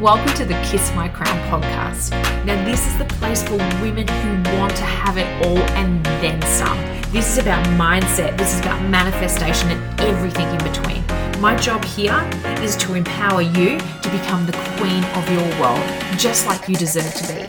Welcome 0.00 0.32
to 0.36 0.46
the 0.46 0.54
Kiss 0.64 0.90
My 0.94 1.10
Crown 1.10 1.36
podcast. 1.50 2.12
Now, 2.46 2.64
this 2.64 2.86
is 2.86 2.96
the 2.96 3.04
place 3.04 3.42
for 3.42 3.58
women 3.82 4.08
who 4.08 4.56
want 4.56 4.74
to 4.76 4.82
have 4.82 5.18
it 5.18 5.26
all 5.44 5.58
and 5.76 6.02
then 6.22 6.40
some. 6.40 6.78
This 7.12 7.30
is 7.30 7.36
about 7.36 7.62
mindset, 7.78 8.38
this 8.38 8.54
is 8.54 8.60
about 8.60 8.80
manifestation 8.88 9.68
and 9.68 10.00
everything 10.00 10.48
in 10.48 10.56
between. 10.64 11.04
My 11.38 11.54
job 11.54 11.84
here 11.84 12.18
is 12.62 12.76
to 12.76 12.94
empower 12.94 13.42
you 13.42 13.78
to 13.78 14.08
become 14.10 14.46
the 14.46 14.56
queen 14.78 15.04
of 15.04 15.30
your 15.30 15.60
world, 15.60 15.84
just 16.18 16.46
like 16.46 16.66
you 16.66 16.76
deserve 16.76 17.12
to 17.16 17.34
be. 17.34 17.44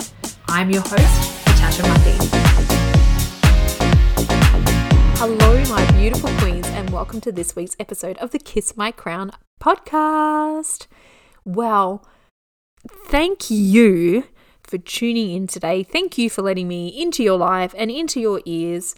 I'm 0.49 0.69
your 0.69 0.81
host, 0.81 1.47
Natasha 1.47 1.83
Mundy. 1.83 2.17
Hello, 5.15 5.63
my 5.69 5.89
beautiful 5.93 6.29
queens, 6.39 6.67
and 6.67 6.89
welcome 6.89 7.21
to 7.21 7.31
this 7.31 7.55
week's 7.55 7.77
episode 7.79 8.17
of 8.17 8.31
the 8.31 8.39
Kiss 8.39 8.75
My 8.75 8.91
Crown 8.91 9.31
podcast. 9.61 10.87
Well, 11.45 12.05
thank 12.87 13.49
you 13.49 14.25
for 14.63 14.77
tuning 14.77 15.31
in 15.31 15.47
today. 15.47 15.83
Thank 15.83 16.17
you 16.17 16.29
for 16.29 16.41
letting 16.41 16.67
me 16.67 16.87
into 16.87 17.23
your 17.23 17.37
life 17.37 17.75
and 17.77 17.91
into 17.91 18.19
your 18.19 18.41
ears. 18.45 18.95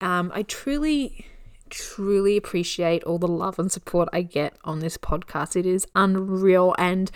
Um, 0.00 0.30
I 0.34 0.42
truly, 0.42 1.26
truly 1.70 2.36
appreciate 2.36 3.02
all 3.04 3.18
the 3.18 3.28
love 3.28 3.58
and 3.58 3.72
support 3.72 4.08
I 4.12 4.22
get 4.22 4.56
on 4.64 4.80
this 4.80 4.98
podcast. 4.98 5.56
It 5.56 5.66
is 5.66 5.86
unreal. 5.94 6.74
And, 6.78 7.10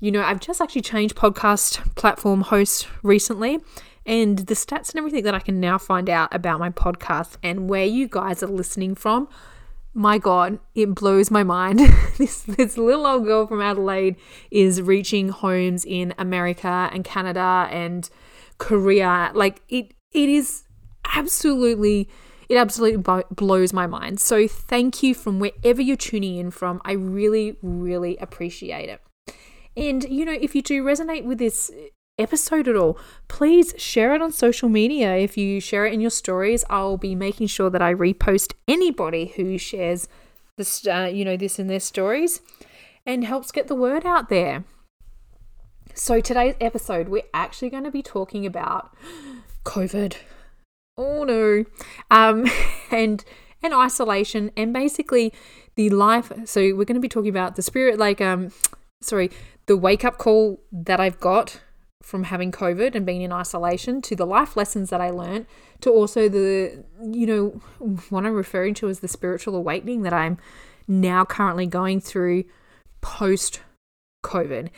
you 0.00 0.10
know, 0.10 0.22
I've 0.22 0.40
just 0.40 0.60
actually 0.60 0.82
changed 0.82 1.14
podcast 1.14 1.94
platform 1.94 2.42
host 2.42 2.88
recently. 3.02 3.60
And 4.06 4.40
the 4.40 4.54
stats 4.54 4.90
and 4.90 4.98
everything 4.98 5.24
that 5.24 5.34
I 5.34 5.38
can 5.38 5.60
now 5.60 5.78
find 5.78 6.10
out 6.10 6.34
about 6.34 6.60
my 6.60 6.70
podcast 6.70 7.36
and 7.42 7.70
where 7.70 7.86
you 7.86 8.06
guys 8.06 8.42
are 8.42 8.48
listening 8.48 8.94
from 8.94 9.28
my 9.94 10.18
God, 10.18 10.58
it 10.74 10.94
blows 10.94 11.30
my 11.30 11.44
mind. 11.44 11.78
this, 12.18 12.42
this 12.42 12.76
little 12.76 13.06
old 13.06 13.24
girl 13.24 13.46
from 13.46 13.62
Adelaide 13.62 14.16
is 14.50 14.82
reaching 14.82 15.28
homes 15.28 15.84
in 15.84 16.12
America 16.18 16.90
and 16.92 17.04
Canada 17.04 17.68
and 17.70 18.10
Korea. 18.58 19.30
Like 19.34 19.62
it, 19.68 19.94
it 20.12 20.28
is 20.28 20.64
absolutely, 21.14 22.08
it 22.48 22.56
absolutely 22.56 23.22
blows 23.30 23.72
my 23.72 23.86
mind. 23.86 24.20
So 24.20 24.48
thank 24.48 25.02
you 25.02 25.14
from 25.14 25.38
wherever 25.38 25.80
you're 25.80 25.96
tuning 25.96 26.36
in 26.36 26.50
from. 26.50 26.82
I 26.84 26.92
really, 26.92 27.56
really 27.62 28.16
appreciate 28.16 28.88
it. 28.88 29.00
And 29.76 30.04
you 30.04 30.24
know, 30.24 30.32
if 30.32 30.54
you 30.54 30.62
do 30.62 30.84
resonate 30.84 31.24
with 31.24 31.38
this 31.38 31.70
episode 32.18 32.68
at 32.68 32.76
all, 32.76 32.98
please 33.28 33.74
share 33.76 34.14
it 34.14 34.22
on 34.22 34.32
social 34.32 34.68
media. 34.68 35.16
If 35.16 35.36
you 35.36 35.60
share 35.60 35.86
it 35.86 35.92
in 35.92 36.00
your 36.00 36.10
stories, 36.10 36.64
I'll 36.70 36.96
be 36.96 37.14
making 37.14 37.48
sure 37.48 37.70
that 37.70 37.82
I 37.82 37.94
repost 37.94 38.54
anybody 38.68 39.32
who 39.36 39.58
shares 39.58 40.08
this, 40.56 40.86
uh, 40.86 41.10
you 41.12 41.24
know, 41.24 41.36
this 41.36 41.58
in 41.58 41.66
their 41.66 41.80
stories, 41.80 42.40
and 43.04 43.24
helps 43.24 43.50
get 43.50 43.68
the 43.68 43.74
word 43.74 44.06
out 44.06 44.28
there. 44.28 44.64
So 45.94 46.20
today's 46.20 46.54
episode, 46.60 47.08
we're 47.08 47.22
actually 47.32 47.70
going 47.70 47.84
to 47.84 47.90
be 47.90 48.02
talking 48.02 48.46
about 48.46 48.94
COVID. 49.64 50.16
Oh 50.96 51.24
no, 51.24 51.64
um, 52.10 52.46
and 52.90 53.24
and 53.62 53.74
isolation, 53.74 54.50
and 54.56 54.72
basically 54.72 55.32
the 55.74 55.90
life. 55.90 56.32
So 56.44 56.60
we're 56.60 56.84
going 56.84 56.94
to 56.94 57.00
be 57.00 57.08
talking 57.08 57.30
about 57.30 57.56
the 57.56 57.62
spirit, 57.62 57.98
like 57.98 58.20
um, 58.20 58.52
sorry, 59.00 59.30
the 59.66 59.76
wake 59.76 60.04
up 60.04 60.18
call 60.18 60.60
that 60.70 61.00
I've 61.00 61.18
got 61.18 61.60
from 62.04 62.24
having 62.24 62.52
COVID 62.52 62.94
and 62.94 63.06
being 63.06 63.22
in 63.22 63.32
isolation 63.32 64.02
to 64.02 64.14
the 64.14 64.26
life 64.26 64.56
lessons 64.56 64.90
that 64.90 65.00
I 65.00 65.08
learned 65.08 65.46
to 65.80 65.90
also 65.90 66.28
the, 66.28 66.84
you 67.02 67.26
know, 67.26 67.60
what 68.10 68.26
I'm 68.26 68.34
referring 68.34 68.74
to 68.74 68.88
as 68.90 69.00
the 69.00 69.08
spiritual 69.08 69.56
awakening 69.56 70.02
that 70.02 70.12
I'm 70.12 70.36
now 70.86 71.24
currently 71.24 71.66
going 71.66 72.00
through 72.00 72.44
post 73.00 73.60
COVID. 74.22 74.68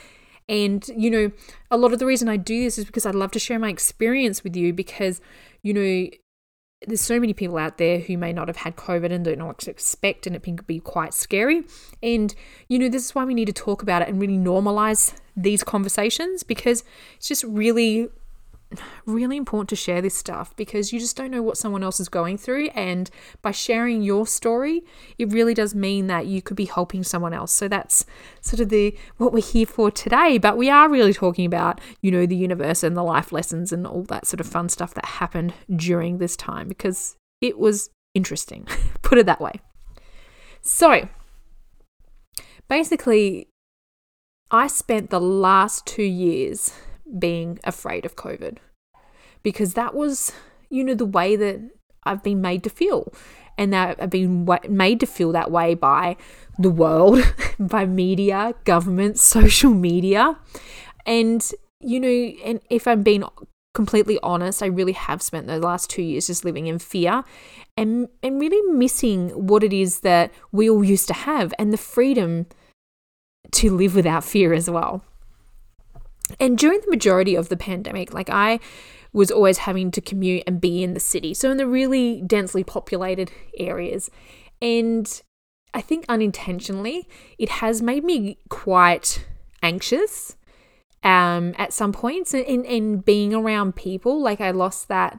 And, 0.48 0.86
you 0.88 1.10
know, 1.10 1.33
a 1.68 1.77
lot 1.77 1.92
of 1.92 1.98
the 1.98 2.06
reason 2.06 2.28
I 2.28 2.36
do 2.36 2.62
this 2.62 2.78
is 2.78 2.84
because 2.84 3.05
I'd 3.05 3.16
love 3.16 3.33
to 3.33 3.40
share 3.40 3.58
my 3.58 3.70
experience 3.70 4.44
with 4.44 4.55
you 4.55 4.72
because, 4.72 5.20
you 5.62 5.74
know, 5.74 6.08
there's 6.86 7.00
so 7.00 7.19
many 7.19 7.32
people 7.32 7.56
out 7.56 7.78
there 7.78 8.01
who 8.01 8.18
may 8.18 8.33
not 8.33 8.48
have 8.48 8.58
had 8.58 8.77
COVID 8.77 9.11
and 9.11 9.24
don't 9.24 9.39
know 9.39 9.46
what 9.46 9.58
to 9.58 9.70
expect, 9.70 10.27
and 10.27 10.36
it 10.36 10.42
can 10.42 10.56
be 10.67 10.78
quite 10.78 11.14
scary. 11.14 11.64
And, 12.02 12.34
you 12.68 12.78
know, 12.78 12.89
this 12.89 13.06
is 13.06 13.14
why 13.14 13.24
we 13.24 13.34
need 13.34 13.46
to 13.46 13.52
talk 13.52 13.83
about 13.83 14.02
it 14.02 14.08
and 14.08 14.20
really 14.20 14.36
normalize 14.36 15.14
these 15.36 15.64
conversations 15.64 16.42
because 16.42 16.84
it's 17.17 17.28
just 17.28 17.45
really 17.45 18.08
really 19.05 19.37
important 19.37 19.69
to 19.70 19.77
share 19.77 20.03
this 20.03 20.17
stuff 20.17 20.55
because 20.57 20.92
you 20.92 20.98
just 20.98 21.17
don't 21.17 21.31
know 21.31 21.42
what 21.42 21.57
someone 21.57 21.83
else 21.83 22.01
is 22.01 22.09
going 22.09 22.39
through. 22.39 22.69
And 22.69 23.11
by 23.42 23.51
sharing 23.51 24.03
your 24.03 24.27
story 24.27 24.83
it 25.19 25.33
really 25.33 25.55
does 25.55 25.75
mean 25.75 26.07
that 26.07 26.27
you 26.27 26.42
could 26.42 26.57
be 26.57 26.64
helping 26.67 27.03
someone 27.03 27.33
else. 27.33 27.53
So 27.53 27.69
that's 27.69 28.07
sort 28.41 28.61
of 28.61 28.69
the 28.69 28.97
what 29.17 29.33
we're 29.33 29.42
here 29.42 29.67
for 29.67 29.91
today. 29.91 30.39
But 30.39 30.57
we 30.57 30.70
are 30.70 30.89
really 30.89 31.13
talking 31.13 31.47
about 31.47 31.81
you 32.01 32.11
know 32.11 32.27
the 32.27 32.37
universe 32.37 32.83
and 32.83 32.97
the 32.97 33.03
life 33.03 33.33
lessons 33.33 33.73
and 33.73 33.87
all 33.87 34.03
that 34.05 34.27
sort 34.27 34.41
of 34.41 34.47
fun 34.47 34.69
stuff 34.69 34.95
that 34.95 35.05
happened 35.05 35.55
during 35.75 36.19
this 36.19 36.37
time 36.37 36.69
because 36.69 37.17
it 37.41 37.58
was 37.58 37.91
interesting. 38.14 38.67
Put 39.03 39.19
it 39.19 39.27
that 39.27 39.41
way. 39.41 39.61
So 40.63 41.08
basically 42.69 43.48
I 44.51 44.69
spent 44.69 45.11
the 45.11 45.20
last 45.20 45.87
2 45.87 46.03
years 46.03 46.73
being 47.19 47.58
afraid 47.64 48.05
of 48.05 48.17
COVID 48.17 48.58
because 49.46 49.74
that 49.74 49.95
was, 49.95 50.33
you 50.70 50.83
know, 50.83 50.92
the 50.92 51.07
way 51.07 51.36
that 51.36 51.61
I've 52.02 52.20
been 52.24 52.40
made 52.40 52.64
to 52.64 52.68
feel. 52.68 53.12
And 53.57 53.73
that 53.73 53.96
I've 54.02 54.11
been 54.11 54.45
made 54.68 54.98
to 54.98 55.07
feel 55.07 55.30
that 55.30 55.52
way 55.52 55.74
by 55.74 56.17
the 56.58 56.68
world, 56.68 57.20
by 57.61 57.86
media, 57.86 58.55
government, 58.64 59.20
social 59.20 59.70
media. 59.70 60.36
And, 61.07 61.48
you 61.79 62.01
know, 62.01 62.08
and 62.45 62.61
if 62.70 62.89
I'm 62.89 63.05
being 63.05 63.23
completely 63.73 64.18
honest, 64.20 64.64
I 64.64 64.67
really 64.67 64.95
have 64.95 65.23
spent 65.23 65.46
the 65.46 65.61
last 65.61 65.90
two 65.90 66.02
years 66.02 66.27
just 66.27 66.45
living 66.45 66.67
in 66.67 66.80
fear 66.80 67.23
and, 67.77 68.08
and 68.24 68.40
really 68.40 68.61
missing 68.73 69.28
what 69.28 69.63
it 69.63 69.73
is 69.73 70.01
that 70.01 70.33
we 70.51 70.68
all 70.68 70.83
used 70.83 71.07
to 71.07 71.14
have 71.14 71.55
and 71.57 71.73
the 71.73 71.78
freedom 71.78 72.46
to 73.52 73.70
live 73.70 73.95
without 73.95 74.24
fear 74.24 74.52
as 74.52 74.68
well. 74.68 75.05
And 76.40 76.58
during 76.58 76.80
the 76.80 76.90
majority 76.90 77.36
of 77.36 77.48
the 77.48 77.57
pandemic, 77.57 78.13
like 78.13 78.28
I 78.28 78.58
was 79.16 79.30
always 79.30 79.58
having 79.58 79.90
to 79.90 80.00
commute 80.00 80.44
and 80.46 80.60
be 80.60 80.82
in 80.82 80.92
the 80.94 81.00
city, 81.00 81.32
so 81.32 81.50
in 81.50 81.56
the 81.56 81.66
really 81.66 82.20
densely 82.20 82.62
populated 82.62 83.32
areas. 83.58 84.10
And 84.60 85.22
I 85.72 85.80
think 85.80 86.04
unintentionally, 86.08 87.08
it 87.38 87.48
has 87.48 87.80
made 87.80 88.04
me 88.04 88.38
quite 88.50 89.27
anxious 89.62 90.36
um, 91.02 91.54
at 91.56 91.72
some 91.72 91.92
points 91.92 92.34
in, 92.34 92.64
in 92.64 92.98
being 92.98 93.32
around 93.32 93.74
people. 93.74 94.20
Like 94.20 94.42
I 94.42 94.50
lost 94.50 94.88
that, 94.88 95.18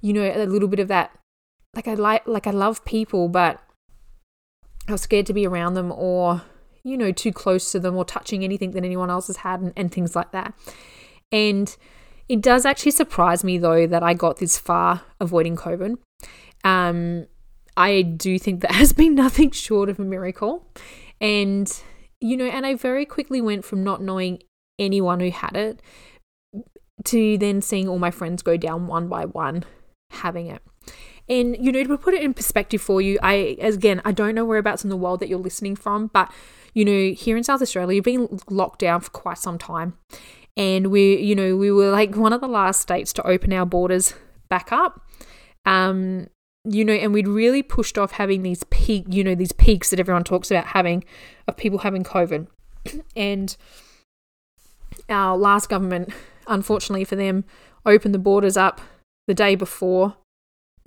you 0.00 0.12
know, 0.12 0.22
a 0.22 0.44
little 0.44 0.68
bit 0.68 0.80
of 0.80 0.88
that. 0.88 1.12
Like 1.74 1.86
I 1.86 1.94
like, 1.94 2.26
like 2.26 2.48
I 2.48 2.50
love 2.50 2.84
people, 2.84 3.28
but 3.28 3.62
I 4.88 4.92
was 4.92 5.02
scared 5.02 5.26
to 5.26 5.32
be 5.32 5.46
around 5.46 5.74
them 5.74 5.92
or 5.92 6.42
you 6.82 6.96
know, 6.96 7.10
too 7.10 7.32
close 7.32 7.72
to 7.72 7.80
them 7.80 7.96
or 7.96 8.04
touching 8.04 8.44
anything 8.44 8.70
that 8.70 8.84
anyone 8.84 9.10
else 9.10 9.26
has 9.26 9.38
had 9.38 9.60
and, 9.60 9.72
and 9.76 9.90
things 9.90 10.14
like 10.14 10.30
that. 10.30 10.54
And 11.32 11.76
it 12.28 12.40
does 12.40 12.64
actually 12.66 12.92
surprise 12.92 13.44
me 13.44 13.58
though 13.58 13.86
that 13.86 14.02
I 14.02 14.14
got 14.14 14.38
this 14.38 14.58
far 14.58 15.02
avoiding 15.20 15.56
COVID. 15.56 15.96
Um, 16.64 17.26
I 17.76 18.02
do 18.02 18.38
think 18.38 18.62
that 18.62 18.70
has 18.82 18.92
been 18.92 19.14
nothing 19.14 19.50
short 19.50 19.88
of 19.88 19.98
a 20.00 20.04
miracle. 20.04 20.66
And, 21.20 21.72
you 22.20 22.36
know, 22.36 22.46
and 22.46 22.66
I 22.66 22.74
very 22.74 23.06
quickly 23.06 23.40
went 23.40 23.64
from 23.64 23.84
not 23.84 24.02
knowing 24.02 24.42
anyone 24.78 25.20
who 25.20 25.30
had 25.30 25.56
it 25.56 25.80
to 27.04 27.38
then 27.38 27.60
seeing 27.60 27.88
all 27.88 27.98
my 27.98 28.10
friends 28.10 28.42
go 28.42 28.56
down 28.56 28.86
one 28.86 29.08
by 29.08 29.24
one 29.24 29.64
having 30.10 30.46
it. 30.48 30.62
And 31.28 31.56
you 31.58 31.72
know, 31.72 31.82
to 31.82 31.98
put 31.98 32.14
it 32.14 32.22
in 32.22 32.34
perspective 32.34 32.80
for 32.80 33.00
you, 33.00 33.18
I 33.22 33.56
again, 33.60 34.00
I 34.04 34.12
don't 34.12 34.34
know 34.34 34.44
whereabouts 34.44 34.84
in 34.84 34.90
the 34.90 34.96
world 34.96 35.20
that 35.20 35.28
you're 35.28 35.38
listening 35.38 35.76
from, 35.76 36.08
but 36.08 36.32
you 36.72 36.84
know, 36.84 37.14
here 37.14 37.36
in 37.36 37.42
South 37.42 37.62
Australia, 37.62 37.96
you've 37.96 38.04
been 38.04 38.38
locked 38.48 38.80
down 38.80 39.00
for 39.00 39.10
quite 39.10 39.38
some 39.38 39.58
time. 39.58 39.96
And 40.56 40.88
we, 40.88 41.18
you 41.18 41.34
know, 41.34 41.56
we 41.56 41.70
were 41.70 41.90
like 41.90 42.16
one 42.16 42.32
of 42.32 42.40
the 42.40 42.48
last 42.48 42.80
states 42.80 43.12
to 43.14 43.26
open 43.26 43.52
our 43.52 43.66
borders 43.66 44.14
back 44.48 44.72
up. 44.72 45.02
Um, 45.64 46.28
you 46.64 46.84
know, 46.84 46.94
and 46.94 47.12
we'd 47.12 47.28
really 47.28 47.62
pushed 47.62 47.98
off 47.98 48.12
having 48.12 48.42
these 48.42 48.64
peak, 48.64 49.04
you 49.08 49.22
know, 49.22 49.34
these 49.34 49.52
peaks 49.52 49.90
that 49.90 50.00
everyone 50.00 50.24
talks 50.24 50.50
about 50.50 50.66
having 50.68 51.04
of 51.46 51.56
people 51.56 51.80
having 51.80 52.04
COVID. 52.04 52.46
and 53.16 53.56
our 55.08 55.36
last 55.36 55.68
government, 55.68 56.12
unfortunately 56.46 57.04
for 57.04 57.16
them, 57.16 57.44
opened 57.84 58.14
the 58.14 58.18
borders 58.18 58.56
up 58.56 58.80
the 59.26 59.34
day 59.34 59.54
before 59.54 60.16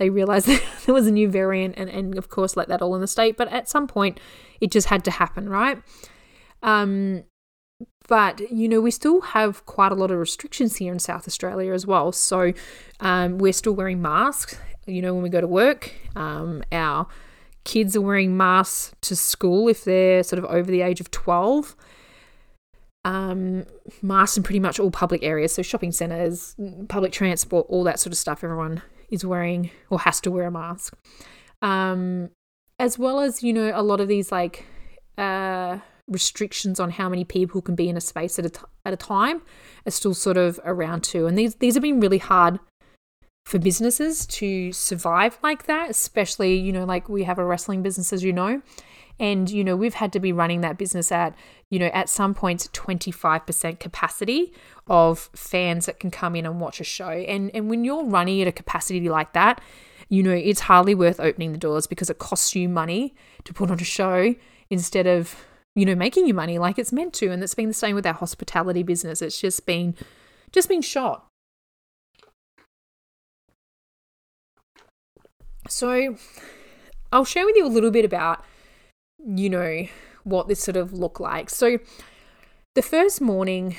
they 0.00 0.10
realized 0.10 0.46
there 0.86 0.94
was 0.94 1.06
a 1.06 1.12
new 1.12 1.28
variant 1.28 1.74
and, 1.76 1.88
and 1.88 2.18
of 2.18 2.28
course 2.28 2.56
let 2.56 2.68
that 2.68 2.82
all 2.82 2.94
in 2.96 3.00
the 3.00 3.06
state 3.06 3.36
but 3.36 3.46
at 3.48 3.68
some 3.68 3.86
point 3.86 4.18
it 4.60 4.70
just 4.70 4.88
had 4.88 5.04
to 5.04 5.10
happen 5.10 5.48
right 5.48 5.80
um, 6.62 7.22
but 8.10 8.50
you 8.50 8.68
know 8.68 8.80
we 8.80 8.90
still 8.90 9.22
have 9.22 9.64
quite 9.64 9.92
a 9.92 9.94
lot 9.94 10.10
of 10.10 10.18
restrictions 10.18 10.76
here 10.76 10.92
in 10.92 10.98
south 10.98 11.26
australia 11.26 11.72
as 11.72 11.86
well 11.86 12.12
so 12.12 12.52
um, 13.00 13.38
we're 13.38 13.52
still 13.52 13.72
wearing 13.72 14.02
masks 14.02 14.58
you 14.86 15.00
know 15.00 15.14
when 15.14 15.22
we 15.22 15.30
go 15.30 15.40
to 15.40 15.46
work 15.46 15.92
um, 16.16 16.62
our 16.72 17.06
kids 17.64 17.96
are 17.96 18.02
wearing 18.02 18.36
masks 18.36 18.92
to 19.00 19.16
school 19.16 19.68
if 19.68 19.84
they're 19.84 20.22
sort 20.22 20.38
of 20.38 20.44
over 20.50 20.70
the 20.70 20.82
age 20.82 21.00
of 21.00 21.10
12 21.10 21.74
um, 23.04 23.64
masks 24.02 24.36
in 24.36 24.42
pretty 24.42 24.60
much 24.60 24.78
all 24.78 24.90
public 24.90 25.22
areas, 25.22 25.54
so 25.54 25.62
shopping 25.62 25.92
centres, 25.92 26.54
public 26.88 27.12
transport, 27.12 27.66
all 27.68 27.84
that 27.84 27.98
sort 27.98 28.12
of 28.12 28.18
stuff. 28.18 28.44
Everyone 28.44 28.82
is 29.08 29.24
wearing 29.24 29.70
or 29.88 30.00
has 30.00 30.20
to 30.22 30.30
wear 30.30 30.46
a 30.46 30.50
mask. 30.50 30.94
Um, 31.62 32.30
as 32.78 32.98
well 32.98 33.20
as, 33.20 33.42
you 33.42 33.52
know, 33.52 33.72
a 33.74 33.82
lot 33.82 34.00
of 34.00 34.08
these 34.08 34.30
like 34.30 34.66
uh, 35.18 35.78
restrictions 36.10 36.78
on 36.78 36.90
how 36.90 37.08
many 37.08 37.24
people 37.24 37.62
can 37.62 37.74
be 37.74 37.88
in 37.88 37.96
a 37.96 38.00
space 38.00 38.38
at 38.38 38.46
a, 38.46 38.50
t- 38.50 38.60
at 38.84 38.92
a 38.92 38.96
time 38.96 39.42
are 39.86 39.90
still 39.90 40.14
sort 40.14 40.36
of 40.36 40.60
around 40.64 41.02
too. 41.02 41.26
And 41.26 41.38
these, 41.38 41.54
these 41.56 41.74
have 41.74 41.82
been 41.82 42.00
really 42.00 42.18
hard 42.18 42.60
for 43.46 43.58
businesses 43.58 44.26
to 44.26 44.72
survive 44.72 45.38
like 45.42 45.66
that, 45.66 45.90
especially, 45.90 46.56
you 46.56 46.72
know, 46.72 46.84
like 46.84 47.08
we 47.08 47.24
have 47.24 47.38
a 47.38 47.44
wrestling 47.44 47.82
business, 47.82 48.12
as 48.12 48.22
you 48.22 48.32
know. 48.32 48.62
And, 49.18 49.50
you 49.50 49.62
know, 49.64 49.76
we've 49.76 49.94
had 49.94 50.12
to 50.14 50.20
be 50.20 50.32
running 50.32 50.62
that 50.62 50.78
business 50.78 51.12
at, 51.12 51.34
you 51.68 51.78
know, 51.78 51.90
at 51.92 52.08
some 52.08 52.32
points 52.32 52.68
25% 52.68 53.78
capacity 53.78 54.52
of 54.86 55.30
fans 55.34 55.86
that 55.86 56.00
can 56.00 56.10
come 56.10 56.34
in 56.34 56.46
and 56.46 56.58
watch 56.58 56.80
a 56.80 56.84
show. 56.84 57.10
And 57.10 57.50
and 57.54 57.68
when 57.68 57.84
you're 57.84 58.04
running 58.04 58.40
at 58.40 58.48
a 58.48 58.52
capacity 58.52 59.08
like 59.10 59.34
that, 59.34 59.60
you 60.08 60.22
know, 60.22 60.32
it's 60.32 60.60
hardly 60.60 60.94
worth 60.94 61.20
opening 61.20 61.52
the 61.52 61.58
doors 61.58 61.86
because 61.86 62.10
it 62.10 62.18
costs 62.18 62.54
you 62.54 62.68
money 62.68 63.14
to 63.44 63.52
put 63.54 63.70
on 63.70 63.78
a 63.78 63.84
show 63.84 64.34
instead 64.70 65.06
of, 65.06 65.36
you 65.80 65.86
know, 65.86 65.94
making 65.94 66.26
you 66.26 66.34
money 66.34 66.58
like 66.58 66.78
it's 66.78 66.92
meant 66.92 67.14
to. 67.14 67.30
And 67.30 67.42
it's 67.42 67.54
been 67.54 67.68
the 67.68 67.74
same 67.74 67.94
with 67.94 68.06
our 68.06 68.14
hospitality 68.14 68.82
business. 68.82 69.22
It's 69.22 69.40
just 69.40 69.64
been 69.66 69.94
just 70.52 70.68
been 70.68 70.82
shot. 70.82 71.26
So 75.68 76.16
I'll 77.12 77.24
share 77.24 77.46
with 77.46 77.56
you 77.56 77.66
a 77.66 77.68
little 77.68 77.90
bit 77.90 78.04
about 78.04 78.44
you 79.26 79.50
know, 79.50 79.86
what 80.24 80.48
this 80.48 80.62
sort 80.62 80.76
of 80.76 80.92
looked 80.92 81.20
like. 81.20 81.50
So 81.50 81.78
the 82.74 82.82
first 82.82 83.20
morning, 83.20 83.76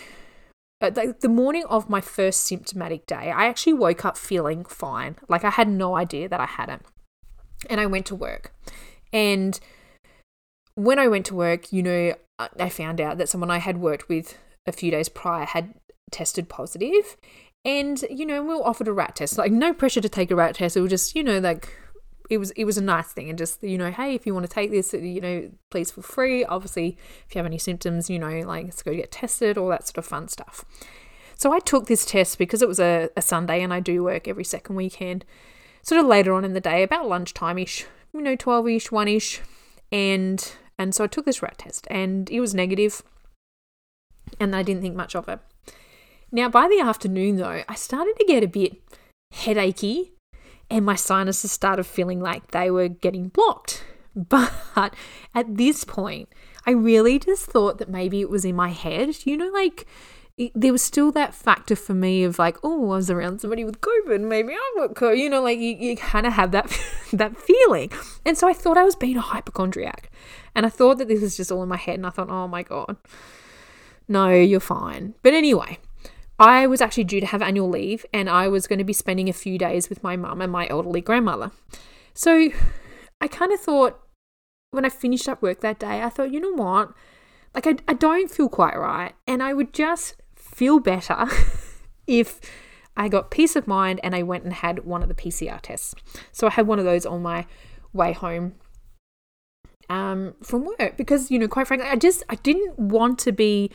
uh, 0.81 0.89
the, 0.89 1.15
the 1.19 1.29
morning 1.29 1.63
of 1.69 1.89
my 1.89 2.01
first 2.01 2.45
symptomatic 2.45 3.05
day, 3.05 3.31
I 3.31 3.45
actually 3.45 3.73
woke 3.73 4.05
up 4.05 4.17
feeling 4.17 4.65
fine. 4.65 5.17
Like 5.27 5.43
I 5.43 5.51
had 5.51 5.67
no 5.67 5.95
idea 5.95 6.29
that 6.29 6.39
I 6.39 6.45
hadn't. 6.45 6.85
And 7.69 7.79
I 7.79 7.85
went 7.85 8.05
to 8.07 8.15
work. 8.15 8.53
And 9.13 9.59
when 10.81 10.97
I 10.97 11.07
went 11.07 11.27
to 11.27 11.35
work, 11.35 11.71
you 11.71 11.83
know, 11.83 12.15
I 12.59 12.69
found 12.69 12.99
out 12.99 13.19
that 13.19 13.29
someone 13.29 13.51
I 13.51 13.59
had 13.59 13.77
worked 13.77 14.09
with 14.09 14.35
a 14.65 14.71
few 14.71 14.89
days 14.89 15.09
prior 15.09 15.45
had 15.45 15.75
tested 16.09 16.49
positive. 16.49 17.17
And, 17.63 18.01
you 18.09 18.25
know, 18.25 18.41
we 18.41 18.55
were 18.55 18.67
offered 18.67 18.87
a 18.87 18.93
rat 18.93 19.15
test. 19.15 19.37
Like, 19.37 19.51
no 19.51 19.73
pressure 19.73 20.01
to 20.01 20.09
take 20.09 20.31
a 20.31 20.35
rat 20.35 20.55
test. 20.55 20.75
It 20.75 20.81
was 20.81 20.89
just, 20.89 21.15
you 21.15 21.23
know, 21.23 21.37
like 21.37 21.71
it 22.31 22.39
was 22.39 22.49
it 22.51 22.65
was 22.65 22.77
a 22.79 22.81
nice 22.81 23.11
thing 23.11 23.29
and 23.29 23.37
just 23.37 23.61
you 23.61 23.77
know 23.77 23.91
hey 23.91 24.15
if 24.15 24.25
you 24.25 24.33
want 24.33 24.45
to 24.45 24.51
take 24.51 24.71
this 24.71 24.93
you 24.93 25.19
know 25.19 25.51
please 25.69 25.91
feel 25.91 26.01
free 26.01 26.45
obviously 26.45 26.97
if 27.27 27.35
you 27.35 27.39
have 27.39 27.45
any 27.45 27.57
symptoms 27.57 28.09
you 28.09 28.17
know 28.17 28.39
like 28.47 28.63
let's 28.63 28.81
go 28.81 28.95
get 28.95 29.11
tested 29.11 29.57
all 29.57 29.67
that 29.67 29.85
sort 29.85 29.97
of 29.97 30.05
fun 30.05 30.29
stuff 30.29 30.63
so 31.35 31.51
i 31.51 31.59
took 31.59 31.87
this 31.87 32.05
test 32.05 32.37
because 32.37 32.61
it 32.61 32.69
was 32.69 32.79
a, 32.79 33.09
a 33.17 33.21
sunday 33.21 33.61
and 33.61 33.73
i 33.73 33.81
do 33.81 34.01
work 34.01 34.29
every 34.29 34.45
second 34.45 34.77
weekend 34.77 35.25
sort 35.81 35.99
of 35.99 36.07
later 36.07 36.31
on 36.31 36.45
in 36.45 36.53
the 36.53 36.61
day 36.61 36.83
about 36.83 37.05
lunchtime-ish 37.05 37.85
you 38.13 38.21
know 38.21 38.37
12ish 38.37 38.89
1ish 38.91 39.41
and 39.91 40.53
and 40.81 40.95
so 40.95 41.03
i 41.03 41.07
took 41.07 41.25
this 41.25 41.41
rat 41.41 41.57
test 41.57 41.87
and 41.89 42.29
it 42.29 42.39
was 42.39 42.53
negative 42.53 43.03
and 44.39 44.55
i 44.55 44.63
didn't 44.63 44.81
think 44.81 44.95
much 44.95 45.15
of 45.15 45.27
it 45.27 45.39
now 46.31 46.49
by 46.49 46.67
the 46.67 46.79
afternoon 46.79 47.37
though 47.37 47.63
i 47.67 47.75
started 47.75 48.15
to 48.17 48.25
get 48.25 48.43
a 48.43 48.47
bit 48.47 48.81
headachy 49.33 50.11
and 50.71 50.85
my 50.85 50.95
sinuses 50.95 51.51
started 51.51 51.83
feeling 51.83 52.21
like 52.21 52.51
they 52.51 52.71
were 52.71 52.87
getting 52.87 53.27
blocked. 53.27 53.83
But 54.13 54.93
at 55.33 55.55
this 55.55 55.85
point, 55.85 56.27
I 56.65 56.71
really 56.71 57.17
just 57.17 57.45
thought 57.45 57.77
that 57.77 57.87
maybe 57.87 58.19
it 58.19 58.29
was 58.29 58.43
in 58.43 58.57
my 58.57 58.67
head. 58.67 59.25
You 59.25 59.37
know, 59.37 59.47
like 59.47 59.87
it, 60.41 60.51
there 60.55 60.71
was 60.71 60.81
still 60.81 61.11
that 61.11 61.33
factor 61.33 61.75
for 61.75 61.93
me 61.93 62.23
of 62.23 62.39
like, 62.39 62.57
oh, 62.63 62.91
I 62.91 62.95
was 62.95 63.09
around 63.09 63.41
somebody 63.41 63.63
with 63.63 63.81
COVID, 63.81 64.21
maybe 64.21 64.53
I've 64.53 64.77
got 64.77 64.95
COVID. 64.95 65.17
You 65.17 65.29
know, 65.29 65.41
like 65.41 65.59
you, 65.59 65.75
you 65.75 65.95
kind 65.95 66.25
of 66.25 66.33
have 66.33 66.51
that 66.51 66.65
that 67.13 67.37
feeling. 67.37 67.91
And 68.25 68.37
so 68.37 68.47
I 68.47 68.53
thought 68.53 68.77
I 68.77 68.83
was 68.83 68.95
being 68.95 69.17
a 69.17 69.21
hypochondriac, 69.21 70.11
and 70.55 70.65
I 70.65 70.69
thought 70.69 70.97
that 70.97 71.07
this 71.07 71.21
was 71.21 71.37
just 71.37 71.51
all 71.51 71.63
in 71.63 71.69
my 71.69 71.77
head. 71.77 71.95
And 71.95 72.07
I 72.07 72.09
thought, 72.09 72.29
oh 72.29 72.47
my 72.47 72.63
god, 72.63 72.97
no, 74.07 74.29
you're 74.29 74.59
fine. 74.59 75.13
But 75.21 75.33
anyway, 75.33 75.77
I 76.39 76.65
was 76.65 76.81
actually 76.81 77.03
due 77.03 77.19
to 77.19 77.27
have 77.27 77.43
annual 77.43 77.69
leave 77.69 78.03
and 78.11 78.27
I 78.27 78.47
was 78.47 78.65
going 78.65 78.79
to 78.79 78.85
be 78.85 78.93
spending 78.93 79.29
a 79.29 79.33
few 79.33 79.59
days 79.59 79.89
with 79.89 80.01
my 80.01 80.17
mum 80.17 80.41
and 80.41 80.51
my 80.51 80.67
elderly 80.69 81.01
grandmother. 81.01 81.51
So 82.15 82.49
I 83.21 83.27
kind 83.27 83.53
of 83.53 83.59
thought 83.59 83.99
when 84.71 84.83
I 84.83 84.89
finished 84.89 85.29
up 85.29 85.41
work 85.41 85.61
that 85.61 85.79
day, 85.79 86.01
I 86.01 86.09
thought, 86.09 86.31
you 86.33 86.39
know 86.39 86.53
what? 86.53 86.93
Like, 87.53 87.67
I, 87.67 87.75
I 87.87 87.93
don't 87.93 88.31
feel 88.31 88.49
quite 88.49 88.77
right. 88.77 89.13
And 89.27 89.43
I 89.43 89.53
would 89.53 89.73
just 89.73 90.20
feel 90.61 90.79
better 90.79 91.25
if 92.07 92.39
I 92.95 93.07
got 93.07 93.31
peace 93.31 93.55
of 93.55 93.65
mind 93.65 93.99
and 94.03 94.15
I 94.15 94.21
went 94.21 94.43
and 94.43 94.53
had 94.53 94.85
one 94.85 95.01
of 95.01 95.09
the 95.09 95.15
PCR 95.15 95.59
tests. 95.59 95.95
So 96.31 96.45
I 96.45 96.51
had 96.51 96.67
one 96.67 96.77
of 96.77 96.85
those 96.85 97.03
on 97.03 97.23
my 97.23 97.47
way 97.93 98.13
home 98.13 98.53
um, 99.89 100.35
from 100.43 100.65
work 100.65 100.97
because, 100.97 101.31
you 101.31 101.39
know, 101.39 101.47
quite 101.47 101.65
frankly, 101.65 101.89
I 101.89 101.95
just, 101.95 102.21
I 102.29 102.35
didn't 102.35 102.77
want 102.77 103.17
to 103.19 103.31
be 103.31 103.71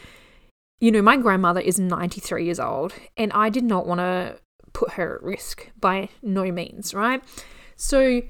you 0.79 0.93
know, 0.93 1.03
my 1.03 1.17
grandmother 1.17 1.61
is 1.61 1.81
93 1.81 2.45
years 2.45 2.61
old, 2.61 2.93
and 3.17 3.33
I 3.33 3.49
did 3.49 3.65
not 3.65 3.87
want 3.87 3.99
to 4.01 4.37
put 4.75 4.93
her 4.93 5.17
at 5.17 5.23
risk 5.23 5.71
by 5.81 6.11
no 6.23 6.53
means, 6.53 6.93
right? 6.93 7.25
So 7.77 8.21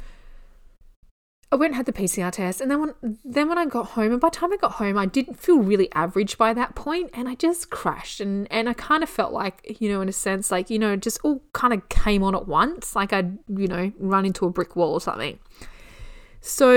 I 1.52 1.56
went 1.56 1.70
and 1.70 1.76
had 1.76 1.86
the 1.86 1.92
PCR 1.92 2.32
test, 2.32 2.60
and 2.60 2.68
then 2.70 2.80
when 2.80 3.18
then 3.24 3.48
when 3.48 3.56
I 3.56 3.66
got 3.66 3.90
home, 3.90 4.10
and 4.12 4.20
by 4.20 4.30
the 4.30 4.36
time 4.36 4.52
I 4.52 4.56
got 4.56 4.72
home, 4.72 4.98
I 4.98 5.06
didn't 5.06 5.38
feel 5.38 5.58
really 5.58 5.90
average 5.92 6.36
by 6.36 6.52
that 6.52 6.74
point, 6.74 7.10
and 7.14 7.28
I 7.28 7.36
just 7.36 7.70
crashed, 7.70 8.20
and 8.20 8.50
and 8.50 8.68
I 8.68 8.72
kind 8.72 9.04
of 9.04 9.08
felt 9.08 9.32
like, 9.32 9.76
you 9.80 9.88
know, 9.88 10.00
in 10.00 10.08
a 10.08 10.12
sense, 10.12 10.50
like 10.50 10.70
you 10.70 10.78
know, 10.78 10.96
just 10.96 11.20
all 11.22 11.42
kind 11.52 11.72
of 11.72 11.88
came 11.88 12.24
on 12.24 12.34
at 12.34 12.48
once, 12.48 12.96
like 12.96 13.12
I'd 13.12 13.38
you 13.48 13.68
know 13.68 13.92
run 13.98 14.26
into 14.26 14.44
a 14.44 14.50
brick 14.50 14.74
wall 14.74 14.92
or 14.92 15.00
something. 15.00 15.38
So 16.40 16.74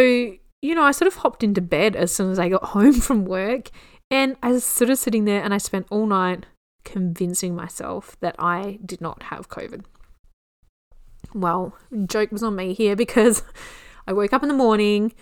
you 0.62 0.76
know, 0.76 0.84
I 0.84 0.92
sort 0.92 1.08
of 1.08 1.16
hopped 1.16 1.44
into 1.44 1.62
bed 1.62 1.96
as 1.96 2.14
soon 2.14 2.32
as 2.32 2.38
I 2.38 2.50
got 2.50 2.64
home 2.76 2.94
from 2.94 3.26
work, 3.26 3.72
and 4.12 4.36
I 4.44 4.52
was 4.52 4.64
sort 4.64 4.92
of 4.92 5.00
sitting 5.00 5.26
there 5.26 5.44
and 5.44 5.52
I 5.52 5.58
spent 5.58 5.88
all 5.90 6.06
night 6.06 6.46
convincing 6.84 7.56
myself 7.56 8.18
that 8.20 8.36
I 8.38 8.80
did 8.86 9.02
not 9.02 9.24
have 9.24 9.50
COVID. 9.50 9.84
Well, 11.34 11.76
joke 12.06 12.32
was 12.32 12.44
on 12.44 12.56
me 12.56 12.74
here 12.74 12.96
because 13.06 13.44
I 14.08 14.14
woke 14.14 14.34
up 14.34 14.44
in 14.44 14.50
the 14.50 14.56
morning 14.56 15.14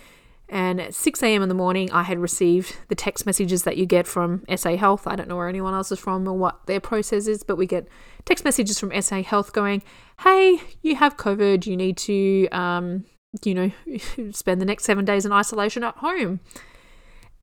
and 0.49 0.79
at 0.79 0.95
6 0.95 1.21
a.m. 1.23 1.43
in 1.43 1.49
the 1.49 1.55
morning, 1.55 1.91
I 1.91 2.03
had 2.03 2.19
received 2.19 2.77
the 2.87 2.95
text 2.95 3.25
messages 3.25 3.63
that 3.63 3.75
you 3.75 3.85
get 3.85 4.07
from 4.07 4.43
SA 4.55 4.77
Health. 4.77 5.05
I 5.05 5.15
don't 5.15 5.27
know 5.27 5.35
where 5.35 5.49
anyone 5.49 5.73
else 5.73 5.91
is 5.91 5.99
from 5.99 6.25
or 6.27 6.37
what 6.37 6.65
their 6.67 6.79
process 6.79 7.27
is, 7.27 7.43
but 7.43 7.57
we 7.57 7.65
get 7.65 7.87
text 8.23 8.45
messages 8.45 8.79
from 8.79 9.01
SA 9.01 9.23
Health 9.23 9.51
going, 9.51 9.83
hey, 10.21 10.61
you 10.81 10.95
have 10.95 11.17
COVID. 11.17 11.65
You 11.65 11.75
need 11.75 11.97
to, 11.97 12.47
um, 12.49 13.03
you 13.43 13.53
know, 13.53 13.71
spend 14.31 14.61
the 14.61 14.65
next 14.65 14.85
seven 14.85 15.03
days 15.03 15.25
in 15.25 15.33
isolation 15.33 15.83
at 15.83 15.97
home. 15.97 16.39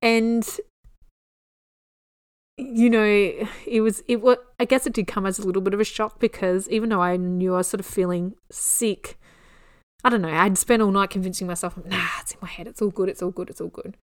And 0.00 0.49
you 2.57 2.88
know, 2.88 3.05
it 3.67 3.81
was 3.81 4.03
it 4.07 4.23
was 4.23 4.38
I 4.59 4.64
guess 4.64 4.87
it 4.87 4.93
did 4.93 5.09
come 5.09 5.26
as 5.26 5.38
a 5.38 5.47
little 5.47 5.62
bit 5.62 5.75
of 5.75 5.81
a 5.81 5.85
shock 5.85 6.21
because 6.21 6.69
even 6.71 6.88
though 6.88 7.03
I 7.03 7.17
knew 7.17 7.55
I 7.55 7.59
was 7.59 7.67
sort 7.67 7.81
of 7.81 7.87
feeling 7.87 8.35
sick, 8.50 9.19
I 10.04 10.11
don't 10.11 10.23
know, 10.23 10.28
I'd 10.28 10.58
spent 10.58 10.82
all 10.82 10.90
night 10.90 11.11
convincing 11.11 11.46
myself, 11.46 11.76
nah, 11.84 12.08
it's 12.20 12.32
in 12.32 12.38
my 12.42 12.49
head, 12.49 12.66
it's 12.66 12.82
all 12.82 12.90
good, 12.90 13.08
it's 13.08 13.23
all 13.23 13.30
good, 13.30 13.49
it's 13.49 13.61
all 13.61 13.68
good. 13.68 13.96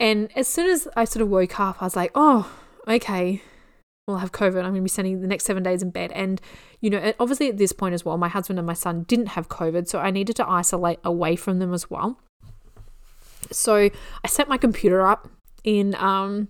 And 0.00 0.30
as 0.34 0.48
soon 0.48 0.70
as 0.70 0.88
I 0.96 1.04
sort 1.04 1.22
of 1.22 1.28
woke 1.28 1.60
up, 1.60 1.80
I 1.80 1.84
was 1.84 1.94
like, 1.94 2.10
oh, 2.14 2.50
okay, 2.88 3.42
well, 4.06 4.18
I 4.18 4.20
have 4.20 4.32
COVID. 4.32 4.56
I'm 4.58 4.72
going 4.72 4.74
to 4.76 4.80
be 4.82 4.88
spending 4.88 5.20
the 5.20 5.26
next 5.26 5.44
seven 5.44 5.62
days 5.62 5.82
in 5.82 5.90
bed. 5.90 6.12
And, 6.12 6.40
you 6.80 6.90
know, 6.90 7.14
obviously 7.18 7.48
at 7.48 7.56
this 7.56 7.72
point 7.72 7.94
as 7.94 8.04
well, 8.04 8.18
my 8.18 8.28
husband 8.28 8.58
and 8.58 8.66
my 8.66 8.74
son 8.74 9.04
didn't 9.04 9.28
have 9.28 9.48
COVID. 9.48 9.88
So 9.88 9.98
I 9.98 10.10
needed 10.10 10.36
to 10.36 10.48
isolate 10.48 10.98
away 11.04 11.36
from 11.36 11.58
them 11.58 11.72
as 11.72 11.88
well. 11.90 12.18
So 13.50 13.76
I 13.76 14.28
set 14.28 14.48
my 14.48 14.58
computer 14.58 15.06
up 15.06 15.28
in 15.62 15.94
um, 15.94 16.48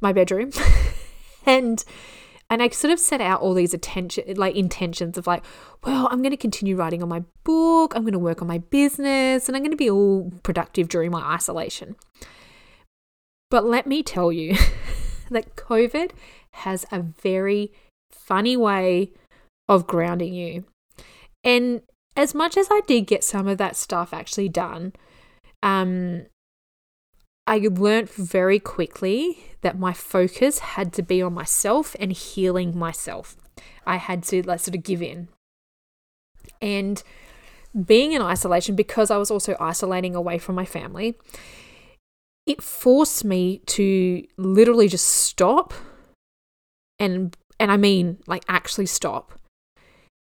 my 0.00 0.12
bedroom 0.12 0.50
and 1.46 1.82
and 2.50 2.62
I 2.62 2.68
sort 2.68 2.92
of 2.92 3.00
set 3.00 3.20
out 3.20 3.40
all 3.40 3.54
these 3.54 3.74
attention 3.74 4.36
like 4.36 4.54
intentions 4.54 5.16
of 5.16 5.26
like, 5.26 5.44
well, 5.82 6.08
I'm 6.10 6.20
going 6.20 6.30
to 6.30 6.36
continue 6.36 6.76
writing 6.76 7.02
on 7.02 7.08
my 7.08 7.24
book, 7.44 7.94
I'm 7.94 8.02
going 8.02 8.12
to 8.12 8.18
work 8.18 8.42
on 8.42 8.48
my 8.48 8.58
business, 8.58 9.48
and 9.48 9.56
I'm 9.56 9.62
going 9.62 9.70
to 9.70 9.76
be 9.76 9.90
all 9.90 10.30
productive 10.42 10.88
during 10.88 11.10
my 11.10 11.22
isolation. 11.22 11.96
But 13.50 13.64
let 13.64 13.86
me 13.86 14.02
tell 14.02 14.32
you 14.32 14.56
that 15.30 15.56
COVID 15.56 16.10
has 16.52 16.86
a 16.92 17.00
very 17.00 17.72
funny 18.10 18.56
way 18.56 19.12
of 19.68 19.86
grounding 19.86 20.34
you. 20.34 20.64
And 21.42 21.82
as 22.16 22.34
much 22.34 22.56
as 22.56 22.68
I 22.70 22.80
did 22.86 23.06
get 23.06 23.24
some 23.24 23.48
of 23.48 23.58
that 23.58 23.76
stuff 23.76 24.12
actually 24.12 24.48
done, 24.48 24.92
um, 25.62 26.26
I 27.46 27.58
learned 27.58 28.10
very 28.10 28.58
quickly 28.58 29.38
that 29.60 29.78
my 29.78 29.92
focus 29.92 30.60
had 30.60 30.92
to 30.94 31.02
be 31.02 31.20
on 31.20 31.34
myself 31.34 31.94
and 32.00 32.12
healing 32.12 32.76
myself. 32.76 33.36
I 33.86 33.96
had 33.96 34.22
to 34.24 34.42
like 34.42 34.60
sort 34.60 34.74
of 34.74 34.82
give 34.82 35.02
in. 35.02 35.28
And 36.62 37.02
being 37.84 38.12
in 38.12 38.22
isolation, 38.22 38.76
because 38.76 39.10
I 39.10 39.18
was 39.18 39.30
also 39.30 39.56
isolating 39.60 40.14
away 40.14 40.38
from 40.38 40.54
my 40.54 40.64
family, 40.64 41.16
it 42.46 42.62
forced 42.62 43.24
me 43.24 43.58
to 43.66 44.26
literally 44.36 44.88
just 44.88 45.06
stop 45.06 45.72
and 46.98 47.36
and 47.58 47.70
I 47.70 47.76
mean 47.76 48.18
like 48.26 48.44
actually 48.48 48.86
stop. 48.86 49.38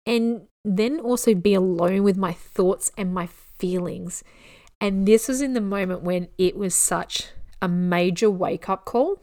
And 0.05 0.47
then 0.63 0.99
also 0.99 1.33
be 1.33 1.53
alone 1.53 2.03
with 2.03 2.17
my 2.17 2.33
thoughts 2.33 2.91
and 2.97 3.13
my 3.13 3.27
feelings. 3.27 4.23
And 4.85 5.07
this 5.07 5.27
was 5.27 5.41
in 5.41 5.53
the 5.53 5.61
moment 5.61 6.03
when 6.03 6.27
it 6.37 6.55
was 6.55 6.75
such 6.75 7.29
a 7.59 7.67
major 7.67 8.29
wake 8.29 8.69
up 8.69 8.85
call. 8.85 9.19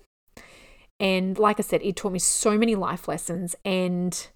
And 0.99 1.39
like 1.39 1.61
I 1.61 1.63
said, 1.63 1.83
it 1.85 1.95
taught 1.95 2.11
me 2.11 2.19
so 2.19 2.59
many 2.59 2.75
life 2.75 3.07
lessons 3.07 3.55
and 3.65 4.27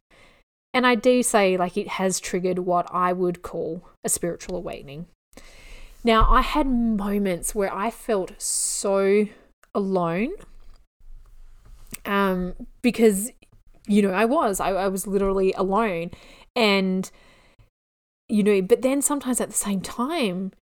and 0.72 0.86
I 0.86 0.94
do 0.94 1.24
say 1.24 1.56
like 1.56 1.76
it 1.76 1.88
has 1.88 2.20
triggered 2.20 2.60
what 2.60 2.86
I 2.92 3.12
would 3.12 3.42
call 3.42 3.88
a 4.04 4.08
spiritual 4.08 4.54
awakening. 4.54 5.06
Now, 6.04 6.30
I 6.30 6.42
had 6.42 6.68
moments 6.68 7.56
where 7.56 7.74
I 7.74 7.90
felt 7.90 8.40
so 8.40 9.26
alone 9.74 10.30
um, 12.04 12.54
because, 12.82 13.32
you 13.88 14.00
know, 14.00 14.12
I 14.12 14.26
was. 14.26 14.60
I, 14.60 14.68
I 14.68 14.86
was 14.86 15.08
literally 15.08 15.52
alone. 15.54 16.12
And, 16.54 17.10
you 18.28 18.44
know, 18.44 18.62
but 18.62 18.82
then 18.82 19.02
sometimes 19.02 19.40
at 19.40 19.48
the 19.48 19.56
same 19.56 19.80
time, 19.80 20.52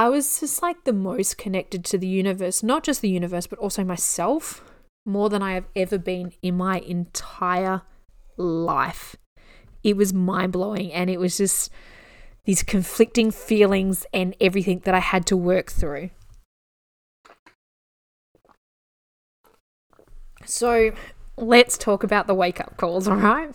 I 0.00 0.08
was 0.08 0.40
just 0.40 0.62
like 0.62 0.84
the 0.84 0.94
most 0.94 1.36
connected 1.36 1.84
to 1.84 1.98
the 1.98 2.06
universe, 2.06 2.62
not 2.62 2.84
just 2.84 3.02
the 3.02 3.10
universe, 3.10 3.46
but 3.46 3.58
also 3.58 3.84
myself, 3.84 4.64
more 5.04 5.28
than 5.28 5.42
I 5.42 5.52
have 5.52 5.66
ever 5.76 5.98
been 5.98 6.32
in 6.40 6.56
my 6.56 6.78
entire 6.78 7.82
life. 8.38 9.14
It 9.84 9.98
was 9.98 10.14
mind 10.14 10.52
blowing. 10.52 10.90
And 10.90 11.10
it 11.10 11.20
was 11.20 11.36
just 11.36 11.70
these 12.46 12.62
conflicting 12.62 13.30
feelings 13.30 14.06
and 14.14 14.34
everything 14.40 14.78
that 14.86 14.94
I 14.94 15.00
had 15.00 15.26
to 15.26 15.36
work 15.36 15.70
through. 15.70 16.08
So 20.46 20.92
let's 21.36 21.76
talk 21.76 22.02
about 22.02 22.26
the 22.26 22.34
wake 22.34 22.58
up 22.58 22.78
calls, 22.78 23.06
all 23.06 23.16
right? 23.16 23.54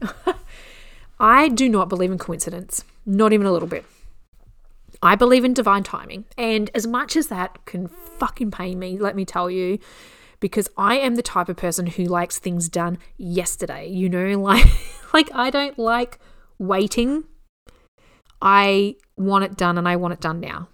I 1.18 1.48
do 1.48 1.68
not 1.68 1.88
believe 1.88 2.12
in 2.12 2.18
coincidence, 2.18 2.84
not 3.04 3.32
even 3.32 3.44
a 3.44 3.50
little 3.50 3.66
bit. 3.66 3.84
I 5.04 5.14
believe 5.14 5.44
in 5.44 5.54
divine 5.54 5.82
timing. 5.82 6.24
And 6.36 6.70
as 6.74 6.86
much 6.86 7.16
as 7.16 7.28
that 7.28 7.64
can 7.66 7.88
fucking 7.88 8.50
pain 8.50 8.78
me, 8.78 8.98
let 8.98 9.14
me 9.14 9.24
tell 9.24 9.50
you, 9.50 9.78
because 10.40 10.68
I 10.76 10.96
am 10.96 11.14
the 11.14 11.22
type 11.22 11.48
of 11.48 11.56
person 11.56 11.86
who 11.86 12.04
likes 12.04 12.38
things 12.38 12.68
done 12.68 12.98
yesterday, 13.16 13.88
you 13.88 14.08
know, 14.08 14.38
like 14.40 14.66
like 15.12 15.30
I 15.32 15.50
don't 15.50 15.78
like 15.78 16.18
waiting 16.58 17.24
I 18.44 18.96
want 19.16 19.44
it 19.44 19.56
done 19.56 19.78
and 19.78 19.88
I 19.88 19.96
want 19.96 20.12
it 20.12 20.20
done 20.20 20.38
now. 20.38 20.68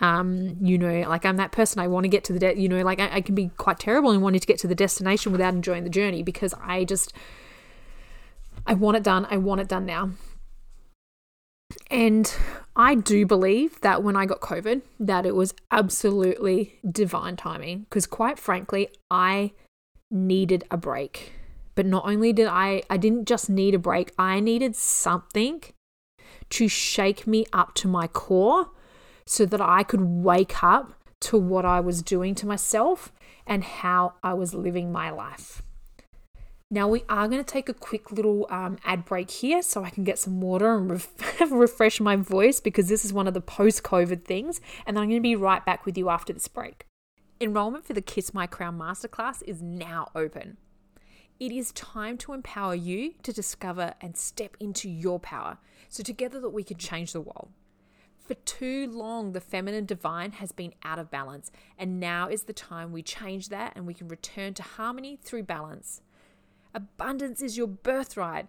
Um, 0.00 0.56
you 0.60 0.76
know, 0.76 1.08
like 1.08 1.24
I'm 1.24 1.36
that 1.36 1.52
person. 1.52 1.78
I 1.80 1.86
want 1.86 2.04
to 2.04 2.08
get 2.08 2.24
to 2.24 2.32
the, 2.32 2.38
de- 2.40 2.58
you 2.58 2.68
know, 2.68 2.82
like 2.82 2.98
I, 2.98 3.16
I 3.16 3.20
can 3.20 3.36
be 3.36 3.50
quite 3.56 3.78
terrible 3.78 4.10
in 4.10 4.20
wanting 4.20 4.40
to 4.40 4.46
get 4.46 4.58
to 4.58 4.66
the 4.66 4.74
destination 4.74 5.30
without 5.30 5.54
enjoying 5.54 5.84
the 5.84 5.90
journey 5.90 6.22
because 6.24 6.52
I 6.60 6.84
just, 6.84 7.12
I 8.66 8.74
want 8.74 8.96
it 8.96 9.04
done. 9.04 9.26
I 9.30 9.36
want 9.36 9.60
it 9.60 9.68
done 9.68 9.86
now. 9.86 10.10
And 11.90 12.34
I 12.76 12.94
do 12.94 13.26
believe 13.26 13.80
that 13.80 14.02
when 14.02 14.16
I 14.16 14.26
got 14.26 14.40
COVID, 14.40 14.82
that 15.00 15.26
it 15.26 15.34
was 15.34 15.54
absolutely 15.70 16.78
divine 16.88 17.36
timing 17.36 17.80
because 17.80 18.06
quite 18.06 18.38
frankly, 18.38 18.88
I 19.10 19.52
needed 20.10 20.64
a 20.70 20.76
break. 20.76 21.32
But 21.74 21.86
not 21.86 22.04
only 22.06 22.32
did 22.32 22.46
I 22.46 22.82
I 22.90 22.96
didn't 22.96 23.26
just 23.26 23.50
need 23.50 23.74
a 23.74 23.78
break, 23.78 24.12
I 24.18 24.40
needed 24.40 24.76
something 24.76 25.62
to 26.50 26.68
shake 26.68 27.26
me 27.26 27.46
up 27.52 27.74
to 27.74 27.88
my 27.88 28.06
core 28.06 28.70
so 29.26 29.46
that 29.46 29.60
I 29.60 29.82
could 29.82 30.00
wake 30.00 30.62
up 30.62 30.94
to 31.20 31.38
what 31.38 31.64
I 31.64 31.80
was 31.80 32.02
doing 32.02 32.34
to 32.36 32.46
myself 32.46 33.12
and 33.46 33.62
how 33.62 34.14
I 34.22 34.34
was 34.34 34.54
living 34.54 34.90
my 34.90 35.10
life. 35.10 35.62
Now, 36.72 36.86
we 36.86 37.02
are 37.08 37.26
going 37.26 37.42
to 37.42 37.52
take 37.52 37.68
a 37.68 37.74
quick 37.74 38.12
little 38.12 38.46
um, 38.48 38.78
ad 38.84 39.04
break 39.04 39.28
here 39.28 39.60
so 39.60 39.82
I 39.82 39.90
can 39.90 40.04
get 40.04 40.20
some 40.20 40.40
water 40.40 40.76
and 40.76 40.88
ref- 40.88 41.40
refresh 41.50 41.98
my 41.98 42.14
voice 42.14 42.60
because 42.60 42.88
this 42.88 43.04
is 43.04 43.12
one 43.12 43.26
of 43.26 43.34
the 43.34 43.40
post 43.40 43.82
COVID 43.82 44.24
things. 44.24 44.60
And 44.86 44.96
then 44.96 45.02
I'm 45.02 45.08
going 45.08 45.20
to 45.20 45.28
be 45.28 45.34
right 45.34 45.66
back 45.66 45.84
with 45.84 45.98
you 45.98 46.10
after 46.10 46.32
this 46.32 46.46
break. 46.46 46.86
Enrollment 47.40 47.84
for 47.84 47.92
the 47.92 48.00
Kiss 48.00 48.32
My 48.32 48.46
Crown 48.46 48.78
Masterclass 48.78 49.42
is 49.48 49.60
now 49.60 50.12
open. 50.14 50.58
It 51.40 51.50
is 51.50 51.72
time 51.72 52.16
to 52.18 52.34
empower 52.34 52.76
you 52.76 53.14
to 53.24 53.32
discover 53.32 53.94
and 54.00 54.16
step 54.16 54.56
into 54.60 54.88
your 54.88 55.18
power 55.18 55.58
so 55.88 56.04
together 56.04 56.38
that 56.38 56.50
we 56.50 56.62
can 56.62 56.76
change 56.76 57.12
the 57.12 57.20
world. 57.20 57.48
For 58.18 58.34
too 58.34 58.86
long, 58.88 59.32
the 59.32 59.40
feminine 59.40 59.86
divine 59.86 60.32
has 60.32 60.52
been 60.52 60.74
out 60.84 61.00
of 61.00 61.10
balance, 61.10 61.50
and 61.76 61.98
now 61.98 62.28
is 62.28 62.44
the 62.44 62.52
time 62.52 62.92
we 62.92 63.02
change 63.02 63.48
that 63.48 63.72
and 63.74 63.88
we 63.88 63.94
can 63.94 64.06
return 64.06 64.54
to 64.54 64.62
harmony 64.62 65.18
through 65.20 65.42
balance. 65.44 66.02
Abundance 66.74 67.42
is 67.42 67.56
your 67.56 67.66
birthright. 67.66 68.46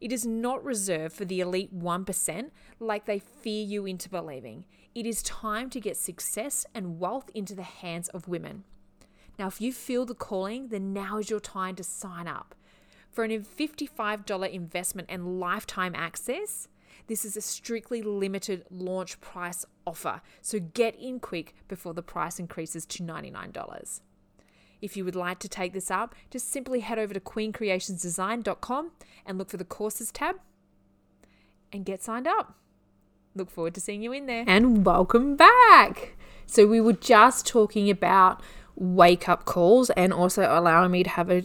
It 0.00 0.12
is 0.12 0.26
not 0.26 0.62
reserved 0.62 1.14
for 1.14 1.24
the 1.24 1.40
elite 1.40 1.74
1% 1.74 2.50
like 2.78 3.06
they 3.06 3.18
fear 3.18 3.64
you 3.64 3.86
into 3.86 4.10
believing. 4.10 4.66
It 4.94 5.06
is 5.06 5.22
time 5.22 5.70
to 5.70 5.80
get 5.80 5.96
success 5.96 6.66
and 6.74 7.00
wealth 7.00 7.30
into 7.34 7.54
the 7.54 7.62
hands 7.62 8.08
of 8.08 8.28
women. 8.28 8.64
Now, 9.38 9.46
if 9.46 9.60
you 9.60 9.72
feel 9.72 10.04
the 10.04 10.14
calling, 10.14 10.68
then 10.68 10.92
now 10.92 11.18
is 11.18 11.30
your 11.30 11.40
time 11.40 11.74
to 11.76 11.84
sign 11.84 12.28
up. 12.28 12.54
For 13.10 13.24
an 13.24 13.30
$55 13.30 14.50
investment 14.50 15.08
and 15.10 15.40
lifetime 15.40 15.94
access, 15.94 16.68
this 17.06 17.24
is 17.24 17.36
a 17.36 17.40
strictly 17.40 18.02
limited 18.02 18.64
launch 18.70 19.20
price 19.20 19.64
offer, 19.86 20.20
so 20.40 20.58
get 20.58 20.96
in 20.96 21.20
quick 21.20 21.54
before 21.68 21.94
the 21.94 22.02
price 22.02 22.38
increases 22.38 22.86
to 22.86 23.02
$99. 23.02 24.00
If 24.84 24.98
you 24.98 25.04
would 25.06 25.16
like 25.16 25.38
to 25.38 25.48
take 25.48 25.72
this 25.72 25.90
up, 25.90 26.14
just 26.30 26.50
simply 26.50 26.80
head 26.80 26.98
over 26.98 27.14
to 27.14 27.18
queencreationsdesign.com 27.20 28.90
and 29.24 29.38
look 29.38 29.48
for 29.48 29.56
the 29.56 29.64
courses 29.64 30.12
tab 30.12 30.36
and 31.72 31.86
get 31.86 32.02
signed 32.02 32.26
up. 32.26 32.58
Look 33.34 33.50
forward 33.50 33.72
to 33.76 33.80
seeing 33.80 34.02
you 34.02 34.12
in 34.12 34.26
there. 34.26 34.44
And 34.46 34.84
welcome 34.84 35.36
back. 35.36 36.16
So, 36.44 36.66
we 36.66 36.82
were 36.82 36.92
just 36.92 37.46
talking 37.46 37.88
about 37.88 38.42
wake 38.76 39.26
up 39.26 39.46
calls 39.46 39.88
and 39.88 40.12
also 40.12 40.42
allowing 40.42 40.90
me 40.90 41.02
to 41.02 41.08
have 41.08 41.30
a 41.30 41.44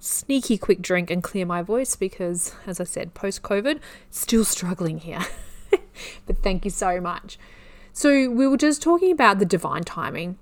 sneaky 0.00 0.56
quick 0.56 0.80
drink 0.80 1.10
and 1.10 1.24
clear 1.24 1.44
my 1.44 1.62
voice 1.62 1.96
because, 1.96 2.54
as 2.68 2.78
I 2.78 2.84
said, 2.84 3.14
post 3.14 3.42
COVID, 3.42 3.80
still 4.10 4.44
struggling 4.44 4.98
here. 4.98 5.26
but 6.24 6.40
thank 6.44 6.64
you 6.64 6.70
so 6.70 7.00
much. 7.00 7.36
So, 7.92 8.30
we 8.30 8.46
were 8.46 8.56
just 8.56 8.80
talking 8.80 9.10
about 9.10 9.40
the 9.40 9.44
divine 9.44 9.82
timing. 9.82 10.38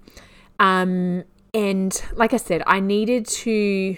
Um, 0.60 1.24
and 1.54 2.02
like 2.14 2.34
I 2.34 2.36
said, 2.36 2.62
I 2.66 2.80
needed 2.80 3.26
to. 3.26 3.96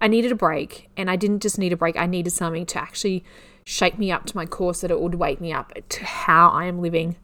I 0.00 0.08
needed 0.08 0.30
a 0.30 0.36
break, 0.36 0.90
and 0.96 1.10
I 1.10 1.16
didn't 1.16 1.40
just 1.40 1.58
need 1.58 1.72
a 1.72 1.76
break, 1.76 1.96
I 1.96 2.06
needed 2.06 2.30
something 2.30 2.66
to 2.66 2.78
actually 2.78 3.24
shake 3.64 3.98
me 3.98 4.12
up 4.12 4.26
to 4.26 4.36
my 4.36 4.46
core 4.46 4.74
so 4.74 4.86
that 4.86 4.94
it 4.94 5.00
would 5.00 5.14
wake 5.16 5.40
me 5.40 5.52
up 5.52 5.72
to 5.88 6.04
how 6.04 6.48
I 6.50 6.66
am 6.66 6.80
living 6.80 7.16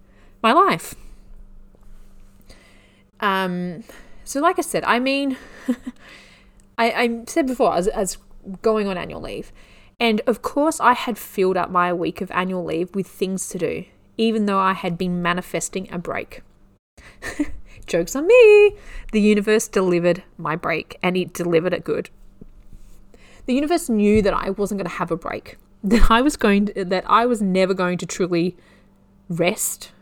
my 0.42 0.52
life. 0.52 0.94
Um, 3.20 3.84
so, 4.24 4.40
like 4.40 4.58
I 4.58 4.62
said, 4.62 4.84
I 4.84 4.98
mean, 4.98 5.36
I, 6.78 6.90
I 6.90 7.24
said 7.26 7.46
before, 7.46 7.76
as, 7.76 7.88
as 7.88 8.18
going 8.60 8.88
on 8.88 8.98
annual 8.98 9.20
leave. 9.20 9.52
And 10.00 10.20
of 10.26 10.42
course, 10.42 10.80
I 10.80 10.94
had 10.94 11.16
filled 11.16 11.56
up 11.56 11.70
my 11.70 11.92
week 11.92 12.20
of 12.20 12.30
annual 12.32 12.64
leave 12.64 12.94
with 12.94 13.06
things 13.06 13.48
to 13.50 13.58
do, 13.58 13.84
even 14.16 14.46
though 14.46 14.58
I 14.58 14.72
had 14.72 14.98
been 14.98 15.22
manifesting 15.22 15.88
a 15.92 15.98
break. 15.98 16.42
Jokes 17.92 18.16
on 18.16 18.26
me! 18.26 18.75
The 19.12 19.20
universe 19.20 19.68
delivered 19.68 20.22
my 20.38 20.56
break, 20.56 20.99
and 21.02 21.14
it 21.14 21.34
delivered 21.34 21.75
it 21.75 21.84
good. 21.84 22.08
The 23.44 23.52
universe 23.52 23.90
knew 23.90 24.22
that 24.22 24.32
I 24.32 24.49
wasn't 24.49 24.78
going 24.78 24.88
to 24.88 24.96
have 24.96 25.11
a 25.11 25.16
break, 25.16 25.58
that 25.84 26.11
I 26.11 26.22
was 26.22 26.38
going 26.38 26.66
to, 26.66 26.87
that 26.87 27.04
I 27.06 27.26
was 27.26 27.42
never 27.42 27.75
going 27.75 27.99
to 27.99 28.06
truly 28.06 28.56
rest, 29.28 29.92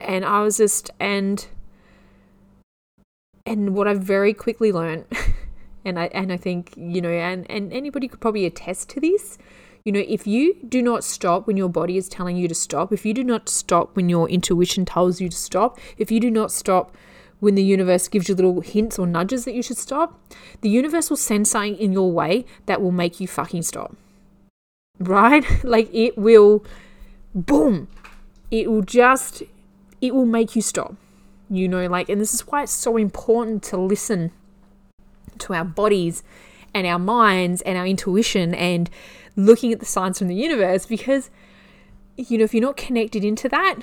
and 0.00 0.24
I 0.24 0.40
was 0.40 0.56
just 0.56 0.90
and 0.98 1.46
and 3.44 3.74
what 3.74 3.86
I 3.86 3.92
very 3.92 4.32
quickly 4.32 4.72
learned 4.72 5.04
and 5.84 5.98
I 5.98 6.06
and 6.06 6.32
I 6.32 6.38
think 6.38 6.72
you 6.78 7.02
know 7.02 7.10
and 7.10 7.50
and 7.50 7.74
anybody 7.74 8.08
could 8.08 8.20
probably 8.20 8.46
attest 8.46 8.88
to 8.90 9.00
this 9.00 9.36
you 9.84 9.92
know 9.92 10.04
if 10.06 10.26
you 10.26 10.56
do 10.66 10.80
not 10.80 11.04
stop 11.04 11.46
when 11.46 11.56
your 11.56 11.68
body 11.68 11.96
is 11.96 12.08
telling 12.08 12.36
you 12.36 12.48
to 12.48 12.54
stop 12.54 12.92
if 12.92 13.04
you 13.04 13.14
do 13.14 13.24
not 13.24 13.48
stop 13.48 13.96
when 13.96 14.08
your 14.08 14.28
intuition 14.28 14.84
tells 14.84 15.20
you 15.20 15.28
to 15.28 15.36
stop 15.36 15.78
if 15.96 16.10
you 16.10 16.20
do 16.20 16.30
not 16.30 16.52
stop 16.52 16.94
when 17.40 17.54
the 17.54 17.62
universe 17.62 18.08
gives 18.08 18.28
you 18.28 18.34
little 18.34 18.60
hints 18.60 18.98
or 18.98 19.06
nudges 19.06 19.44
that 19.44 19.54
you 19.54 19.62
should 19.62 19.76
stop 19.76 20.20
the 20.60 20.68
universe 20.68 21.10
will 21.10 21.16
send 21.16 21.46
something 21.46 21.76
in 21.76 21.92
your 21.92 22.10
way 22.10 22.44
that 22.66 22.80
will 22.80 22.92
make 22.92 23.20
you 23.20 23.26
fucking 23.26 23.62
stop 23.62 23.96
right 24.98 25.44
like 25.64 25.92
it 25.92 26.16
will 26.16 26.64
boom 27.34 27.88
it 28.50 28.70
will 28.70 28.82
just 28.82 29.42
it 30.00 30.14
will 30.14 30.26
make 30.26 30.56
you 30.56 30.62
stop 30.62 30.94
you 31.50 31.68
know 31.68 31.86
like 31.86 32.08
and 32.08 32.20
this 32.20 32.34
is 32.34 32.46
why 32.48 32.62
it's 32.62 32.72
so 32.72 32.96
important 32.96 33.62
to 33.62 33.76
listen 33.76 34.30
to 35.38 35.54
our 35.54 35.64
bodies 35.64 36.22
and 36.74 36.86
our 36.86 36.98
minds 36.98 37.62
and 37.62 37.78
our 37.78 37.86
intuition 37.86 38.54
and 38.54 38.90
looking 39.36 39.72
at 39.72 39.80
the 39.80 39.86
signs 39.86 40.18
from 40.18 40.28
the 40.28 40.34
universe 40.34 40.84
because 40.84 41.30
you 42.16 42.36
know 42.36 42.44
if 42.44 42.52
you're 42.52 42.62
not 42.62 42.76
connected 42.76 43.24
into 43.24 43.48
that 43.48 43.76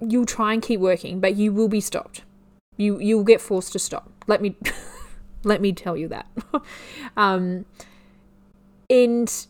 you'll 0.00 0.26
try 0.26 0.52
and 0.52 0.62
keep 0.62 0.80
working, 0.80 1.20
but 1.20 1.36
you 1.36 1.52
will 1.52 1.68
be 1.68 1.80
stopped. 1.80 2.22
You 2.80 2.98
you'll 2.98 3.24
get 3.24 3.40
forced 3.40 3.72
to 3.72 3.78
stop. 3.78 4.10
Let 4.26 4.40
me 4.40 4.56
let 5.44 5.60
me 5.60 5.72
tell 5.72 5.96
you 5.96 6.08
that. 6.08 6.26
um, 7.16 7.66
and 8.88 9.46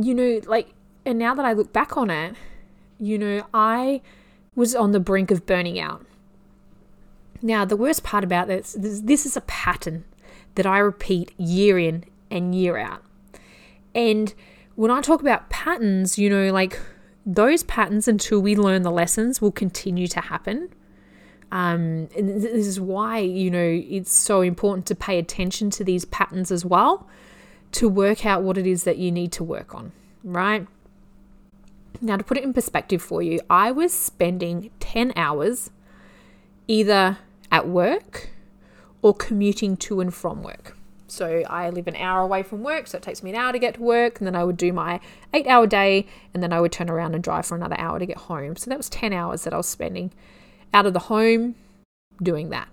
you 0.00 0.14
know, 0.14 0.40
like, 0.46 0.74
and 1.04 1.18
now 1.18 1.34
that 1.34 1.44
I 1.44 1.52
look 1.52 1.72
back 1.72 1.96
on 1.96 2.10
it, 2.10 2.34
you 2.98 3.18
know, 3.18 3.46
I 3.52 4.00
was 4.54 4.74
on 4.74 4.92
the 4.92 5.00
brink 5.00 5.30
of 5.30 5.46
burning 5.46 5.78
out. 5.78 6.04
Now, 7.42 7.64
the 7.64 7.76
worst 7.76 8.02
part 8.02 8.24
about 8.24 8.48
this, 8.48 8.72
this, 8.72 9.00
this 9.00 9.26
is 9.26 9.36
a 9.36 9.42
pattern 9.42 10.04
that 10.54 10.66
I 10.66 10.78
repeat 10.78 11.32
year 11.38 11.78
in 11.78 12.04
and 12.30 12.54
year 12.54 12.78
out. 12.78 13.02
And 13.94 14.32
when 14.74 14.90
I 14.90 15.00
talk 15.00 15.20
about 15.20 15.50
patterns, 15.50 16.18
you 16.18 16.30
know, 16.30 16.50
like 16.52 16.80
those 17.26 17.62
patterns 17.62 18.08
until 18.08 18.40
we 18.40 18.56
learn 18.56 18.82
the 18.82 18.90
lessons 18.90 19.40
will 19.40 19.52
continue 19.52 20.06
to 20.08 20.20
happen. 20.20 20.70
Um, 21.52 22.08
this 22.08 22.66
is 22.66 22.80
why, 22.80 23.18
you 23.18 23.50
know, 23.50 23.82
it's 23.88 24.12
so 24.12 24.40
important 24.40 24.86
to 24.86 24.94
pay 24.94 25.18
attention 25.18 25.70
to 25.70 25.84
these 25.84 26.04
patterns 26.04 26.50
as 26.50 26.64
well 26.64 27.08
to 27.72 27.88
work 27.88 28.24
out 28.24 28.42
what 28.42 28.56
it 28.56 28.66
is 28.66 28.84
that 28.84 28.98
you 28.98 29.10
need 29.10 29.32
to 29.32 29.44
work 29.44 29.74
on, 29.74 29.92
right? 30.22 30.66
Now, 32.00 32.16
to 32.16 32.24
put 32.24 32.36
it 32.36 32.44
in 32.44 32.52
perspective 32.52 33.02
for 33.02 33.22
you, 33.22 33.40
I 33.48 33.70
was 33.70 33.92
spending 33.92 34.70
10 34.80 35.12
hours 35.16 35.70
either 36.68 37.18
at 37.50 37.68
work 37.68 38.30
or 39.02 39.14
commuting 39.14 39.76
to 39.76 40.00
and 40.00 40.12
from 40.12 40.42
work. 40.42 40.76
So 41.06 41.42
I 41.48 41.70
live 41.70 41.86
an 41.86 41.96
hour 41.96 42.22
away 42.22 42.42
from 42.42 42.62
work, 42.62 42.86
so 42.86 42.98
it 42.98 43.02
takes 43.02 43.22
me 43.22 43.30
an 43.30 43.36
hour 43.36 43.52
to 43.52 43.58
get 43.58 43.74
to 43.74 43.82
work, 43.82 44.18
and 44.18 44.26
then 44.26 44.34
I 44.34 44.42
would 44.42 44.56
do 44.56 44.72
my 44.72 45.00
eight 45.32 45.46
hour 45.46 45.66
day, 45.66 46.06
and 46.32 46.42
then 46.42 46.52
I 46.52 46.60
would 46.60 46.72
turn 46.72 46.90
around 46.90 47.14
and 47.14 47.22
drive 47.22 47.46
for 47.46 47.54
another 47.54 47.78
hour 47.78 47.98
to 47.98 48.06
get 48.06 48.16
home. 48.16 48.56
So 48.56 48.70
that 48.70 48.78
was 48.78 48.88
10 48.88 49.12
hours 49.12 49.44
that 49.44 49.52
I 49.52 49.56
was 49.56 49.68
spending 49.68 50.12
out 50.74 50.84
of 50.84 50.92
the 50.92 50.98
home 50.98 51.54
doing 52.22 52.50
that. 52.50 52.68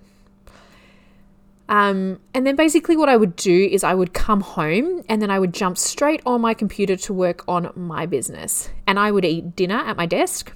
Um, 1.69 2.19
and 2.33 2.45
then 2.45 2.57
basically, 2.57 2.97
what 2.97 3.07
I 3.07 3.15
would 3.15 3.37
do 3.37 3.69
is 3.71 3.85
I 3.85 3.93
would 3.93 4.13
come 4.13 4.41
home 4.41 5.05
and 5.07 5.21
then 5.21 5.31
I 5.31 5.39
would 5.39 5.53
jump 5.53 5.77
straight 5.77 6.21
on 6.25 6.41
my 6.41 6.53
computer 6.53 6.97
to 6.97 7.13
work 7.13 7.45
on 7.47 7.71
my 7.75 8.05
business. 8.05 8.69
And 8.85 8.99
I 8.99 9.09
would 9.09 9.23
eat 9.23 9.55
dinner 9.55 9.77
at 9.77 9.95
my 9.95 10.05
desk 10.05 10.53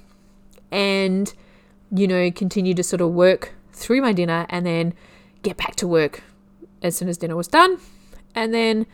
and, 0.73 1.33
you 1.89 2.05
know, 2.05 2.29
continue 2.31 2.73
to 2.73 2.83
sort 2.83 2.99
of 2.99 3.11
work 3.11 3.53
through 3.71 4.01
my 4.01 4.11
dinner 4.11 4.45
and 4.49 4.65
then 4.65 4.93
get 5.41 5.55
back 5.55 5.75
to 5.77 5.87
work 5.87 6.21
as 6.81 6.97
soon 6.97 7.07
as 7.07 7.17
dinner 7.17 7.37
was 7.37 7.47
done. 7.47 7.77
And 8.35 8.53
then 8.53 8.85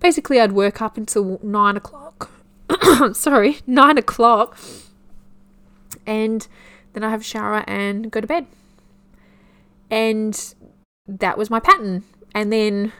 basically, 0.00 0.38
I'd 0.38 0.52
work 0.52 0.82
up 0.82 0.98
until 0.98 1.40
nine 1.42 1.78
o'clock. 1.78 2.30
Sorry, 3.14 3.60
nine 3.66 3.96
o'clock. 3.96 4.58
And 6.06 6.46
then 6.92 7.04
I 7.04 7.10
have 7.10 7.20
a 7.20 7.24
shower 7.24 7.64
and 7.66 8.10
go 8.10 8.20
to 8.20 8.26
bed. 8.26 8.46
And 9.90 10.54
that 11.06 11.36
was 11.36 11.50
my 11.50 11.60
pattern. 11.60 12.04
And 12.34 12.52
then 12.52 12.92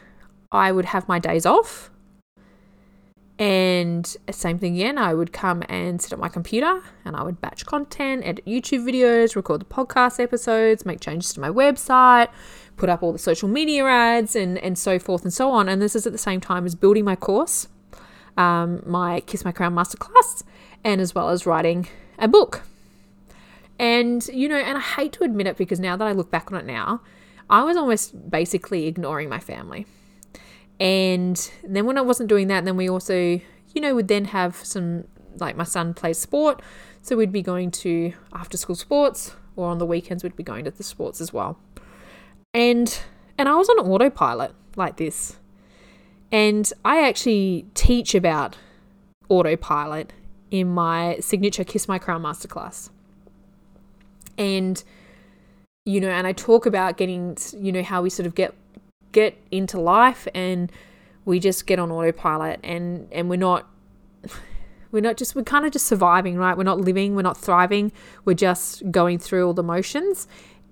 I 0.52 0.73
would 0.73 0.87
have 0.87 1.09
my 1.09 1.18
days 1.18 1.47
off. 1.47 1.90
And 3.38 4.04
same 4.30 4.59
thing 4.59 4.75
again, 4.75 4.99
I 4.99 5.14
would 5.14 5.32
come 5.32 5.62
and 5.70 6.02
sit 6.02 6.12
at 6.12 6.18
my 6.18 6.28
computer 6.28 6.82
and 7.06 7.16
I 7.16 7.23
would 7.23 7.40
batch 7.40 7.64
content, 7.64 8.23
edit 8.26 8.44
YouTube 8.44 8.85
videos, 8.85 9.35
record 9.35 9.62
the 9.62 9.64
podcast 9.64 10.20
episodes, 10.23 10.85
make 10.85 11.00
changes 11.00 11.32
to 11.32 11.40
my 11.40 11.49
website, 11.49 12.28
put 12.76 12.90
up 12.90 13.02
all 13.02 13.12
the 13.12 13.18
social 13.18 13.49
media 13.49 13.87
ads, 13.87 14.37
and, 14.37 14.59
and 14.59 14.78
so 14.78 14.99
forth 14.99 15.23
and 15.23 15.32
so 15.32 15.50
on. 15.52 15.70
And 15.70 15.80
this 15.80 15.97
is 15.97 16.06
at 16.06 16.12
the 16.12 16.18
same 16.18 16.42
time 16.42 16.66
as 16.66 16.75
building 16.75 17.06
my 17.06 17.16
course, 17.16 17.66
um, 18.37 18.82
my 18.85 19.20
Kiss 19.20 19.42
My 19.42 19.52
Crown 19.52 19.75
Masterclass, 19.75 20.42
and 20.85 21.00
as 21.00 21.14
well 21.14 21.30
as 21.30 21.47
writing 21.47 21.88
a 22.18 22.28
book. 22.28 22.62
And, 23.80 24.28
you 24.28 24.46
know, 24.46 24.56
and 24.56 24.76
I 24.76 24.80
hate 24.82 25.14
to 25.14 25.25
admit 25.25 25.46
it 25.46 25.56
because 25.56 25.80
now 25.80 25.96
that 25.96 26.06
I 26.06 26.12
look 26.12 26.30
back 26.30 26.52
on 26.52 26.58
it 26.58 26.66
now, 26.66 27.00
I 27.49 27.64
was 27.64 27.78
almost 27.78 28.30
basically 28.30 28.87
ignoring 28.87 29.30
my 29.30 29.40
family. 29.40 29.87
And 30.78 31.50
then 31.64 31.87
when 31.87 31.96
I 31.96 32.02
wasn't 32.02 32.28
doing 32.28 32.49
that, 32.49 32.66
then 32.66 32.76
we 32.76 32.90
also, 32.90 33.14
you 33.14 33.80
know, 33.80 33.95
would 33.95 34.08
then 34.08 34.26
have 34.26 34.54
some, 34.56 35.04
like 35.38 35.56
my 35.56 35.64
son 35.64 35.95
plays 35.95 36.19
sport. 36.19 36.60
So 37.00 37.16
we'd 37.16 37.32
be 37.32 37.40
going 37.40 37.71
to 37.71 38.12
after 38.34 38.58
school 38.58 38.76
sports 38.76 39.34
or 39.56 39.69
on 39.71 39.78
the 39.78 39.86
weekends 39.86 40.23
we'd 40.23 40.36
be 40.36 40.43
going 40.43 40.66
to 40.66 40.71
the 40.71 40.82
sports 40.82 41.19
as 41.19 41.32
well. 41.32 41.58
And 42.52 43.00
and 43.38 43.49
I 43.49 43.54
was 43.54 43.71
on 43.71 43.78
autopilot 43.78 44.52
like 44.76 44.99
this. 44.99 45.38
And 46.30 46.71
I 46.84 47.08
actually 47.08 47.64
teach 47.73 48.14
about 48.14 48.58
autopilot 49.30 50.12
in 50.50 50.69
my 50.69 51.16
signature 51.21 51.64
Kiss 51.64 51.88
My 51.88 51.99
Crown 51.99 52.23
masterclass 52.23 52.90
and 54.40 54.82
you 55.84 56.00
know 56.00 56.08
and 56.08 56.26
i 56.26 56.32
talk 56.32 56.66
about 56.66 56.96
getting 56.96 57.36
you 57.56 57.70
know 57.70 57.82
how 57.82 58.02
we 58.02 58.10
sort 58.10 58.26
of 58.26 58.34
get 58.34 58.54
get 59.12 59.36
into 59.50 59.78
life 59.80 60.26
and 60.34 60.72
we 61.24 61.38
just 61.38 61.66
get 61.66 61.78
on 61.78 61.90
autopilot 61.90 62.58
and 62.62 63.08
and 63.12 63.28
we're 63.28 63.36
not 63.36 63.68
we're 64.92 65.02
not 65.02 65.16
just 65.16 65.34
we're 65.34 65.42
kind 65.42 65.64
of 65.64 65.72
just 65.72 65.86
surviving 65.86 66.36
right? 66.36 66.56
We're 66.56 66.64
not 66.64 66.80
living 66.80 67.14
we're 67.14 67.22
not 67.22 67.36
thriving. 67.36 67.92
We're 68.24 68.34
just 68.34 68.90
going 68.90 69.18
through 69.18 69.46
all 69.46 69.54
the 69.54 69.62
motions. 69.62 70.26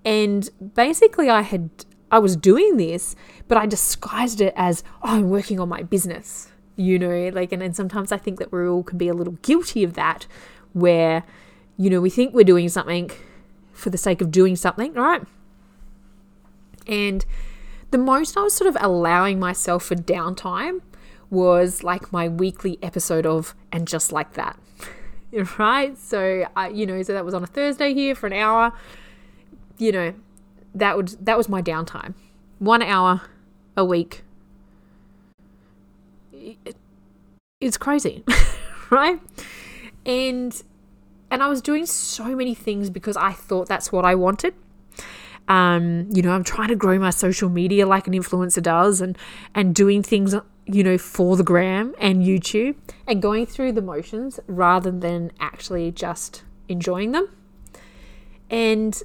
And 0.05 0.49
basically 0.73 1.29
i 1.29 1.41
had 1.41 1.69
i 2.09 2.17
was 2.17 2.35
doing 2.35 2.77
this 2.77 3.15
but 3.47 3.57
i 3.57 3.65
disguised 3.65 4.39
it 4.41 4.53
as 4.55 4.83
oh 5.03 5.17
i'm 5.17 5.29
working 5.29 5.59
on 5.59 5.69
my 5.69 5.83
business 5.83 6.51
you 6.75 6.97
know? 6.97 7.29
Like 7.33 7.51
and, 7.51 7.61
and 7.61 7.75
sometimes 7.75 8.11
i 8.13 8.17
think 8.17 8.39
that 8.39 8.51
we 8.51 8.65
all 8.65 8.83
can 8.83 8.97
be 8.97 9.09
a 9.09 9.13
little 9.13 9.37
guilty 9.41 9.83
of 9.83 9.93
that 9.93 10.25
where 10.71 11.23
you 11.77 11.89
know 11.89 11.99
we 11.99 12.09
think 12.09 12.33
we're 12.33 12.45
doing 12.45 12.69
something 12.69 13.11
for 13.79 13.89
the 13.89 13.97
sake 13.97 14.21
of 14.21 14.31
doing 14.31 14.55
something, 14.55 14.93
right? 14.93 15.23
And 16.87 17.25
the 17.91 17.97
most 17.97 18.37
I 18.37 18.41
was 18.41 18.53
sort 18.53 18.67
of 18.67 18.77
allowing 18.79 19.39
myself 19.39 19.83
for 19.85 19.95
downtime 19.95 20.81
was 21.29 21.83
like 21.83 22.11
my 22.11 22.27
weekly 22.27 22.77
episode 22.81 23.25
of 23.25 23.55
And 23.71 23.87
Just 23.87 24.11
Like 24.11 24.33
That. 24.33 24.59
right? 25.59 25.97
So 25.97 26.45
I 26.55 26.69
you 26.69 26.85
know, 26.85 27.01
so 27.03 27.13
that 27.13 27.25
was 27.25 27.33
on 27.33 27.43
a 27.43 27.47
Thursday 27.47 27.93
here 27.93 28.15
for 28.15 28.27
an 28.27 28.33
hour. 28.33 28.73
You 29.77 29.91
know, 29.91 30.13
that 30.75 30.97
would 30.97 31.09
that 31.25 31.37
was 31.37 31.49
my 31.49 31.61
downtime. 31.61 32.13
1 32.59 32.81
hour 32.81 33.21
a 33.77 33.85
week. 33.85 34.23
It's 37.61 37.77
crazy, 37.77 38.23
right? 38.89 39.19
And 40.05 40.61
and 41.31 41.43
I 41.43 41.47
was 41.47 41.61
doing 41.61 41.85
so 41.85 42.35
many 42.35 42.55
things 42.55 42.89
because 42.89 43.17
I 43.17 43.31
thought 43.31 43.67
that's 43.67 43.91
what 43.91 44.05
I 44.05 44.15
wanted. 44.15 44.53
Um, 45.47 46.07
you 46.11 46.21
know, 46.21 46.31
I'm 46.31 46.43
trying 46.43 46.67
to 46.69 46.75
grow 46.75 46.99
my 46.99 47.09
social 47.09 47.49
media 47.49 47.87
like 47.87 48.07
an 48.07 48.13
influencer 48.13 48.61
does 48.61 49.01
and 49.01 49.17
and 49.55 49.73
doing 49.73 50.03
things, 50.03 50.35
you 50.65 50.83
know, 50.83 50.97
for 50.97 51.35
the 51.35 51.43
gram 51.43 51.95
and 51.99 52.23
YouTube 52.23 52.75
and 53.07 53.21
going 53.21 53.45
through 53.47 53.71
the 53.71 53.81
motions 53.81 54.39
rather 54.47 54.91
than 54.91 55.31
actually 55.39 55.91
just 55.91 56.43
enjoying 56.67 57.13
them. 57.13 57.29
And 58.49 59.01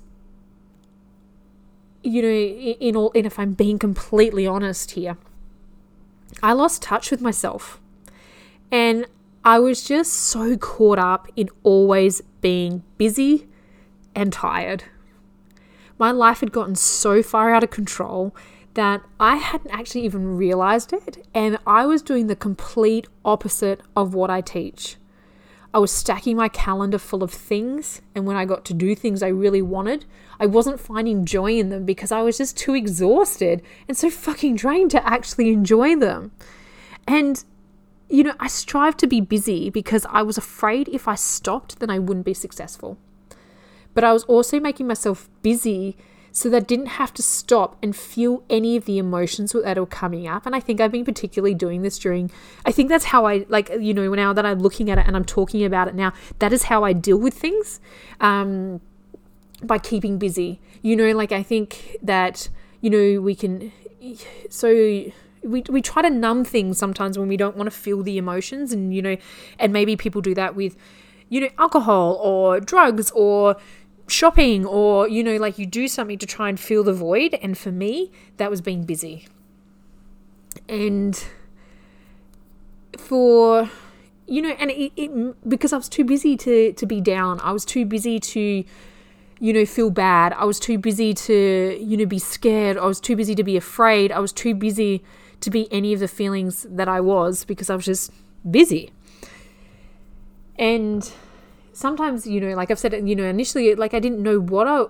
you 2.02 2.20
know, 2.20 2.28
in 2.28 2.96
all 2.96 3.10
and 3.14 3.24
if 3.24 3.38
I'm 3.38 3.54
being 3.54 3.78
completely 3.78 4.46
honest 4.46 4.90
here, 4.92 5.16
I 6.42 6.52
lost 6.52 6.82
touch 6.82 7.10
with 7.10 7.22
myself. 7.22 7.80
And 8.70 9.06
I 9.46 9.58
was 9.58 9.84
just 9.84 10.14
so 10.14 10.56
caught 10.56 10.98
up 10.98 11.28
in 11.36 11.50
always 11.62 12.22
being 12.40 12.82
busy 12.96 13.46
and 14.14 14.32
tired. 14.32 14.84
My 15.98 16.10
life 16.10 16.40
had 16.40 16.50
gotten 16.50 16.74
so 16.74 17.22
far 17.22 17.52
out 17.52 17.62
of 17.62 17.68
control 17.68 18.34
that 18.72 19.02
I 19.20 19.36
hadn't 19.36 19.70
actually 19.70 20.04
even 20.06 20.36
realized 20.36 20.94
it, 20.94 21.26
and 21.34 21.58
I 21.66 21.84
was 21.84 22.00
doing 22.00 22.26
the 22.26 22.34
complete 22.34 23.06
opposite 23.22 23.82
of 23.94 24.14
what 24.14 24.30
I 24.30 24.40
teach. 24.40 24.96
I 25.74 25.78
was 25.78 25.92
stacking 25.92 26.36
my 26.36 26.48
calendar 26.48 26.98
full 26.98 27.22
of 27.22 27.30
things, 27.30 28.00
and 28.14 28.26
when 28.26 28.36
I 28.36 28.46
got 28.46 28.64
to 28.66 28.74
do 28.74 28.94
things 28.94 29.22
I 29.22 29.28
really 29.28 29.62
wanted, 29.62 30.06
I 30.40 30.46
wasn't 30.46 30.80
finding 30.80 31.26
joy 31.26 31.58
in 31.58 31.68
them 31.68 31.84
because 31.84 32.10
I 32.10 32.22
was 32.22 32.38
just 32.38 32.56
too 32.56 32.74
exhausted 32.74 33.60
and 33.88 33.96
so 33.96 34.08
fucking 34.08 34.56
drained 34.56 34.90
to 34.92 35.06
actually 35.06 35.52
enjoy 35.52 35.96
them. 35.96 36.32
And 37.06 37.44
you 38.08 38.22
know, 38.22 38.34
I 38.38 38.48
strive 38.48 38.96
to 38.98 39.06
be 39.06 39.20
busy 39.20 39.70
because 39.70 40.06
I 40.10 40.22
was 40.22 40.38
afraid 40.38 40.88
if 40.88 41.08
I 41.08 41.14
stopped, 41.14 41.80
then 41.80 41.90
I 41.90 41.98
wouldn't 41.98 42.26
be 42.26 42.34
successful. 42.34 42.98
But 43.94 44.04
I 44.04 44.12
was 44.12 44.24
also 44.24 44.60
making 44.60 44.86
myself 44.86 45.28
busy 45.42 45.96
so 46.32 46.50
that 46.50 46.56
I 46.56 46.60
didn't 46.60 46.86
have 46.86 47.14
to 47.14 47.22
stop 47.22 47.76
and 47.80 47.94
feel 47.94 48.42
any 48.50 48.76
of 48.76 48.86
the 48.86 48.98
emotions 48.98 49.52
that 49.52 49.78
were 49.78 49.86
coming 49.86 50.26
up. 50.26 50.46
And 50.46 50.56
I 50.56 50.58
think 50.58 50.80
I've 50.80 50.90
been 50.90 51.04
particularly 51.04 51.54
doing 51.54 51.82
this 51.82 51.96
during, 51.96 52.28
I 52.66 52.72
think 52.72 52.88
that's 52.88 53.04
how 53.04 53.24
I, 53.24 53.46
like, 53.48 53.70
you 53.78 53.94
know, 53.94 54.12
now 54.14 54.32
that 54.32 54.44
I'm 54.44 54.58
looking 54.58 54.90
at 54.90 54.98
it 54.98 55.06
and 55.06 55.14
I'm 55.14 55.24
talking 55.24 55.64
about 55.64 55.86
it 55.86 55.94
now, 55.94 56.12
that 56.40 56.52
is 56.52 56.64
how 56.64 56.82
I 56.82 56.92
deal 56.92 57.18
with 57.18 57.34
things 57.34 57.78
um, 58.20 58.80
by 59.62 59.78
keeping 59.78 60.18
busy. 60.18 60.60
You 60.82 60.96
know, 60.96 61.12
like, 61.12 61.30
I 61.30 61.44
think 61.44 61.98
that, 62.02 62.48
you 62.80 62.90
know, 62.90 63.20
we 63.20 63.36
can, 63.36 63.70
so 64.50 65.04
we, 65.44 65.62
we 65.68 65.82
try 65.82 66.02
to 66.02 66.10
numb 66.10 66.44
things 66.44 66.78
sometimes 66.78 67.18
when 67.18 67.28
we 67.28 67.36
don't 67.36 67.56
want 67.56 67.66
to 67.70 67.76
feel 67.76 68.02
the 68.02 68.18
emotions 68.18 68.72
and 68.72 68.94
you 68.94 69.02
know 69.02 69.16
and 69.58 69.72
maybe 69.72 69.96
people 69.96 70.20
do 70.20 70.34
that 70.34 70.54
with 70.54 70.76
you 71.28 71.40
know 71.40 71.48
alcohol 71.58 72.18
or 72.22 72.60
drugs 72.60 73.10
or 73.12 73.56
shopping 74.08 74.66
or, 74.66 75.08
you 75.08 75.22
know, 75.22 75.36
like 75.36 75.58
you 75.58 75.66
do 75.66 75.88
something 75.88 76.18
to 76.18 76.26
try 76.26 76.48
and 76.48 76.58
fill 76.58 76.84
the 76.84 76.92
void. 76.92 77.34
And 77.42 77.56
for 77.56 77.72
me, 77.72 78.10
that 78.36 78.50
was 78.50 78.60
being 78.60 78.84
busy. 78.84 79.26
And 80.68 81.22
for, 82.98 83.70
you 84.26 84.42
know, 84.42 84.50
and 84.50 84.70
it, 84.70 84.92
it 84.96 85.48
because 85.48 85.72
I 85.72 85.76
was 85.76 85.88
too 85.88 86.04
busy 86.04 86.36
to, 86.38 86.72
to 86.72 86.86
be 86.86 87.00
down, 87.00 87.40
I 87.40 87.52
was 87.52 87.64
too 87.64 87.84
busy 87.84 88.18
to, 88.20 88.64
you 89.40 89.52
know, 89.52 89.66
feel 89.66 89.90
bad. 89.90 90.32
I 90.34 90.44
was 90.44 90.60
too 90.60 90.78
busy 90.78 91.12
to, 91.14 91.78
you 91.80 91.96
know, 91.96 92.06
be 92.06 92.18
scared. 92.18 92.76
I 92.76 92.86
was 92.86 93.00
too 93.00 93.16
busy 93.16 93.34
to 93.34 93.44
be 93.44 93.56
afraid. 93.56 94.12
I 94.12 94.20
was 94.20 94.32
too 94.32 94.54
busy 94.54 95.02
to 95.44 95.50
be 95.50 95.72
any 95.72 95.92
of 95.92 96.00
the 96.00 96.08
feelings 96.08 96.66
that 96.68 96.88
I 96.88 97.00
was 97.00 97.44
because 97.44 97.70
I 97.70 97.76
was 97.76 97.84
just 97.84 98.10
busy. 98.50 98.90
And 100.58 101.10
sometimes, 101.72 102.26
you 102.26 102.40
know, 102.40 102.54
like 102.54 102.70
I've 102.70 102.78
said, 102.78 102.92
you 103.06 103.14
know, 103.14 103.24
initially, 103.24 103.74
like 103.74 103.94
I 103.94 104.00
didn't 104.00 104.22
know 104.22 104.40
what 104.40 104.66
I 104.66 104.84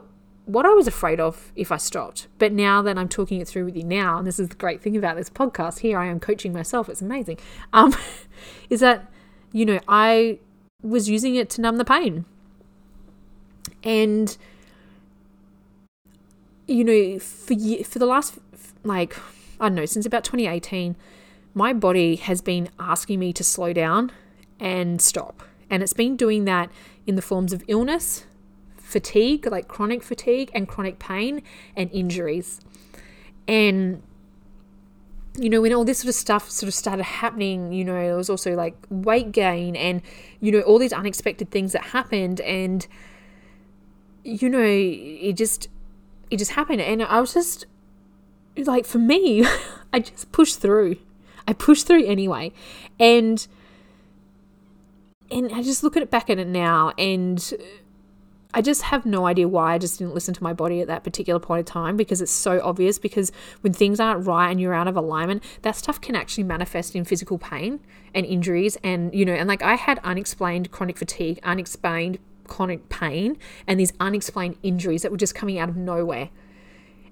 what 0.47 0.67
I 0.67 0.75
was 0.75 0.87
afraid 0.87 1.21
of 1.21 1.53
if 1.57 1.73
I 1.73 1.79
stopped. 1.79 2.29
But 2.39 2.53
now 2.53 2.83
that 2.83 2.99
I'm 2.99 3.09
talking 3.09 3.41
it 3.41 3.49
through 3.49 3.65
with 3.65 3.77
you 3.77 3.85
now, 3.85 4.19
and 4.19 4.27
this 4.27 4.39
is 4.39 4.49
the 4.51 4.55
great 4.55 4.83
thing 4.83 4.97
about 4.97 5.17
this 5.17 5.31
podcast, 5.31 5.79
here 5.79 5.99
I 5.99 6.07
am 6.07 6.21
coaching 6.21 6.53
myself. 6.53 6.89
It's 6.89 7.01
amazing. 7.03 7.39
Um, 7.73 7.95
is 8.71 8.81
that 8.81 9.11
you 9.53 9.65
know 9.67 9.81
I 9.89 10.39
was 10.83 11.09
using 11.09 11.35
it 11.35 11.51
to 11.51 11.61
numb 11.61 11.79
the 11.79 11.85
pain, 11.85 12.27
and 13.83 14.37
you 16.67 16.85
know 16.85 17.19
for 17.19 17.55
for 17.85 17.99
the 17.99 18.07
last 18.07 18.39
like 18.85 19.17
I 19.61 19.69
don't 19.69 19.75
know 19.75 19.87
since 19.87 20.07
about 20.07 20.25
2018, 20.25 20.97
my 21.55 21.73
body 21.73 22.17
has 22.17 22.41
been 22.41 22.69
asking 22.79 23.21
me 23.21 23.33
to 23.33 23.45
slow 23.45 23.73
down 23.73 24.11
and 24.59 25.01
stop 25.01 25.43
and 25.71 25.83
it's 25.83 25.93
been 25.93 26.17
doing 26.17 26.45
that 26.45 26.71
in 27.07 27.17
the 27.17 27.23
forms 27.23 27.53
of 27.53 27.63
illness, 27.69 28.25
fatigue, 28.77 29.47
like 29.47 29.69
chronic 29.69 30.03
fatigue, 30.03 30.51
and 30.55 30.69
chronic 30.69 30.99
pain 30.99 31.43
and 31.77 31.91
injuries. 31.93 32.61
And 33.49 34.03
you 35.37 35.51
know, 35.51 35.61
when 35.61 35.73
all 35.75 35.85
this 35.85 35.99
sort 35.99 36.11
of 36.11 36.15
stuff 36.15 36.49
sort 36.49 36.69
of 36.69 36.75
started 36.75 37.03
happening, 37.03 37.73
you 37.73 37.85
know, 37.85 37.95
there 37.95 38.17
was 38.17 38.31
also 38.31 38.55
like 38.55 38.77
weight 38.89 39.33
gain 39.33 39.75
and, 39.75 40.01
you 40.41 40.53
know, 40.53 40.61
all 40.61 40.79
these 40.79 40.93
unexpected 40.93 41.51
things 41.51 41.73
that 41.73 41.83
happened. 41.87 42.41
And, 42.43 42.87
you 44.23 44.49
know, 44.49 44.63
it 44.63 45.33
just, 45.33 45.69
it 46.31 46.37
just 46.37 46.53
happened. 46.53 46.83
And 46.83 47.03
I 47.03 47.21
was 47.21 47.35
just 47.35 47.67
like, 48.57 48.87
for 48.87 48.99
me, 48.99 49.45
I 49.93 50.01
just 50.01 50.33
push 50.33 50.55
through. 50.55 50.97
I 51.47 51.53
push 51.53 51.83
through 51.83 52.07
anyway. 52.07 52.53
And, 52.99 53.47
and 55.31 55.53
I 55.53 55.63
just 55.63 55.83
look 55.83 55.97
at 55.97 56.03
it 56.03 56.11
back 56.11 56.31
at 56.31 56.39
it 56.39 56.47
now 56.47 56.93
and 56.97 57.53
I 58.55 58.63
just 58.63 58.83
have 58.83 59.05
no 59.05 59.27
idea 59.27 59.49
why 59.49 59.75
I 59.75 59.79
just 59.79 59.99
didn't 59.99 60.15
listen 60.15 60.33
to 60.33 60.43
my 60.43 60.53
body 60.53 60.81
at 60.81 60.87
that 60.87 61.03
particular 61.03 61.41
point 61.41 61.61
of 61.61 61.67
time 61.67 61.97
because 61.97 62.23
it's 62.23 62.31
so 62.31 62.61
obvious. 62.63 63.01
Because 63.01 63.33
when 63.63 63.73
things 63.73 63.99
aren't 63.99 64.27
right 64.27 64.49
and 64.49 64.61
you're 64.61 64.73
out 64.73 64.87
of 64.87 64.97
alignment, 64.97 65.43
that 65.63 65.75
stuff 65.75 66.01
can 66.01 66.15
actually 66.15 66.45
manifest 66.45 66.95
in 66.95 67.05
physical 67.05 67.37
pain 67.37 67.81
and 68.15 68.25
injuries. 68.25 68.79
And, 68.85 69.13
you 69.13 69.25
know, 69.25 69.33
and 69.33 69.49
like 69.49 69.63
I 69.63 69.75
had 69.75 69.99
unexplained 70.05 70.71
chronic 70.71 70.97
fatigue, 70.97 71.41
unexplained 71.43 72.19
chronic 72.47 72.89
pain, 72.89 73.37
and 73.67 73.81
these 73.81 73.93
unexplained 73.99 74.57
injuries 74.63 75.03
that 75.03 75.11
were 75.11 75.19
just 75.19 75.35
coming 75.35 75.59
out 75.59 75.69
of 75.69 75.77
nowhere. 75.77 76.31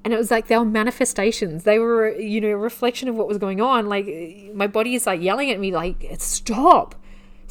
And 0.05 0.13
it 0.13 0.17
was 0.17 0.31
like 0.31 0.49
they 0.49 0.59
were 0.59 0.65
manifestations. 0.65 1.65
They 1.65 1.79
were, 1.79 2.17
you 2.17 2.41
know, 2.41 2.49
a 2.49 2.57
reflection 2.57 3.09
of 3.09 3.15
what 3.15 3.29
was 3.29 3.39
going 3.39 3.61
on. 3.61 3.87
Like 3.87 4.07
my 4.55 4.67
body 4.67 4.95
is 4.95 5.07
like 5.07 5.23
yelling 5.23 5.51
at 5.51 5.61
me, 5.61 5.73
like, 5.73 6.05
stop 6.19 6.97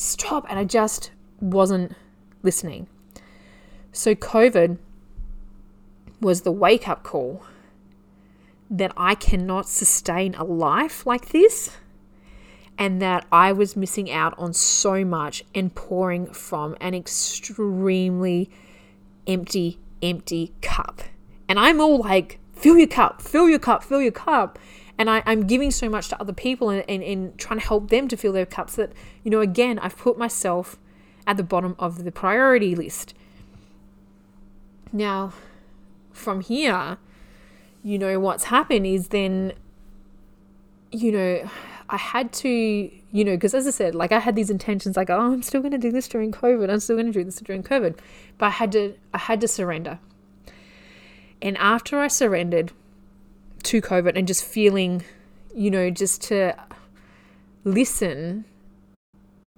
stop. 0.02 0.46
And 0.50 0.60
I 0.60 0.66
just 0.66 1.12
wasn't 1.40 1.96
listening. 2.44 2.88
So, 3.92 4.16
COVID 4.16 4.78
was 6.20 6.42
the 6.42 6.52
wake 6.52 6.88
up 6.88 7.04
call 7.04 7.44
that 8.70 8.94
I 8.96 9.16
cannot 9.16 9.68
sustain 9.68 10.34
a 10.36 10.44
life 10.44 11.06
like 11.06 11.30
this 11.30 11.72
and 12.78 13.02
that 13.02 13.26
I 13.32 13.52
was 13.52 13.76
missing 13.76 14.10
out 14.10 14.34
on 14.38 14.54
so 14.54 15.04
much 15.04 15.44
and 15.54 15.76
pouring 15.76 16.28
from 16.28 16.78
an 16.80 16.94
extremely 16.94 18.50
empty, 19.28 19.78
empty 20.02 20.54
cup. 20.62 21.02
And 21.50 21.60
I'm 21.60 21.82
all 21.82 22.00
like, 22.00 22.40
fill 22.62 22.78
your 22.78 22.88
cup, 22.88 23.22
fill 23.22 23.50
your 23.50 23.60
cup, 23.60 23.84
fill 23.84 24.02
your 24.02 24.12
cup 24.12 24.58
and 25.02 25.10
I, 25.10 25.24
am 25.26 25.48
giving 25.48 25.72
so 25.72 25.90
much 25.90 26.10
to 26.10 26.22
other 26.22 26.32
people 26.32 26.70
and, 26.70 26.88
and, 26.88 27.02
and 27.02 27.36
trying 27.38 27.60
to 27.60 27.66
help 27.66 27.90
them 27.90 28.08
to 28.10 28.16
fill 28.16 28.34
their 28.34 28.46
cups 28.46 28.76
that, 28.76 28.92
you 29.24 29.32
know, 29.32 29.40
again, 29.40 29.80
I've 29.80 29.98
put 29.98 30.16
myself 30.16 30.78
at 31.26 31.38
the 31.38 31.44
bottom 31.44 31.76
of 31.80 32.04
the 32.04 32.12
priority 32.12 32.76
list. 32.76 33.16
Now, 34.94 35.34
from 36.12 36.42
here, 36.42 36.98
you 37.84 37.98
know, 37.98 38.20
what's 38.20 38.44
happened 38.44 38.86
is 38.86 39.08
then, 39.08 39.54
you 40.92 41.12
know, 41.12 41.50
I 41.90 41.98
had 41.98 42.32
to, 42.34 42.50
you 42.50 43.26
know, 43.26 43.36
because 43.36 43.56
as 43.56 43.66
I 43.66 43.72
said, 43.72 43.96
like 43.96 44.12
I 44.12 44.20
had 44.20 44.36
these 44.36 44.52
intentions, 44.52 44.96
like, 44.98 45.10
oh, 45.10 45.34
I'm 45.34 45.42
still 45.42 45.62
going 45.62 45.72
to 45.72 45.80
do 45.80 45.92
this 45.92 46.08
during 46.08 46.32
COVID. 46.32 46.70
I'm 46.70 46.80
still 46.80 46.96
going 46.96 47.08
to 47.08 47.12
do 47.12 47.24
this 47.24 47.40
during 47.40 47.64
COVID, 47.64 47.98
but 48.38 48.46
I 48.46 48.50
had 48.50 48.72
to, 48.74 48.94
I 49.16 49.18
had 49.18 49.42
to 49.42 49.48
surrender. 49.48 49.98
And 51.42 51.58
after 51.58 52.00
I 52.00 52.08
surrendered, 52.08 52.72
to 53.64 53.82
COVID 53.82 54.18
and 54.18 54.28
just 54.28 54.44
feeling, 54.44 55.04
you 55.56 55.72
know, 55.72 55.90
just 55.90 56.22
to 56.24 56.56
listen, 57.64 58.46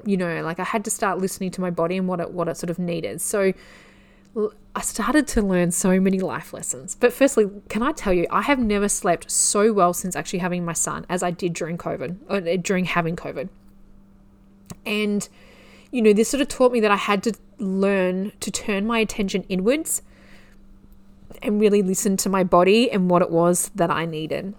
you 0.05 0.17
know, 0.17 0.41
like 0.43 0.59
I 0.59 0.63
had 0.63 0.83
to 0.85 0.91
start 0.91 1.19
listening 1.19 1.51
to 1.51 1.61
my 1.61 1.69
body 1.69 1.97
and 1.97 2.07
what 2.07 2.19
it 2.19 2.31
what 2.31 2.47
it 2.47 2.57
sort 2.57 2.69
of 2.69 2.79
needed. 2.79 3.21
So 3.21 3.53
I 4.75 4.81
started 4.81 5.27
to 5.29 5.41
learn 5.41 5.71
so 5.71 5.99
many 5.99 6.19
life 6.19 6.53
lessons. 6.53 6.95
But 6.95 7.13
firstly, 7.13 7.49
can 7.69 7.83
I 7.83 7.91
tell 7.91 8.13
you, 8.13 8.25
I 8.31 8.41
have 8.41 8.57
never 8.57 8.89
slept 8.89 9.29
so 9.29 9.71
well 9.71 9.93
since 9.93 10.15
actually 10.15 10.39
having 10.39 10.65
my 10.65 10.73
son 10.73 11.05
as 11.07 11.21
I 11.21 11.29
did 11.31 11.53
during 11.53 11.77
COVID, 11.77 12.17
or 12.29 12.37
uh, 12.37 12.57
during 12.57 12.85
having 12.85 13.15
COVID. 13.15 13.49
And, 14.85 15.29
you 15.91 16.01
know, 16.01 16.13
this 16.13 16.29
sort 16.29 16.41
of 16.41 16.47
taught 16.47 16.71
me 16.71 16.79
that 16.79 16.89
I 16.89 16.95
had 16.95 17.21
to 17.23 17.33
learn 17.59 18.31
to 18.39 18.49
turn 18.49 18.87
my 18.87 18.97
attention 18.97 19.45
inwards 19.49 20.01
and 21.43 21.59
really 21.59 21.81
listen 21.81 22.17
to 22.17 22.29
my 22.29 22.43
body 22.43 22.89
and 22.89 23.09
what 23.09 23.21
it 23.21 23.29
was 23.29 23.69
that 23.75 23.91
I 23.91 24.05
needed. 24.05 24.55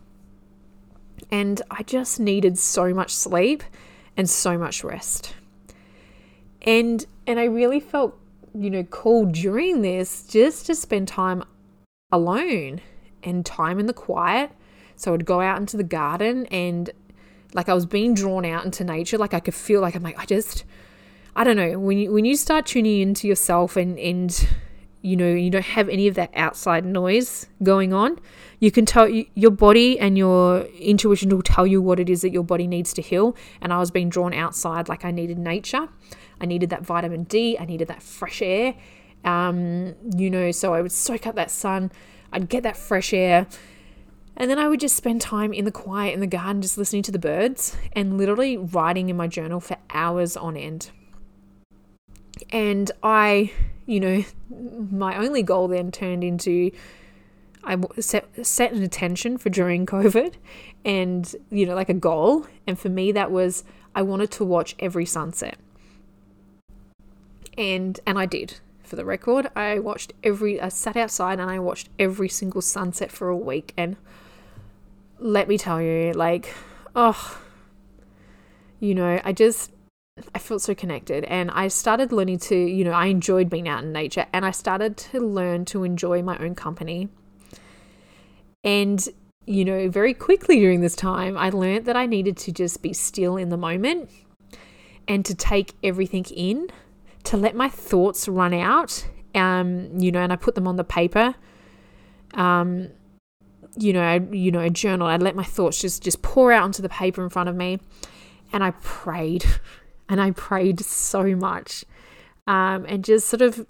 And 1.31 1.61
I 1.71 1.83
just 1.83 2.21
needed 2.21 2.59
so 2.59 2.93
much 2.95 3.13
sleep 3.13 3.65
and 4.17 4.29
so 4.29 4.57
much 4.59 4.85
rest. 4.85 5.35
And 6.63 7.05
and 7.27 7.41
I 7.41 7.45
really 7.45 7.81
felt, 7.81 8.19
you 8.55 8.71
know, 8.71 8.85
called 8.85 9.33
during 9.33 9.83
this 9.83 10.27
just 10.27 10.67
to 10.67 10.75
spend 10.75 11.09
time 11.09 11.43
alone 12.13 12.81
and 13.23 13.45
time 13.45 13.79
in 13.81 13.87
the 13.87 13.95
quiet. 13.95 14.51
So 14.97 15.15
I'd 15.15 15.25
go 15.25 15.41
out 15.41 15.59
into 15.59 15.77
the 15.77 15.85
garden 15.85 16.47
and 16.47 16.91
like 17.55 17.69
I 17.69 17.75
was 17.75 17.87
being 17.87 18.15
drawn 18.15 18.45
out 18.45 18.65
into 18.65 18.85
nature. 18.85 19.17
Like 19.19 19.35
I 19.35 19.41
could 19.41 19.55
feel 19.55 19.81
like 19.81 19.95
I'm 19.95 20.03
like, 20.03 20.19
I 20.19 20.27
just 20.27 20.65
I 21.35 21.43
don't 21.43 21.57
know, 21.57 21.79
when 21.79 21.99
you 21.99 22.13
when 22.13 22.25
you 22.25 22.37
start 22.37 22.67
tuning 22.67 23.01
into 23.01 23.27
yourself 23.27 23.77
and 23.77 23.99
and 23.99 24.49
you 25.05 25.17
know 25.17 25.29
you 25.29 25.51
don't 25.51 25.65
have 25.65 25.89
any 25.91 26.09
of 26.09 26.15
that 26.15 26.31
outside 26.35 26.85
noise 26.85 27.47
going 27.63 27.93
on. 27.93 28.19
You 28.59 28.71
can 28.71 28.87
tell 28.87 29.07
your 29.09 29.51
body 29.51 29.99
and 30.01 30.17
your 30.17 30.63
intuition 30.79 31.29
will 31.29 31.43
tell 31.43 31.67
you 31.67 31.83
what 31.83 32.01
it 32.01 32.09
is 32.09 32.23
that 32.23 32.33
your 32.33 32.43
body 32.43 32.67
needs 32.67 32.95
to 32.95 33.03
heal. 33.03 33.37
And 33.61 33.73
i 33.73 33.79
was 33.79 33.91
being 33.91 34.09
drawn 34.09 34.33
outside 34.33 34.89
like 34.89 35.05
i 35.05 35.11
needed 35.11 35.39
nature. 35.39 35.89
I 36.41 36.47
needed 36.47 36.71
that 36.71 36.83
vitamin 36.83 37.25
d. 37.25 37.59
I 37.61 37.67
needed 37.67 37.89
that 37.89 38.03
fresh 38.03 38.41
air. 38.41 38.75
Um, 39.25 39.95
you 40.17 40.29
know 40.29 40.51
so 40.51 40.75
i 40.75 40.81
would 40.81 40.93
soak 40.93 41.27
up 41.27 41.35
that 41.35 41.51
sun. 41.51 41.93
I'd 42.33 42.49
get 42.49 42.63
that 42.63 42.77
fresh 42.77 43.13
air. 43.13 43.47
And 44.37 44.51
then 44.51 44.59
I 44.59 44.69
would 44.69 44.81
just 44.81 44.97
spend 44.97 45.21
time 45.21 45.53
in 45.53 45.65
the 45.65 45.71
quiet 45.71 46.15
in 46.15 46.21
the 46.21 46.27
garden, 46.27 46.61
just 46.61 46.77
listening 46.77 47.03
to 47.05 47.13
the 47.13 47.19
birds 47.21 47.77
and 47.93 48.19
literally 48.19 48.57
writing 48.57 49.09
in 49.09 49.17
my 49.17 49.29
journal 49.29 49.61
for 49.61 49.77
hours 49.91 50.37
on 50.37 50.57
end. 50.57 50.91
And 52.51 52.91
I 53.03 53.53
you 53.87 54.01
know, 54.01 54.25
my 54.91 55.17
only 55.17 55.43
goal 55.43 55.69
then 55.69 55.91
turned 55.91 56.25
into 56.25 56.71
I 57.67 57.79
set, 57.99 58.47
set 58.47 58.73
an 58.73 58.83
intention 58.83 59.39
for 59.39 59.51
during 59.51 59.87
COVID 59.95 60.35
and, 60.85 61.35
you 61.51 61.67
know, 61.67 61.75
like 61.75 61.89
a 61.89 61.95
goal. 61.95 62.47
And 62.67 62.79
for 62.79 62.89
me, 62.89 63.13
that 63.13 63.31
was 63.31 63.65
I 63.95 64.03
wanted 64.03 64.31
to 64.33 64.45
watch 64.45 64.75
every 64.79 65.07
sunset. 65.07 65.57
And, 67.57 67.99
and 68.07 68.19
I 68.19 68.27
did. 68.27 68.61
For 68.83 68.97
the 68.97 69.05
record, 69.05 69.51
I 69.57 69.79
watched 69.79 70.13
every, 70.23 70.61
I 70.61 70.69
sat 70.69 70.97
outside 70.97 71.41
and 71.41 71.51
I 71.51 71.59
watched 71.59 71.89
every 71.99 72.29
single 72.29 72.61
sunset 72.61 73.11
for 73.11 73.29
a 73.29 73.37
week. 73.37 73.73
And 73.77 73.97
let 75.19 75.49
me 75.49 75.57
tell 75.57 75.81
you, 75.81 76.13
like, 76.13 76.55
oh, 76.95 77.41
you 78.81 78.95
know, 78.95 79.21
I 79.25 79.33
just, 79.33 79.73
I 80.35 80.39
felt 80.39 80.63
so 80.63 80.75
connected 80.75 81.25
and 81.25 81.51
I 81.51 81.69
started 81.69 82.13
learning 82.13 82.39
to, 82.41 82.57
you 82.57 82.85
know, 82.85 82.93
I 82.93 83.07
enjoyed 83.07 83.51
being 83.51 83.69
out 83.69 83.83
in 83.83 83.93
nature 83.93 84.27
and 84.33 84.45
I 84.45 84.53
started 84.53 84.97
to 84.97 85.21
learn 85.21 85.65
to 85.67 85.85
enjoy 85.85 86.23
my 86.23 86.37
own 86.39 86.55
company. 86.55 87.09
And, 88.63 89.07
you 89.45 89.65
know, 89.65 89.89
very 89.91 90.15
quickly 90.15 90.61
during 90.61 90.81
this 90.81 90.95
time, 90.95 91.37
I 91.37 91.51
learned 91.51 91.87
that 91.87 91.97
I 91.97 92.07
needed 92.07 92.37
to 92.39 92.53
just 92.53 92.81
be 92.81 92.93
still 92.93 93.37
in 93.37 93.49
the 93.49 93.57
moment 93.57 94.11
and 95.09 95.25
to 95.25 95.35
take 95.35 95.75
everything 95.83 96.25
in, 96.27 96.69
to 97.25 97.37
let 97.37 97.55
my 97.57 97.69
thoughts 97.69 98.29
run 98.29 98.55
out 98.55 99.07
um, 99.35 99.99
you 99.99 100.13
know, 100.13 100.21
and 100.21 100.33
I 100.33 100.37
put 100.37 100.55
them 100.55 100.69
on 100.69 100.77
the 100.77 100.85
paper. 100.85 101.35
Um, 102.35 102.91
you 103.77 103.93
know, 103.93 104.03
I, 104.03 104.21
you 104.31 104.51
know, 104.51 104.61
a 104.61 104.71
journal. 104.71 105.09
I'd 105.09 105.23
let 105.23 105.35
my 105.35 105.45
thoughts 105.45 105.81
just 105.81 106.03
just 106.03 106.23
pour 106.23 106.53
out 106.53 106.63
onto 106.63 106.83
the 106.83 106.89
paper 106.89 107.23
in 107.23 107.31
front 107.31 107.49
of 107.49 107.57
me, 107.57 107.81
and 108.53 108.63
I 108.63 108.71
prayed, 108.83 109.45
and 110.09 110.21
I 110.21 110.31
prayed 110.33 110.81
so 110.81 111.37
much, 111.37 111.85
um, 112.47 112.85
and 112.89 113.05
just 113.05 113.29
sort 113.29 113.43
of 113.43 113.67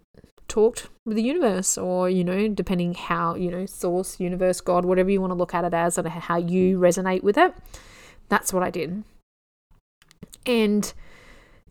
talked 0.49 0.89
with 1.05 1.17
the 1.17 1.23
universe, 1.23 1.79
or 1.79 2.11
you 2.11 2.25
know, 2.25 2.49
depending 2.49 2.95
how 2.95 3.35
you 3.35 3.51
know, 3.51 3.67
source, 3.67 4.21
universe, 4.21 4.61
God, 4.61 4.85
whatever 4.85 5.11
you 5.11 5.21
want 5.21 5.31
to 5.33 5.37
look 5.37 5.55
at 5.55 5.65
it 5.65 5.75
as, 5.75 5.99
and 5.99 6.09
how 6.09 6.37
you 6.37 6.79
resonate 6.79 7.23
with 7.23 7.39
it. 7.39 7.55
That's 8.29 8.53
what 8.53 8.63
I 8.63 8.71
did, 8.71 9.05
and 10.47 10.93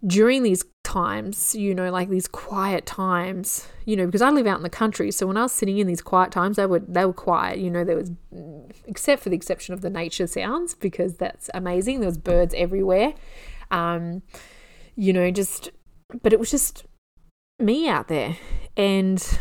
during 0.05 0.43
these 0.43 0.65
times, 0.83 1.55
you 1.55 1.73
know, 1.73 1.89
like 1.89 2.09
these 2.09 2.27
quiet 2.27 2.85
times, 2.85 3.69
you 3.85 3.95
know, 3.95 4.05
because 4.05 4.21
I 4.21 4.29
live 4.31 4.45
out 4.45 4.57
in 4.57 4.63
the 4.63 4.69
country, 4.69 5.11
so 5.11 5.25
when 5.25 5.37
I 5.37 5.43
was 5.43 5.53
sitting 5.53 5.77
in 5.77 5.87
these 5.87 6.01
quiet 6.01 6.31
times, 6.31 6.57
they 6.57 6.65
were 6.65 6.79
they 6.79 7.05
were 7.05 7.13
quiet. 7.13 7.59
You 7.59 7.69
know, 7.69 7.83
there 7.83 7.95
was, 7.95 8.11
except 8.85 9.23
for 9.23 9.29
the 9.29 9.35
exception 9.35 9.73
of 9.73 9.81
the 9.81 9.89
nature 9.89 10.27
sounds, 10.27 10.75
because 10.75 11.15
that's 11.15 11.49
amazing. 11.53 12.01
There 12.01 12.09
was 12.09 12.17
birds 12.17 12.53
everywhere, 12.57 13.13
um, 13.73 14.21
you 14.95 15.11
know, 15.11 15.31
just, 15.31 15.69
but 16.21 16.31
it 16.31 16.39
was 16.39 16.51
just 16.51 16.85
me 17.59 17.89
out 17.89 18.07
there, 18.07 18.37
and 18.77 19.39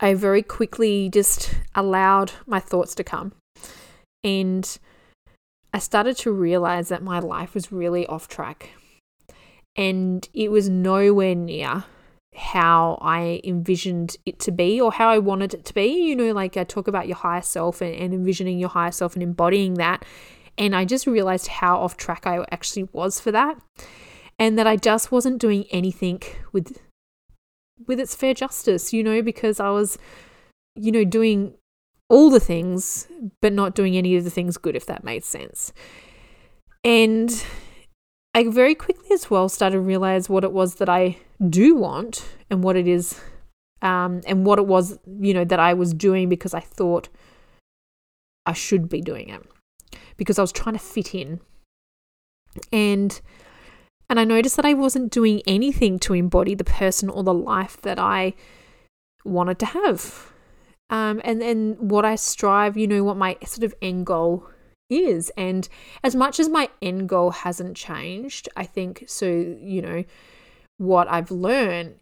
I 0.00 0.14
very 0.14 0.42
quickly 0.42 1.08
just 1.08 1.54
allowed 1.74 2.32
my 2.46 2.60
thoughts 2.60 2.94
to 2.96 3.04
come, 3.04 3.32
and 4.22 4.78
I 5.72 5.78
started 5.78 6.16
to 6.18 6.32
realize 6.32 6.88
that 6.88 7.02
my 7.02 7.20
life 7.20 7.54
was 7.54 7.70
really 7.70 8.06
off 8.06 8.28
track 8.28 8.70
and 9.76 10.28
it 10.34 10.50
was 10.50 10.68
nowhere 10.68 11.34
near 11.34 11.84
how 12.34 12.98
I 13.00 13.40
envisioned 13.44 14.16
it 14.24 14.38
to 14.40 14.52
be 14.52 14.80
or 14.80 14.92
how 14.92 15.08
I 15.08 15.18
wanted 15.18 15.54
it 15.54 15.64
to 15.66 15.74
be. 15.74 15.86
You 15.86 16.16
know, 16.16 16.32
like 16.32 16.56
I 16.56 16.64
talk 16.64 16.88
about 16.88 17.08
your 17.08 17.16
higher 17.16 17.42
self 17.42 17.80
and, 17.80 17.94
and 17.94 18.14
envisioning 18.14 18.58
your 18.58 18.68
higher 18.68 18.92
self 18.92 19.14
and 19.14 19.22
embodying 19.22 19.74
that. 19.74 20.04
And 20.58 20.74
I 20.76 20.84
just 20.84 21.06
realized 21.06 21.48
how 21.48 21.78
off 21.78 21.96
track 21.96 22.26
I 22.26 22.44
actually 22.50 22.88
was 22.92 23.20
for 23.20 23.32
that. 23.32 23.58
And 24.38 24.58
that 24.58 24.66
I 24.66 24.76
just 24.76 25.12
wasn't 25.12 25.38
doing 25.38 25.66
anything 25.70 26.22
with 26.52 26.78
with 27.86 27.98
its 27.98 28.14
fair 28.14 28.34
justice, 28.34 28.92
you 28.92 29.02
know, 29.02 29.22
because 29.22 29.58
I 29.58 29.70
was, 29.70 29.98
you 30.76 30.92
know, 30.92 31.04
doing 31.04 31.54
all 32.08 32.30
the 32.30 32.40
things, 32.40 33.08
but 33.40 33.52
not 33.52 33.74
doing 33.74 33.96
any 33.96 34.16
of 34.16 34.24
the 34.24 34.30
things 34.30 34.56
good, 34.56 34.76
if 34.76 34.86
that 34.86 35.04
made 35.04 35.24
sense. 35.24 35.72
And 36.84 37.44
I 38.34 38.48
very 38.48 38.74
quickly 38.74 39.10
as 39.12 39.30
well 39.30 39.48
started 39.48 39.76
to 39.76 39.80
realize 39.80 40.28
what 40.28 40.44
it 40.44 40.52
was 40.52 40.76
that 40.76 40.88
I 40.88 41.16
do 41.48 41.74
want 41.74 42.26
and 42.50 42.62
what 42.62 42.76
it 42.76 42.86
is, 42.86 43.20
um, 43.82 44.20
and 44.26 44.44
what 44.44 44.58
it 44.58 44.66
was, 44.66 44.98
you 45.06 45.34
know, 45.34 45.44
that 45.44 45.60
I 45.60 45.74
was 45.74 45.94
doing 45.94 46.28
because 46.28 46.54
I 46.54 46.60
thought 46.60 47.08
I 48.46 48.52
should 48.52 48.88
be 48.88 49.00
doing 49.00 49.28
it 49.28 49.42
because 50.20 50.38
I 50.38 50.42
was 50.42 50.52
trying 50.52 50.74
to 50.74 50.78
fit 50.78 51.14
in. 51.14 51.40
And 52.70 53.18
and 54.10 54.20
I 54.20 54.24
noticed 54.24 54.56
that 54.56 54.66
I 54.66 54.74
wasn't 54.74 55.10
doing 55.10 55.40
anything 55.46 55.98
to 56.00 56.12
embody 56.12 56.54
the 56.54 56.62
person 56.62 57.08
or 57.08 57.22
the 57.22 57.32
life 57.32 57.80
that 57.80 57.98
I 57.98 58.34
wanted 59.24 59.58
to 59.60 59.66
have. 59.66 60.32
Um, 60.90 61.22
and 61.24 61.40
then 61.40 61.76
what 61.78 62.04
I 62.04 62.16
strive, 62.16 62.76
you 62.76 62.86
know, 62.86 63.02
what 63.02 63.16
my 63.16 63.38
sort 63.44 63.64
of 63.64 63.72
end 63.80 64.04
goal 64.04 64.46
is. 64.90 65.30
And 65.38 65.66
as 66.02 66.14
much 66.14 66.38
as 66.38 66.50
my 66.50 66.68
end 66.82 67.08
goal 67.08 67.30
hasn't 67.30 67.76
changed, 67.76 68.48
I 68.56 68.64
think 68.64 69.04
so, 69.06 69.26
you 69.26 69.80
know, 69.80 70.04
what 70.76 71.08
I've 71.08 71.30
learned, 71.30 71.94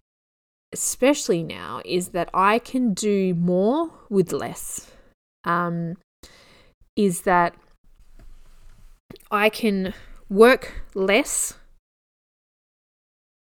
especially 0.73 1.45
now, 1.45 1.83
is 1.85 2.09
that 2.09 2.31
I 2.35 2.59
can 2.59 2.95
do 2.95 3.35
more 3.35 3.93
with 4.09 4.33
less. 4.33 4.91
Um, 5.45 5.99
is 6.97 7.21
that 7.23 7.55
I 9.31 9.49
can 9.51 9.95
work 10.29 10.83
less 10.95 11.55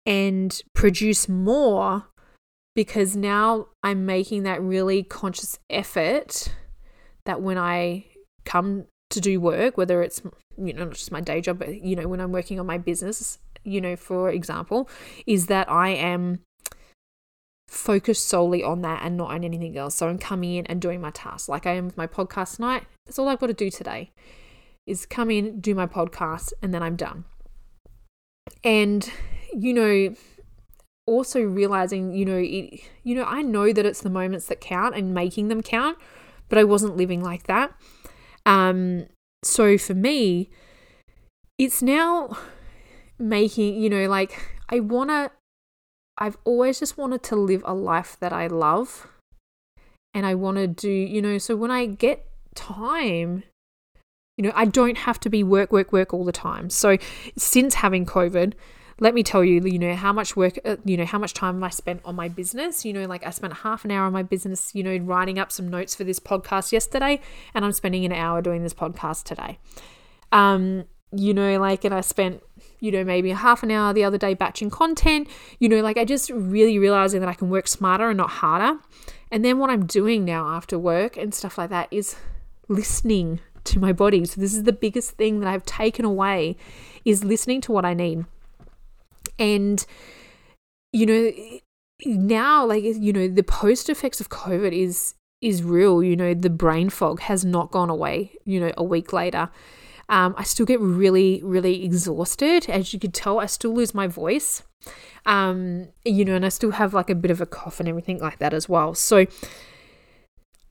and 0.04 0.60
produce 0.74 1.28
more 1.28 2.06
because 2.74 3.16
now 3.16 3.66
I'm 3.82 4.06
making 4.06 4.44
that 4.44 4.62
really 4.62 5.02
conscious 5.02 5.58
effort 5.68 6.52
that 7.24 7.42
when 7.42 7.58
I 7.58 8.06
come 8.44 8.86
to 9.10 9.20
do 9.20 9.40
work, 9.40 9.76
whether 9.76 10.02
it's 10.02 10.22
you 10.56 10.72
know 10.72 10.84
not 10.84 10.94
just 10.94 11.12
my 11.12 11.20
day 11.20 11.40
job, 11.40 11.58
but 11.58 11.82
you 11.82 11.96
know 11.96 12.08
when 12.08 12.20
I'm 12.20 12.32
working 12.32 12.60
on 12.60 12.66
my 12.66 12.78
business, 12.78 13.38
you 13.64 13.80
know 13.80 13.96
for 13.96 14.30
example, 14.30 14.88
is 15.26 15.46
that 15.46 15.70
I 15.70 15.90
am 15.90 16.40
focused 17.68 18.26
solely 18.26 18.64
on 18.64 18.80
that 18.82 19.02
and 19.02 19.16
not 19.16 19.30
on 19.30 19.44
anything 19.44 19.76
else. 19.76 19.94
So 19.94 20.08
I'm 20.08 20.18
coming 20.18 20.54
in 20.54 20.66
and 20.66 20.80
doing 20.80 21.00
my 21.00 21.10
tasks 21.10 21.48
like 21.48 21.66
I 21.66 21.72
am 21.72 21.86
with 21.86 21.96
my 21.96 22.06
podcast 22.06 22.56
tonight. 22.56 22.84
That's 23.06 23.18
all 23.18 23.28
I've 23.28 23.40
got 23.40 23.48
to 23.48 23.54
do 23.54 23.70
today 23.70 24.12
is 24.88 25.06
come 25.06 25.30
in, 25.30 25.60
do 25.60 25.74
my 25.74 25.86
podcast, 25.86 26.52
and 26.62 26.74
then 26.74 26.82
I'm 26.82 26.96
done. 26.96 27.24
And 28.64 29.10
you 29.52 29.72
know, 29.72 30.14
also 31.06 31.42
realizing, 31.42 32.12
you 32.12 32.24
know, 32.24 32.36
it, 32.36 32.80
you 33.02 33.14
know, 33.14 33.24
I 33.24 33.42
know 33.42 33.72
that 33.72 33.86
it's 33.86 34.02
the 34.02 34.10
moments 34.10 34.46
that 34.46 34.60
count 34.60 34.94
and 34.94 35.14
making 35.14 35.48
them 35.48 35.62
count, 35.62 35.98
but 36.48 36.58
I 36.58 36.64
wasn't 36.64 36.96
living 36.96 37.22
like 37.22 37.44
that. 37.44 37.72
Um, 38.44 39.06
so 39.42 39.78
for 39.78 39.94
me, 39.94 40.50
it's 41.58 41.82
now 41.82 42.36
making, 43.18 43.80
you 43.80 43.90
know, 43.90 44.06
like 44.08 44.60
I 44.68 44.80
want 44.80 45.10
to, 45.10 45.30
I've 46.18 46.36
always 46.44 46.78
just 46.78 46.98
wanted 46.98 47.22
to 47.24 47.36
live 47.36 47.62
a 47.64 47.74
life 47.74 48.16
that 48.20 48.32
I 48.32 48.46
love. 48.46 49.08
And 50.14 50.26
I 50.26 50.34
want 50.34 50.56
to 50.56 50.66
do, 50.66 50.90
you 50.90 51.22
know, 51.22 51.38
so 51.38 51.54
when 51.54 51.70
I 51.70 51.86
get 51.86 52.26
time, 52.54 53.44
you 54.38 54.44
know, 54.44 54.52
I 54.54 54.66
don't 54.66 54.96
have 54.96 55.18
to 55.20 55.28
be 55.28 55.42
work, 55.42 55.72
work, 55.72 55.92
work 55.92 56.14
all 56.14 56.24
the 56.24 56.32
time. 56.32 56.70
So 56.70 56.96
since 57.36 57.74
having 57.74 58.06
COVID, 58.06 58.54
let 59.00 59.12
me 59.12 59.24
tell 59.24 59.44
you, 59.44 59.60
you 59.64 59.80
know, 59.80 59.96
how 59.96 60.12
much 60.12 60.36
work, 60.36 60.58
uh, 60.64 60.76
you 60.84 60.96
know, 60.96 61.04
how 61.04 61.18
much 61.18 61.34
time 61.34 61.62
I 61.62 61.70
spent 61.70 62.00
on 62.04 62.14
my 62.14 62.28
business. 62.28 62.84
You 62.84 62.92
know, 62.92 63.04
like 63.06 63.26
I 63.26 63.30
spent 63.30 63.52
half 63.52 63.84
an 63.84 63.90
hour 63.90 64.06
on 64.06 64.12
my 64.12 64.22
business, 64.22 64.74
you 64.74 64.84
know, 64.84 64.96
writing 64.98 65.40
up 65.40 65.50
some 65.50 65.68
notes 65.68 65.96
for 65.96 66.04
this 66.04 66.20
podcast 66.20 66.70
yesterday, 66.70 67.20
and 67.52 67.64
I'm 67.64 67.72
spending 67.72 68.04
an 68.04 68.12
hour 68.12 68.40
doing 68.40 68.62
this 68.62 68.74
podcast 68.74 69.24
today. 69.24 69.58
Um, 70.30 70.84
you 71.10 71.34
know, 71.34 71.58
like, 71.58 71.84
and 71.84 71.94
I 71.94 72.00
spent, 72.00 72.40
you 72.78 72.92
know, 72.92 73.02
maybe 73.02 73.30
half 73.30 73.64
an 73.64 73.72
hour 73.72 73.92
the 73.92 74.04
other 74.04 74.18
day 74.18 74.34
batching 74.34 74.70
content. 74.70 75.28
You 75.58 75.68
know, 75.68 75.80
like 75.80 75.96
I 75.96 76.04
just 76.04 76.30
really 76.30 76.78
realizing 76.78 77.20
that 77.20 77.28
I 77.28 77.34
can 77.34 77.50
work 77.50 77.66
smarter 77.66 78.08
and 78.08 78.16
not 78.16 78.30
harder. 78.30 78.78
And 79.32 79.44
then 79.44 79.58
what 79.58 79.70
I'm 79.70 79.86
doing 79.86 80.24
now 80.24 80.48
after 80.48 80.78
work 80.78 81.16
and 81.16 81.34
stuff 81.34 81.58
like 81.58 81.70
that 81.70 81.88
is 81.90 82.14
listening 82.68 83.40
to 83.68 83.78
my 83.78 83.92
body. 83.92 84.24
So 84.24 84.40
this 84.40 84.54
is 84.54 84.64
the 84.64 84.72
biggest 84.72 85.12
thing 85.12 85.40
that 85.40 85.48
I've 85.48 85.64
taken 85.64 86.04
away 86.04 86.56
is 87.04 87.24
listening 87.24 87.60
to 87.62 87.72
what 87.72 87.84
I 87.84 87.94
need. 87.94 88.24
And, 89.38 89.84
you 90.92 91.06
know, 91.06 91.32
now, 92.04 92.64
like, 92.64 92.82
you 92.84 93.12
know, 93.12 93.28
the 93.28 93.42
post 93.42 93.88
effects 93.88 94.20
of 94.20 94.28
COVID 94.28 94.72
is 94.72 95.14
is 95.40 95.62
real. 95.62 96.02
You 96.02 96.16
know, 96.16 96.34
the 96.34 96.50
brain 96.50 96.90
fog 96.90 97.20
has 97.20 97.44
not 97.44 97.70
gone 97.70 97.90
away, 97.90 98.32
you 98.44 98.58
know, 98.60 98.72
a 98.76 98.82
week 98.82 99.12
later. 99.12 99.50
Um, 100.08 100.34
I 100.38 100.42
still 100.42 100.66
get 100.66 100.80
really, 100.80 101.40
really 101.44 101.84
exhausted. 101.84 102.68
As 102.68 102.92
you 102.92 102.98
could 102.98 103.14
tell, 103.14 103.38
I 103.38 103.46
still 103.46 103.74
lose 103.74 103.94
my 103.94 104.06
voice. 104.06 104.62
Um, 105.26 105.88
you 106.04 106.24
know, 106.24 106.34
and 106.34 106.46
I 106.46 106.48
still 106.48 106.72
have 106.72 106.94
like 106.94 107.10
a 107.10 107.14
bit 107.14 107.30
of 107.30 107.40
a 107.40 107.46
cough 107.46 107.78
and 107.78 107.88
everything 107.88 108.18
like 108.18 108.38
that 108.38 108.54
as 108.54 108.68
well. 108.68 108.94
So 108.94 109.26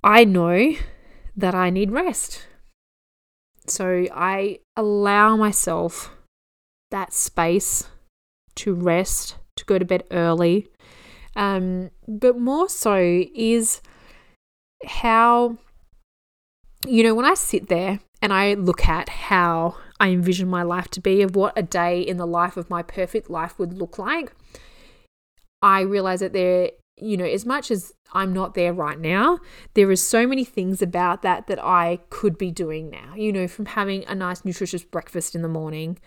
I 0.03 0.23
know 0.23 0.73
that 1.35 1.53
I 1.53 1.69
need 1.69 1.91
rest. 1.91 2.46
So 3.67 4.05
I 4.13 4.59
allow 4.75 5.35
myself 5.35 6.15
that 6.91 7.13
space 7.13 7.87
to 8.55 8.73
rest, 8.73 9.35
to 9.57 9.65
go 9.65 9.77
to 9.77 9.85
bed 9.85 10.03
early. 10.11 10.67
Um, 11.35 11.91
but 12.07 12.39
more 12.39 12.69
so 12.69 13.25
is 13.35 13.81
how, 14.85 15.57
you 16.85 17.03
know, 17.03 17.13
when 17.13 17.25
I 17.25 17.33
sit 17.33 17.67
there 17.67 17.99
and 18.21 18.33
I 18.33 18.53
look 18.53 18.87
at 18.87 19.09
how 19.09 19.75
I 19.99 20.09
envision 20.09 20.47
my 20.47 20.63
life 20.63 20.87
to 20.91 21.01
be, 21.01 21.21
of 21.21 21.35
what 21.35 21.53
a 21.57 21.63
day 21.63 22.01
in 22.01 22.17
the 22.17 22.25
life 22.25 22.57
of 22.57 22.69
my 22.69 22.81
perfect 22.81 23.29
life 23.29 23.59
would 23.59 23.73
look 23.73 23.99
like, 23.99 24.31
I 25.61 25.81
realize 25.81 26.21
that 26.21 26.33
there, 26.33 26.71
you 26.97 27.17
know, 27.17 27.25
as 27.25 27.45
much 27.45 27.71
as 27.71 27.93
I'm 28.13 28.33
not 28.33 28.53
there 28.53 28.73
right 28.73 28.99
now, 28.99 29.39
there 29.73 29.91
is 29.91 30.05
so 30.05 30.25
many 30.25 30.43
things 30.43 30.81
about 30.81 31.21
that 31.21 31.47
that 31.47 31.63
I 31.63 31.99
could 32.09 32.37
be 32.37 32.51
doing 32.51 32.89
now, 32.89 33.13
you 33.15 33.31
know, 33.31 33.47
from 33.47 33.67
having 33.67 34.03
a 34.05 34.15
nice, 34.15 34.43
nutritious 34.43 34.83
breakfast 34.83 35.35
in 35.35 35.41
the 35.41 35.47
morning 35.47 35.99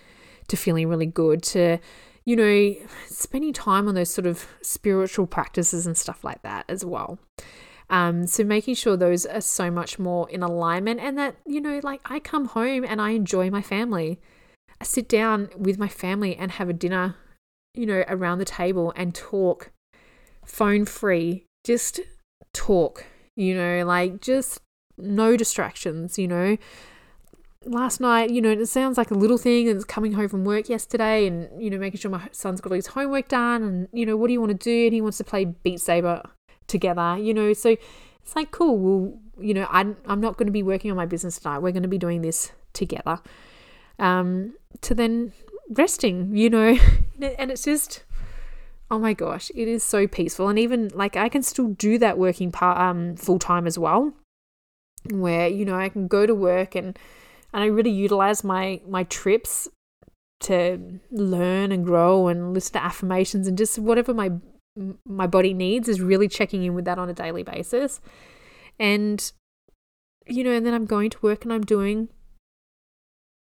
to 0.48 0.56
feeling 0.56 0.88
really 0.88 1.06
good 1.06 1.42
to 1.44 1.78
you 2.24 2.36
know, 2.36 2.74
spending 3.06 3.52
time 3.52 3.88
on 3.88 3.94
those 3.94 4.12
sort 4.12 4.26
of 4.26 4.46
spiritual 4.62 5.26
practices 5.26 5.86
and 5.86 5.96
stuff 5.96 6.22
like 6.22 6.42
that 6.42 6.64
as 6.68 6.84
well. 6.84 7.18
Um, 7.88 8.26
so 8.26 8.44
making 8.44 8.74
sure 8.74 8.96
those 8.96 9.26
are 9.26 9.40
so 9.40 9.70
much 9.70 9.98
more 9.98 10.28
in 10.30 10.42
alignment 10.42 11.00
and 11.00 11.18
that, 11.18 11.36
you 11.44 11.60
know, 11.60 11.80
like 11.82 12.00
I 12.04 12.20
come 12.20 12.44
home 12.44 12.84
and 12.84 13.00
I 13.00 13.10
enjoy 13.10 13.50
my 13.50 13.62
family. 13.62 14.20
I 14.80 14.84
sit 14.84 15.08
down 15.08 15.48
with 15.56 15.78
my 15.78 15.88
family 15.88 16.36
and 16.36 16.52
have 16.52 16.68
a 16.68 16.72
dinner, 16.72 17.16
you 17.74 17.86
know, 17.86 18.04
around 18.06 18.38
the 18.38 18.44
table 18.44 18.92
and 18.94 19.14
talk 19.14 19.72
phone 20.50 20.84
free, 20.84 21.46
just 21.64 22.00
talk, 22.52 23.06
you 23.36 23.54
know, 23.54 23.84
like 23.84 24.20
just 24.20 24.60
no 24.98 25.36
distractions, 25.36 26.18
you 26.18 26.28
know. 26.28 26.56
Last 27.66 28.00
night, 28.00 28.30
you 28.30 28.40
know, 28.40 28.50
it 28.50 28.66
sounds 28.66 28.96
like 28.96 29.10
a 29.10 29.14
little 29.14 29.36
thing 29.36 29.68
and 29.68 29.76
it's 29.76 29.84
coming 29.84 30.12
home 30.12 30.28
from 30.28 30.44
work 30.44 30.68
yesterday 30.68 31.26
and, 31.26 31.62
you 31.62 31.68
know, 31.68 31.78
making 31.78 32.00
sure 32.00 32.10
my 32.10 32.28
son's 32.32 32.60
got 32.60 32.72
all 32.72 32.76
his 32.76 32.88
homework 32.88 33.28
done 33.28 33.62
and, 33.62 33.88
you 33.92 34.06
know, 34.06 34.16
what 34.16 34.28
do 34.28 34.32
you 34.32 34.40
want 34.40 34.50
to 34.50 34.64
do? 34.64 34.86
And 34.86 34.94
he 34.94 35.00
wants 35.00 35.18
to 35.18 35.24
play 35.24 35.44
Beat 35.44 35.80
Saber 35.80 36.22
together, 36.66 37.18
you 37.18 37.34
know. 37.34 37.52
So 37.52 37.76
it's 38.22 38.34
like, 38.34 38.50
cool, 38.50 38.78
well, 38.78 39.18
you 39.38 39.52
know, 39.52 39.66
I'm, 39.70 39.96
I'm 40.06 40.20
not 40.20 40.38
going 40.38 40.46
to 40.46 40.52
be 40.52 40.62
working 40.62 40.90
on 40.90 40.96
my 40.96 41.06
business 41.06 41.38
tonight. 41.38 41.58
We're 41.58 41.72
going 41.72 41.82
to 41.82 41.88
be 41.88 41.98
doing 41.98 42.22
this 42.22 42.52
together. 42.72 43.20
Um, 43.98 44.54
to 44.80 44.94
then 44.94 45.34
resting, 45.68 46.34
you 46.34 46.48
know, 46.48 46.78
and 47.20 47.50
it's 47.50 47.64
just, 47.64 48.04
oh 48.90 48.98
my 48.98 49.12
gosh, 49.12 49.50
it 49.54 49.68
is 49.68 49.84
so 49.84 50.06
peaceful. 50.06 50.48
And 50.48 50.58
even 50.58 50.88
like 50.88 51.16
I 51.16 51.28
can 51.28 51.42
still 51.42 51.68
do 51.68 51.98
that 51.98 52.18
working 52.18 52.50
part 52.50 52.78
um 52.78 53.16
full 53.16 53.38
time 53.38 53.66
as 53.66 53.78
well, 53.78 54.12
where 55.10 55.48
you 55.48 55.64
know 55.64 55.76
I 55.76 55.88
can 55.88 56.08
go 56.08 56.26
to 56.26 56.34
work 56.34 56.74
and 56.74 56.98
and 57.52 57.62
I 57.62 57.66
really 57.66 57.90
utilize 57.90 58.44
my 58.44 58.80
my 58.86 59.04
trips 59.04 59.68
to 60.40 61.00
learn 61.10 61.70
and 61.70 61.84
grow 61.84 62.28
and 62.28 62.54
listen 62.54 62.72
to 62.72 62.82
affirmations 62.82 63.46
and 63.46 63.58
just 63.58 63.78
whatever 63.78 64.14
my 64.14 64.32
my 65.04 65.26
body 65.26 65.52
needs 65.52 65.88
is 65.88 66.00
really 66.00 66.28
checking 66.28 66.64
in 66.64 66.74
with 66.74 66.84
that 66.86 66.98
on 66.98 67.08
a 67.08 67.14
daily 67.14 67.42
basis. 67.42 68.00
And 68.78 69.30
you 70.26 70.44
know, 70.44 70.52
and 70.52 70.64
then 70.64 70.74
I'm 70.74 70.86
going 70.86 71.10
to 71.10 71.18
work 71.22 71.44
and 71.44 71.52
I'm 71.52 71.64
doing 71.64 72.08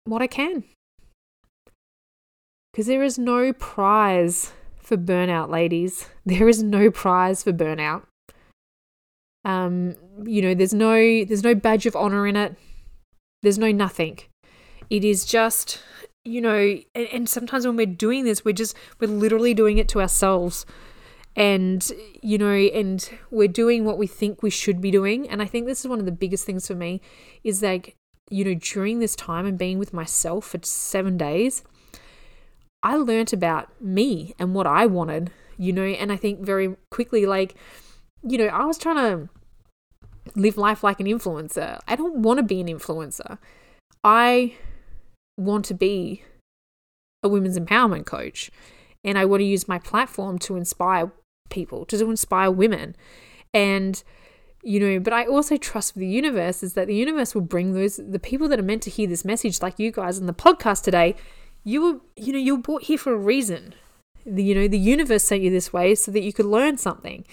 what 0.05 0.21
I 0.21 0.27
can. 0.27 0.63
Because 2.71 2.88
there 2.88 3.03
is 3.03 3.17
no 3.17 3.53
prize 3.53 4.51
for 4.86 4.98
burnout, 4.98 5.50
ladies. 5.50 6.10
There 6.28 6.50
is 6.50 6.63
no 6.63 6.89
prize 6.89 7.43
for 7.43 7.54
burnout. 7.54 8.04
Um, 9.43 9.95
you 10.26 10.41
know, 10.41 10.56
there's 10.56 10.74
no 10.74 11.24
there's 11.24 11.43
no 11.43 11.54
badge 11.54 11.86
of 11.86 11.95
honor 11.95 12.26
in 12.26 12.36
it. 12.36 12.56
There's 13.43 13.60
no 13.60 13.71
nothing. 13.71 14.19
It 14.89 15.06
is 15.06 15.24
just, 15.24 15.80
you 16.24 16.41
know, 16.41 16.58
and, 16.95 17.08
and 17.13 17.30
sometimes 17.30 17.67
when 17.67 17.76
we're 17.76 17.86
doing 17.86 18.26
this, 18.26 18.43
we're 18.43 18.54
just 18.54 18.76
we're 19.00 19.08
literally 19.08 19.54
doing 19.54 19.78
it 19.78 19.88
to 19.89 20.02
ourselves. 20.02 20.65
And, 21.36 21.91
you 22.24 22.38
know, 22.38 22.50
and 22.50 23.08
we're 23.30 23.50
doing 23.50 23.84
what 23.84 23.98
we 23.98 24.08
think 24.08 24.41
we 24.41 24.50
should 24.50 24.82
be 24.82 24.89
doing. 24.89 25.30
And 25.30 25.41
I 25.41 25.45
think 25.45 25.67
this 25.67 25.82
is 25.82 25.88
one 25.88 26.00
of 26.00 26.06
the 26.06 26.12
biggest 26.12 26.45
things 26.45 26.65
for 26.65 26.76
me 26.76 27.02
is 27.43 27.62
like, 27.62 27.95
you 28.32 28.45
know, 28.45 28.56
during 28.56 29.00
this 29.00 29.15
time 29.15 29.45
and 29.45 29.58
being 29.58 29.78
with 29.78 29.93
myself 29.93 30.45
for 30.45 30.60
seven 30.63 31.17
days, 31.17 31.62
I 32.86 32.98
learnt 32.98 33.34
about 33.34 33.82
me 33.82 34.36
and 34.38 34.54
what 34.54 34.67
I 34.67 34.86
wanted, 34.86 35.32
you 35.58 35.74
know, 35.74 35.82
and 35.82 36.12
I 36.12 36.17
think 36.17 36.41
very 36.41 36.76
quickly, 36.91 37.26
like, 37.26 37.56
you 38.21 38.38
know, 38.38 38.45
I 38.45 38.63
was 38.65 38.78
trying 38.78 38.98
to 38.98 39.30
live 40.36 40.56
life 40.56 40.84
like 40.84 41.00
an 41.00 41.08
influencer. 41.08 41.80
I 41.88 41.95
don't 41.95 42.17
want 42.17 42.38
to 42.38 42.43
be 42.43 42.62
an 42.62 42.67
influencer. 42.67 43.39
I 44.04 44.54
want 45.36 45.65
to 45.65 45.74
be 45.74 46.21
a 47.24 47.28
women's 47.28 47.58
empowerment 47.58 48.06
coach 48.06 48.52
and 49.04 49.17
I 49.17 49.26
want 49.26 49.41
to 49.41 49.45
use 49.45 49.67
my 49.67 49.80
platform 49.80 50.38
to 50.39 50.56
inspire 50.56 51.12
people, 51.50 51.86
to 51.86 52.10
inspire 52.10 52.52
women. 52.52 52.95
And 53.52 54.02
you 54.62 54.80
know, 54.80 55.00
but 55.00 55.13
I 55.13 55.26
also 55.26 55.58
trust 55.58 55.95
the 55.95 56.08
universe 56.08 56.63
is 56.63 56.74
that 56.74 56.88
the 56.88 56.95
universe 56.95 57.34
will 57.34 57.41
bring 57.41 57.74
those 57.74 57.98
the 57.98 58.19
people 58.19 58.48
that 58.50 58.60
are 58.60 58.63
meant 58.63 58.84
to 58.84 58.89
hear 58.91 59.08
this 59.08 59.26
message 59.26 59.62
like 59.62 59.80
you 59.80 59.91
guys 59.91 60.19
in 60.19 60.26
the 60.28 60.34
podcast 60.34 60.84
today 60.84 61.15
you 61.65 61.82
were 61.82 61.99
you 62.15 62.32
know 62.32 62.39
you 62.39 62.56
were 62.56 62.62
brought 62.62 62.84
here 62.84 62.97
for 62.97 63.12
a 63.12 63.17
reason. 63.17 63.73
The, 64.25 64.41
you 64.41 64.56
know 64.56 64.67
the 64.67 64.80
universe 64.80 65.23
sent 65.23 65.41
you 65.41 65.51
this 65.51 65.73
way 65.73 65.93
so 65.93 66.10
that 66.12 66.23
you 66.23 66.34
could 66.34 66.47
learn 66.47 66.78
something 66.78 67.25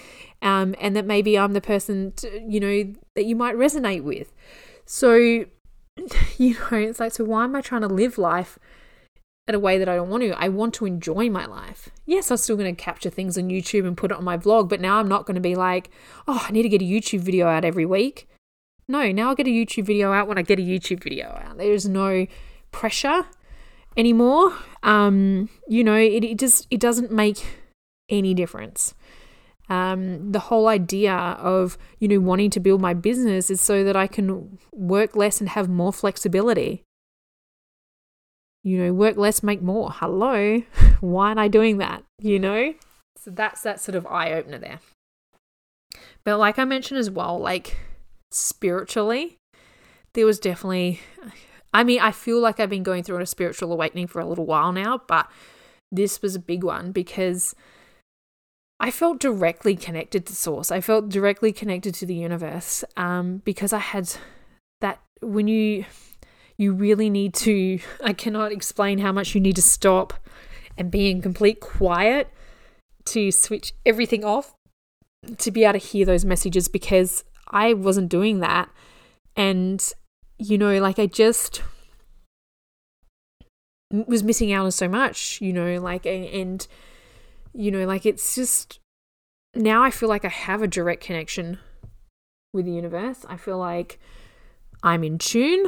um, 0.42 0.74
and 0.78 0.94
that 0.94 1.06
maybe 1.06 1.38
i'm 1.38 1.54
the 1.54 1.60
person 1.62 2.12
to, 2.16 2.42
you 2.46 2.60
know 2.60 2.92
that 3.14 3.24
you 3.24 3.36
might 3.36 3.54
resonate 3.54 4.02
with. 4.02 4.32
So 4.84 5.14
you 5.14 5.46
know 6.70 6.78
it's 6.78 7.00
like 7.00 7.12
so 7.12 7.24
why 7.24 7.44
am 7.44 7.54
i 7.54 7.60
trying 7.60 7.82
to 7.82 7.88
live 7.88 8.18
life 8.18 8.58
in 9.48 9.54
a 9.54 9.58
way 9.58 9.78
that 9.78 9.88
i 9.88 9.96
don't 9.96 10.08
want 10.08 10.22
to? 10.22 10.30
I 10.32 10.48
want 10.48 10.74
to 10.74 10.86
enjoy 10.86 11.30
my 11.30 11.46
life. 11.46 11.90
Yes 12.06 12.30
i'm 12.30 12.36
still 12.38 12.56
going 12.56 12.74
to 12.74 12.82
capture 12.82 13.10
things 13.10 13.38
on 13.38 13.48
youtube 13.48 13.86
and 13.86 13.96
put 13.96 14.10
it 14.10 14.16
on 14.16 14.24
my 14.24 14.36
vlog 14.36 14.68
but 14.68 14.80
now 14.80 14.98
i'm 14.98 15.08
not 15.08 15.26
going 15.26 15.34
to 15.34 15.40
be 15.40 15.54
like 15.54 15.90
oh 16.26 16.44
i 16.48 16.52
need 16.52 16.62
to 16.62 16.68
get 16.68 16.82
a 16.82 16.86
youtube 16.86 17.20
video 17.20 17.48
out 17.48 17.64
every 17.64 17.86
week. 17.86 18.28
No 18.88 19.12
now 19.12 19.28
i'll 19.28 19.34
get 19.34 19.46
a 19.46 19.50
youtube 19.50 19.84
video 19.84 20.12
out 20.12 20.28
when 20.28 20.38
i 20.38 20.42
get 20.42 20.58
a 20.58 20.62
youtube 20.62 21.02
video 21.02 21.40
out. 21.42 21.58
There's 21.58 21.88
no 21.88 22.26
pressure 22.70 23.26
anymore. 23.96 24.54
Um, 24.82 25.48
you 25.68 25.84
know, 25.84 25.96
it, 25.96 26.24
it 26.24 26.38
just 26.38 26.66
it 26.70 26.80
doesn't 26.80 27.12
make 27.12 27.44
any 28.08 28.34
difference. 28.34 28.94
Um, 29.68 30.32
the 30.32 30.38
whole 30.38 30.68
idea 30.68 31.14
of 31.14 31.78
you 31.98 32.08
know 32.08 32.20
wanting 32.20 32.50
to 32.50 32.60
build 32.60 32.80
my 32.80 32.94
business 32.94 33.50
is 33.50 33.60
so 33.60 33.84
that 33.84 33.96
I 33.96 34.06
can 34.06 34.58
work 34.72 35.16
less 35.16 35.40
and 35.40 35.48
have 35.50 35.68
more 35.68 35.92
flexibility. 35.92 36.82
You 38.64 38.78
know, 38.78 38.92
work 38.92 39.16
less, 39.16 39.42
make 39.42 39.62
more. 39.62 39.90
Hello, 39.90 40.62
why 41.00 41.30
am 41.30 41.38
I 41.38 41.48
doing 41.48 41.78
that? 41.78 42.04
You 42.20 42.38
know, 42.38 42.74
so 43.16 43.30
that's 43.30 43.62
that 43.62 43.80
sort 43.80 43.96
of 43.96 44.06
eye 44.06 44.32
opener 44.32 44.58
there. 44.58 44.80
But 46.24 46.38
like 46.38 46.58
I 46.58 46.64
mentioned 46.64 46.98
as 46.98 47.10
well, 47.10 47.38
like 47.38 47.76
spiritually, 48.30 49.38
there 50.14 50.26
was 50.26 50.38
definitely 50.38 51.00
I 51.72 51.84
mean, 51.84 52.00
I 52.00 52.12
feel 52.12 52.40
like 52.40 52.60
I've 52.60 52.70
been 52.70 52.82
going 52.82 53.02
through 53.02 53.20
a 53.20 53.26
spiritual 53.26 53.72
awakening 53.72 54.08
for 54.08 54.20
a 54.20 54.26
little 54.26 54.46
while 54.46 54.72
now, 54.72 55.00
but 55.06 55.30
this 55.90 56.20
was 56.22 56.34
a 56.34 56.40
big 56.40 56.64
one 56.64 56.92
because 56.92 57.54
I 58.80 58.90
felt 58.90 59.20
directly 59.20 59.76
connected 59.76 60.26
to 60.26 60.34
Source. 60.34 60.72
I 60.72 60.80
felt 60.80 61.08
directly 61.08 61.52
connected 61.52 61.94
to 61.94 62.06
the 62.06 62.14
universe 62.14 62.84
um, 62.96 63.42
because 63.44 63.72
I 63.72 63.78
had 63.78 64.12
that 64.80 65.00
when 65.20 65.46
you 65.46 65.84
you 66.58 66.72
really 66.72 67.08
need 67.08 67.32
to 67.32 67.78
I 68.02 68.12
cannot 68.12 68.52
explain 68.52 68.98
how 68.98 69.12
much 69.12 69.34
you 69.34 69.40
need 69.40 69.56
to 69.56 69.62
stop 69.62 70.14
and 70.76 70.90
be 70.90 71.10
in 71.10 71.22
complete 71.22 71.60
quiet 71.60 72.28
to 73.06 73.30
switch 73.30 73.72
everything 73.86 74.24
off 74.24 74.54
to 75.38 75.50
be 75.50 75.64
able 75.64 75.74
to 75.74 75.78
hear 75.78 76.04
those 76.04 76.24
messages 76.24 76.68
because 76.68 77.24
I 77.48 77.72
wasn't 77.74 78.08
doing 78.08 78.40
that 78.40 78.68
and 79.36 79.92
you 80.42 80.58
know, 80.58 80.78
like 80.80 80.98
I 80.98 81.06
just 81.06 81.62
was 83.92 84.22
missing 84.22 84.52
out 84.52 84.64
on 84.64 84.72
so 84.72 84.88
much, 84.88 85.40
you 85.40 85.52
know, 85.52 85.80
like, 85.80 86.04
and, 86.04 86.24
and, 86.24 86.66
you 87.54 87.70
know, 87.70 87.86
like 87.86 88.04
it's 88.04 88.34
just 88.34 88.80
now 89.54 89.82
I 89.82 89.90
feel 89.90 90.08
like 90.08 90.24
I 90.24 90.28
have 90.28 90.62
a 90.62 90.66
direct 90.66 91.04
connection 91.04 91.58
with 92.52 92.64
the 92.64 92.72
universe. 92.72 93.24
I 93.28 93.36
feel 93.36 93.58
like 93.58 94.00
I'm 94.82 95.04
in 95.04 95.18
tune 95.18 95.66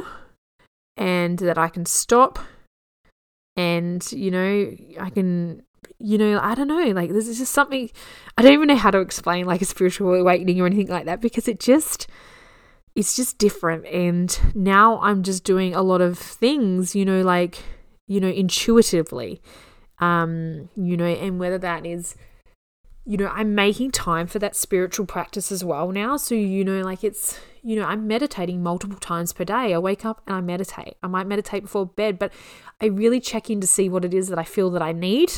and 0.97 1.37
that 1.39 1.57
I 1.57 1.69
can 1.69 1.85
stop 1.85 2.39
and, 3.55 4.05
you 4.11 4.31
know, 4.31 4.75
I 4.99 5.09
can, 5.09 5.61
you 5.99 6.17
know, 6.17 6.39
I 6.41 6.55
don't 6.55 6.67
know, 6.67 6.87
like 6.87 7.11
this 7.11 7.29
is 7.29 7.37
just 7.37 7.53
something 7.53 7.89
I 8.37 8.41
don't 8.41 8.53
even 8.53 8.67
know 8.67 8.75
how 8.75 8.91
to 8.91 8.99
explain 8.99 9.45
like 9.45 9.61
a 9.61 9.65
spiritual 9.65 10.13
awakening 10.15 10.59
or 10.59 10.65
anything 10.65 10.87
like 10.87 11.05
that 11.05 11.21
because 11.21 11.47
it 11.47 11.61
just, 11.61 12.07
it's 12.95 13.15
just 13.15 13.37
different. 13.37 13.85
And 13.85 14.37
now 14.55 14.99
I'm 15.01 15.21
just 15.23 15.43
doing 15.43 15.75
a 15.75 15.81
lot 15.81 16.01
of 16.01 16.17
things, 16.17 16.95
you 16.95 17.05
know, 17.05 17.21
like, 17.21 17.59
you 18.07 18.19
know, 18.19 18.29
intuitively. 18.29 19.41
Um, 19.99 20.69
you 20.75 20.97
know, 20.97 21.05
and 21.05 21.39
whether 21.39 21.57
that 21.57 21.85
is, 21.85 22.15
you 23.05 23.17
know, 23.17 23.27
I'm 23.27 23.55
making 23.55 23.91
time 23.91 24.27
for 24.27 24.39
that 24.39 24.55
spiritual 24.55 25.05
practice 25.05 25.51
as 25.51 25.63
well 25.63 25.91
now. 25.91 26.17
So, 26.17 26.35
you 26.35 26.65
know, 26.65 26.81
like 26.81 27.03
it's, 27.03 27.39
you 27.63 27.75
know, 27.75 27.85
I'm 27.85 28.07
meditating 28.07 28.63
multiple 28.63 28.97
times 28.97 29.31
per 29.31 29.43
day. 29.43 29.73
I 29.73 29.77
wake 29.77 30.03
up 30.03 30.21
and 30.27 30.35
I 30.35 30.41
meditate. 30.41 30.95
I 31.03 31.07
might 31.07 31.27
meditate 31.27 31.63
before 31.63 31.85
bed, 31.85 32.17
but 32.19 32.33
I 32.81 32.87
really 32.87 33.19
check 33.19 33.49
in 33.49 33.61
to 33.61 33.67
see 33.67 33.89
what 33.89 34.03
it 34.03 34.13
is 34.13 34.27
that 34.29 34.39
I 34.39 34.43
feel 34.43 34.69
that 34.71 34.81
I 34.81 34.91
need 34.91 35.31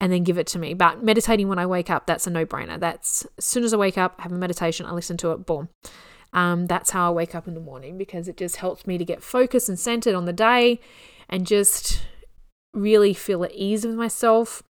and 0.00 0.12
then 0.12 0.24
give 0.24 0.38
it 0.38 0.46
to 0.48 0.58
me. 0.58 0.74
But 0.74 1.04
meditating 1.04 1.46
when 1.46 1.58
I 1.58 1.66
wake 1.66 1.90
up, 1.90 2.06
that's 2.06 2.26
a 2.26 2.30
no 2.30 2.44
brainer. 2.44 2.80
That's 2.80 3.26
as 3.38 3.44
soon 3.44 3.62
as 3.64 3.72
I 3.72 3.76
wake 3.76 3.98
up, 3.98 4.16
I 4.18 4.22
have 4.22 4.32
a 4.32 4.36
meditation, 4.36 4.86
I 4.86 4.92
listen 4.92 5.16
to 5.18 5.32
it, 5.32 5.46
boom. 5.46 5.68
Um, 6.32 6.66
that's 6.66 6.90
how 6.90 7.08
I 7.08 7.10
wake 7.10 7.34
up 7.34 7.46
in 7.46 7.54
the 7.54 7.60
morning 7.60 7.98
because 7.98 8.26
it 8.26 8.36
just 8.36 8.56
helps 8.56 8.86
me 8.86 8.96
to 8.98 9.04
get 9.04 9.22
focused 9.22 9.68
and 9.68 9.78
centered 9.78 10.14
on 10.14 10.24
the 10.24 10.32
day 10.32 10.80
and 11.28 11.46
just 11.46 12.02
really 12.72 13.12
feel 13.12 13.44
at 13.44 13.52
ease 13.52 13.84
with 13.84 13.94
myself. 13.94 14.62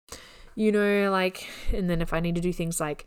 You 0.55 0.71
know, 0.71 1.09
like, 1.09 1.47
and 1.73 1.89
then 1.89 2.01
if 2.01 2.13
I 2.13 2.19
need 2.19 2.35
to 2.35 2.41
do 2.41 2.53
things 2.53 2.79
like 2.79 3.05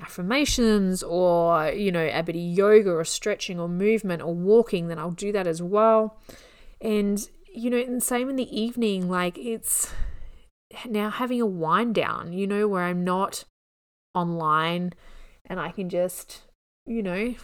affirmations 0.00 1.02
or, 1.02 1.70
you 1.70 1.90
know, 1.90 2.08
a 2.12 2.22
bit 2.22 2.36
of 2.36 2.42
yoga 2.42 2.90
or 2.90 3.04
stretching 3.04 3.58
or 3.58 3.68
movement 3.68 4.22
or 4.22 4.34
walking, 4.34 4.88
then 4.88 4.98
I'll 4.98 5.10
do 5.10 5.32
that 5.32 5.46
as 5.46 5.62
well. 5.62 6.20
And, 6.80 7.26
you 7.52 7.70
know, 7.70 7.78
and 7.78 8.02
same 8.02 8.28
in 8.28 8.36
the 8.36 8.60
evening, 8.60 9.08
like, 9.08 9.38
it's 9.38 9.92
now 10.86 11.10
having 11.10 11.40
a 11.40 11.46
wind 11.46 11.94
down, 11.94 12.32
you 12.32 12.46
know, 12.46 12.68
where 12.68 12.84
I'm 12.84 13.04
not 13.04 13.44
online 14.14 14.92
and 15.46 15.58
I 15.58 15.70
can 15.70 15.88
just, 15.88 16.42
you 16.86 17.02
know, 17.02 17.34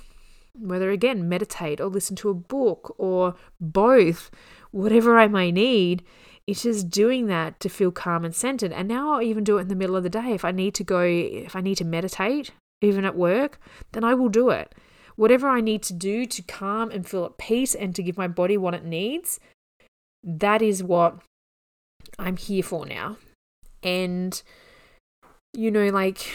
whether 0.54 0.90
again 0.90 1.28
meditate 1.28 1.80
or 1.80 1.86
listen 1.86 2.16
to 2.16 2.30
a 2.30 2.34
book 2.34 2.94
or 2.98 3.34
both, 3.60 4.30
whatever 4.70 5.18
I 5.18 5.28
may 5.28 5.52
need 5.52 6.04
it's 6.50 6.64
just 6.64 6.90
doing 6.90 7.26
that 7.26 7.60
to 7.60 7.68
feel 7.68 7.92
calm 7.92 8.24
and 8.24 8.34
centered. 8.34 8.72
And 8.72 8.88
now 8.88 9.12
I'll 9.12 9.22
even 9.22 9.44
do 9.44 9.58
it 9.58 9.62
in 9.62 9.68
the 9.68 9.76
middle 9.76 9.94
of 9.94 10.02
the 10.02 10.10
day. 10.10 10.32
If 10.32 10.44
I 10.44 10.50
need 10.50 10.74
to 10.74 10.84
go, 10.84 11.00
if 11.02 11.54
I 11.54 11.60
need 11.60 11.76
to 11.76 11.84
meditate, 11.84 12.50
even 12.80 13.04
at 13.04 13.16
work, 13.16 13.60
then 13.92 14.02
I 14.02 14.14
will 14.14 14.28
do 14.28 14.50
it. 14.50 14.74
Whatever 15.14 15.48
I 15.48 15.60
need 15.60 15.82
to 15.84 15.92
do 15.92 16.26
to 16.26 16.42
calm 16.42 16.90
and 16.90 17.06
feel 17.06 17.24
at 17.24 17.38
peace 17.38 17.74
and 17.74 17.94
to 17.94 18.02
give 18.02 18.18
my 18.18 18.26
body 18.26 18.56
what 18.56 18.74
it 18.74 18.84
needs, 18.84 19.38
that 20.24 20.60
is 20.60 20.82
what 20.82 21.18
I'm 22.18 22.36
here 22.36 22.64
for 22.64 22.84
now. 22.84 23.18
And, 23.82 24.42
you 25.52 25.70
know, 25.70 25.88
like, 25.90 26.26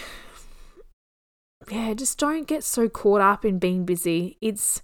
yeah, 1.70 1.94
just 1.94 2.18
don't 2.18 2.46
get 2.46 2.64
so 2.64 2.88
caught 2.88 3.20
up 3.20 3.44
in 3.44 3.58
being 3.58 3.84
busy. 3.84 4.38
It's, 4.40 4.82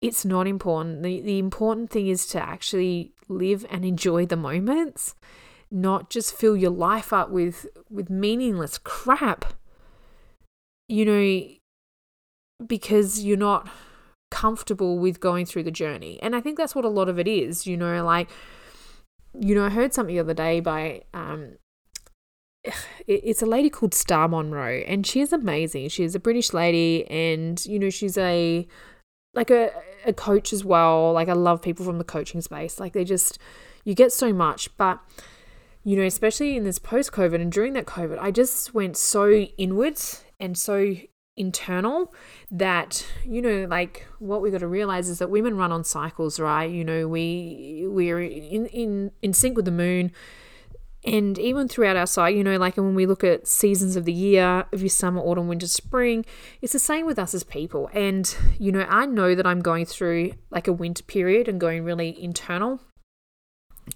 it's 0.00 0.24
not 0.24 0.46
important. 0.46 1.02
The, 1.02 1.20
the 1.20 1.38
important 1.38 1.90
thing 1.90 2.08
is 2.08 2.26
to 2.28 2.40
actually 2.40 3.12
live 3.28 3.64
and 3.70 3.84
enjoy 3.84 4.26
the 4.26 4.36
moments, 4.36 5.14
not 5.70 6.10
just 6.10 6.34
fill 6.34 6.56
your 6.56 6.70
life 6.70 7.12
up 7.12 7.30
with, 7.30 7.66
with 7.90 8.10
meaningless 8.10 8.78
crap. 8.78 9.54
You 10.88 11.04
know, 11.06 11.42
because 12.66 13.24
you're 13.24 13.36
not 13.38 13.68
comfortable 14.30 14.98
with 14.98 15.20
going 15.20 15.46
through 15.46 15.62
the 15.62 15.70
journey. 15.70 16.18
And 16.22 16.36
I 16.36 16.40
think 16.40 16.58
that's 16.58 16.74
what 16.74 16.84
a 16.84 16.88
lot 16.88 17.08
of 17.08 17.18
it 17.18 17.26
is, 17.26 17.66
you 17.66 17.76
know, 17.76 18.04
like, 18.04 18.28
you 19.38 19.54
know, 19.54 19.64
I 19.64 19.70
heard 19.70 19.94
something 19.94 20.14
the 20.14 20.20
other 20.20 20.34
day 20.34 20.60
by, 20.60 21.02
um, 21.14 21.56
it's 23.06 23.42
a 23.42 23.46
lady 23.46 23.70
called 23.70 23.94
Star 23.94 24.28
Monroe, 24.28 24.82
and 24.86 25.06
she 25.06 25.20
is 25.20 25.32
amazing. 25.32 25.88
She's 25.88 26.14
a 26.14 26.20
British 26.20 26.52
lady, 26.52 27.08
and 27.10 27.64
you 27.66 27.78
know, 27.78 27.90
she's 27.90 28.16
a 28.18 28.66
like 29.34 29.50
a, 29.50 29.70
a 30.04 30.12
coach 30.12 30.52
as 30.52 30.64
well. 30.64 31.12
Like 31.12 31.28
I 31.28 31.32
love 31.32 31.62
people 31.62 31.84
from 31.84 31.98
the 31.98 32.04
coaching 32.04 32.40
space. 32.40 32.78
Like 32.78 32.92
they 32.92 33.04
just 33.04 33.38
you 33.84 33.94
get 33.94 34.12
so 34.12 34.32
much, 34.32 34.74
but 34.76 35.00
you 35.84 35.96
know, 35.96 36.04
especially 36.04 36.56
in 36.56 36.64
this 36.64 36.78
post 36.78 37.12
COVID 37.12 37.40
and 37.40 37.50
during 37.50 37.72
that 37.72 37.86
COVID, 37.86 38.18
I 38.20 38.30
just 38.30 38.74
went 38.74 38.96
so 38.96 39.30
inwards 39.30 40.24
and 40.38 40.56
so 40.56 40.94
internal 41.34 42.12
that 42.50 43.06
you 43.24 43.40
know 43.40 43.64
like 43.64 44.06
what 44.18 44.42
we 44.42 44.50
got 44.50 44.58
to 44.58 44.68
realize 44.68 45.08
is 45.08 45.18
that 45.18 45.30
women 45.30 45.56
run 45.56 45.72
on 45.72 45.82
cycles 45.82 46.38
right 46.38 46.70
you 46.70 46.84
know 46.84 47.08
we 47.08 47.86
we're 47.86 48.20
in 48.20 48.66
in 48.66 49.10
in 49.22 49.32
sync 49.32 49.56
with 49.56 49.64
the 49.64 49.70
moon 49.70 50.12
and 51.04 51.36
even 51.38 51.66
throughout 51.66 51.96
our 51.96 52.06
site, 52.06 52.36
you 52.36 52.44
know, 52.44 52.56
like 52.58 52.76
when 52.76 52.94
we 52.94 53.06
look 53.06 53.24
at 53.24 53.48
seasons 53.48 53.96
of 53.96 54.04
the 54.04 54.12
year, 54.12 54.66
of 54.72 54.80
your 54.80 54.88
summer, 54.88 55.20
autumn, 55.20 55.48
winter, 55.48 55.66
spring, 55.66 56.24
it's 56.60 56.72
the 56.72 56.78
same 56.78 57.06
with 57.06 57.18
us 57.18 57.34
as 57.34 57.42
people. 57.42 57.90
And, 57.92 58.34
you 58.58 58.70
know, 58.70 58.86
I 58.88 59.06
know 59.06 59.34
that 59.34 59.44
I'm 59.44 59.60
going 59.60 59.84
through 59.84 60.34
like 60.50 60.68
a 60.68 60.72
winter 60.72 61.02
period 61.02 61.48
and 61.48 61.60
going 61.60 61.82
really 61.82 62.22
internal. 62.22 62.80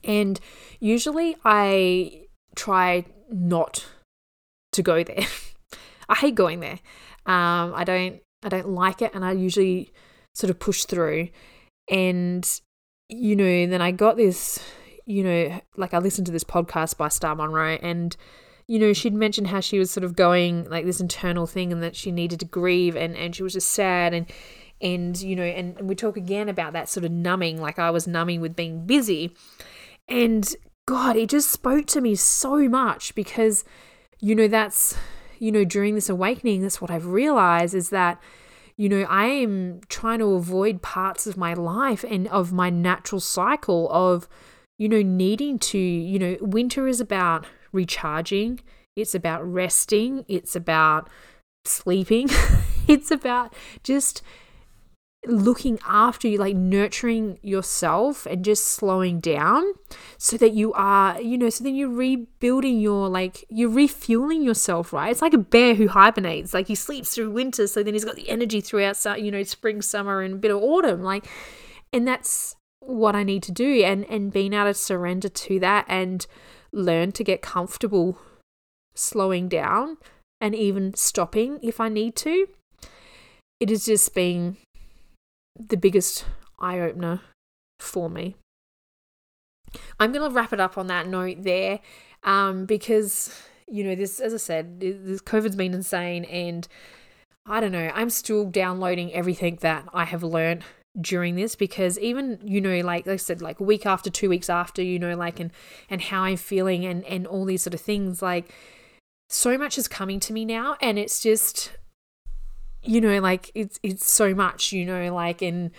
And 0.03 0.41
usually 0.81 1.37
I 1.45 2.27
try 2.57 3.05
not 3.31 3.87
to 4.73 4.83
go 4.83 5.05
there. 5.05 5.27
I 6.09 6.17
hate 6.17 6.35
going 6.35 6.59
there. 6.59 6.81
Um, 7.25 7.73
I 7.75 7.85
don't 7.85 8.21
I 8.43 8.49
don't 8.49 8.69
like 8.69 9.03
it 9.03 9.13
and 9.15 9.25
I 9.25 9.33
usually 9.33 9.93
sort 10.35 10.51
of 10.51 10.59
push 10.59 10.85
through. 10.85 11.29
And, 11.89 12.49
you 13.09 13.37
know, 13.37 13.67
then 13.67 13.81
I 13.81 13.93
got 13.93 14.17
this 14.17 14.61
you 15.07 15.23
know, 15.23 15.61
like 15.77 15.95
I 15.95 15.99
listened 15.99 16.27
to 16.27 16.33
this 16.33 16.45
podcast 16.45 16.97
by 16.97 17.09
Star 17.09 17.35
Monroe 17.35 17.79
and 17.81 18.17
you 18.67 18.81
know, 18.81 18.93
she'd 18.93 19.15
mentioned 19.15 19.47
how 19.47 19.61
she 19.61 19.79
was 19.79 19.93
sort 19.93 20.03
of 20.03 20.17
going 20.17 20.69
like 20.69 20.85
this 20.85 21.01
internal 21.01 21.47
thing 21.47 21.73
and 21.73 21.83
that 21.83 21.95
she 21.95 22.11
needed 22.11 22.41
to 22.41 22.47
grieve 22.47 22.97
and, 22.97 23.17
and 23.17 23.35
she 23.35 23.45
was 23.45 23.53
just 23.53 23.71
sad 23.71 24.13
and 24.13 24.27
and 24.81 25.23
you 25.23 25.37
know, 25.37 25.45
and, 25.45 25.79
and 25.79 25.89
we 25.89 25.95
talk 25.95 26.17
again 26.17 26.49
about 26.49 26.73
that 26.75 26.89
sort 26.89 27.05
of 27.05 27.13
numbing, 27.13 27.61
like 27.61 27.79
I 27.79 27.91
was 27.91 28.07
numbing 28.07 28.41
with 28.41 28.57
being 28.57 28.85
busy. 28.85 29.35
And 30.09 30.55
God, 30.85 31.17
it 31.17 31.31
just 31.31 31.51
spoke 31.51 31.87
to 31.87 32.01
me 32.01 32.15
so 32.15 32.69
much 32.69 33.15
because, 33.15 33.65
you 34.21 34.35
know, 34.35 34.49
that's 34.49 34.97
you 35.39 35.53
know, 35.53 35.65
during 35.65 35.95
this 35.95 36.09
awakening, 36.09 36.63
that's 36.63 36.81
what 36.81 36.91
I've 36.91 37.07
realized 37.07 37.75
is 37.75 37.91
that 37.91 38.21
you 38.79 38.91
know, 38.91 39.07
I 39.09 39.27
am 39.27 39.81
trying 39.89 40.19
to 40.19 40.35
avoid 40.35 40.83
parts 40.83 41.27
of 41.27 41.39
my 41.39 41.55
life 41.55 42.05
and 42.05 42.29
of 42.29 42.53
my 42.53 42.69
natural 42.69 43.21
cycle 43.21 43.89
of 43.91 44.29
you 44.79 44.89
know, 44.89 45.03
needing 45.03 45.59
to, 45.59 45.79
you 45.79 46.19
know, 46.19 46.37
winter 46.41 46.87
is 46.87 47.01
about 47.01 47.47
recharging, 47.73 48.61
it's 48.95 49.15
about 49.15 49.43
resting, 49.51 50.25
it's 50.29 50.57
about 50.57 51.09
sleeping, 51.65 52.29
it's 52.89 53.11
about 53.11 53.55
just 53.83 54.23
looking 55.27 55.79
after 55.87 56.29
you, 56.29 56.39
like 56.39 56.55
nurturing 56.55 57.39
yourself 57.43 58.27
and 58.27 58.45
just 58.45 58.65
slowing 58.69 59.19
down 59.19 59.65
so 60.19 60.37
that 60.37 60.53
you 60.53 60.73
are, 60.75 61.21
you 61.21 61.37
know, 61.37 61.51
so 61.51 61.65
then 61.65 61.75
you're 61.75 61.89
rebuilding 61.89 62.79
your, 62.81 63.09
like, 63.09 63.45
you're 63.49 63.71
refueling 63.71 64.43
yourself, 64.43 64.93
right? 64.93 65.11
It's 65.11 65.23
like 65.23 65.35
a 65.35 65.39
bear 65.39 65.75
who 65.75 65.89
hibernates, 65.89 66.55
like 66.55 66.69
he 66.69 66.75
sleeps 66.75 67.15
through 67.15 67.31
winter, 67.31 67.67
so 67.67 67.83
then 67.83 67.95
he's 67.95 68.05
got 68.05 68.17
the 68.17 68.29
energy 68.29 68.61
throughout, 68.61 69.21
you 69.21 69.31
know, 69.31 69.43
spring, 69.43 69.83
summer, 69.83 70.23
and 70.23 70.35
a 70.35 70.39
bit 70.39 70.51
of 70.51 70.63
autumn. 70.63 71.03
Like, 71.03 71.27
and 71.93 72.07
that's 72.07 72.56
what 72.87 73.17
I 73.17 73.23
need 73.23 73.43
to 73.45 73.53
do 73.53 73.83
and 73.83 74.05
and 74.09 74.33
being 74.33 74.53
able 74.53 74.67
to 74.67 74.75
surrender 74.75 75.29
to 75.29 75.61
that 75.61 75.85
and 75.89 76.27
learn 76.73 77.13
to 77.13 77.25
get 77.25 77.43
comfortable 77.43 78.19
slowing 78.95 79.49
down 79.49 79.99
and 80.41 80.55
even 80.55 80.95
stopping 80.95 81.59
if 81.63 81.81
I 81.81 81.89
need 81.89 82.17
to. 82.17 82.49
It 83.61 83.71
has 83.71 83.87
just 83.87 84.15
been 84.15 84.57
the 85.59 85.77
biggest 85.77 86.25
eye 86.59 86.79
opener 86.79 87.23
for 87.81 88.11
me. 88.11 88.37
I'm 89.99 90.13
going 90.13 90.29
to 90.29 90.35
wrap 90.35 90.53
it 90.53 90.61
up 90.61 90.79
on 90.79 90.87
that 90.89 91.07
note 91.07 91.43
there 91.43 91.81
um, 92.23 92.67
because, 92.67 93.43
you 93.67 93.85
know, 93.85 93.95
this, 93.95 94.21
as 94.21 94.35
I 94.35 94.39
said, 94.39 94.81
this 94.81 95.21
COVID's 95.23 95.57
been 95.57 95.75
insane 95.75 96.25
and 96.25 96.69
I 97.47 97.61
don't 97.61 97.73
know, 97.73 97.91
I'm 97.95 98.11
still 98.11 98.45
downloading 98.45 99.13
everything 99.13 99.59
that 99.61 99.87
I 99.93 100.05
have 100.05 100.23
learned 100.23 100.65
during 101.01 101.37
this 101.37 101.55
because 101.55 101.99
even 101.99 102.39
you 102.43 102.61
know 102.61 102.81
like, 102.81 103.07
I 103.07 103.17
said 103.17 103.43
like 103.43 103.61
week 103.61 103.87
after 103.87 104.11
two 104.11 104.29
weeks 104.29 104.49
after 104.49 104.83
you 104.83 104.99
know 104.99 105.17
like 105.17 105.41
and 105.41 105.51
and 105.91 106.01
how 106.01 106.23
I'm 106.23 106.37
feeling 106.37 106.85
and 106.85 107.05
and 107.05 107.27
all 107.27 107.45
these 107.45 107.63
sort 107.63 107.75
of 107.75 107.81
things 107.81 108.23
like 108.23 108.53
so 109.29 109.59
much 109.59 109.77
is 109.77 109.89
coming 109.89 110.21
to 110.21 110.33
me 110.33 110.45
now 110.45 110.77
and 110.81 110.99
it's 110.99 111.21
just 111.23 111.73
you 112.83 113.01
know 113.01 113.19
like 113.19 113.51
it's 113.55 113.79
it's 113.83 114.11
so 114.11 114.35
much 114.35 114.73
you 114.73 114.85
know 114.85 115.13
like 115.13 115.43
and 115.43 115.71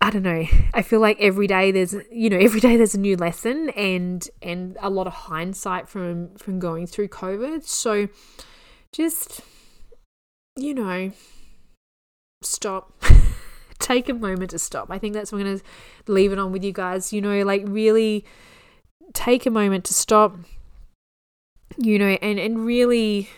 I 0.00 0.10
don't 0.10 0.22
know. 0.22 0.46
I 0.72 0.82
feel 0.82 1.00
like 1.00 1.20
every 1.20 1.48
day 1.48 1.72
there's 1.72 1.92
you 2.10 2.30
know 2.30 2.38
every 2.38 2.60
day 2.60 2.76
there's 2.76 2.94
a 2.94 3.00
new 3.00 3.16
lesson 3.16 3.70
and 3.70 4.26
and 4.40 4.76
a 4.80 4.88
lot 4.88 5.08
of 5.08 5.12
hindsight 5.12 5.88
from 5.88 6.36
from 6.36 6.60
going 6.60 6.86
through 6.86 7.08
COVID. 7.08 7.64
So 7.64 8.08
just 8.92 9.40
you 10.56 10.72
know 10.72 11.10
stop 12.42 12.92
take 13.78 14.08
a 14.08 14.14
moment 14.14 14.50
to 14.50 14.58
stop. 14.58 14.90
I 14.90 14.98
think 14.98 15.14
that's 15.14 15.32
what 15.32 15.40
I'm 15.40 15.46
going 15.46 15.58
to 15.58 16.12
leave 16.12 16.32
it 16.32 16.38
on 16.38 16.52
with 16.52 16.64
you 16.64 16.72
guys. 16.72 17.12
You 17.12 17.20
know, 17.20 17.42
like 17.42 17.62
really 17.66 18.24
take 19.12 19.46
a 19.46 19.50
moment 19.50 19.84
to 19.86 19.94
stop, 19.94 20.36
you 21.76 21.98
know, 21.98 22.18
and, 22.20 22.38
and 22.38 22.64
really 22.64 23.28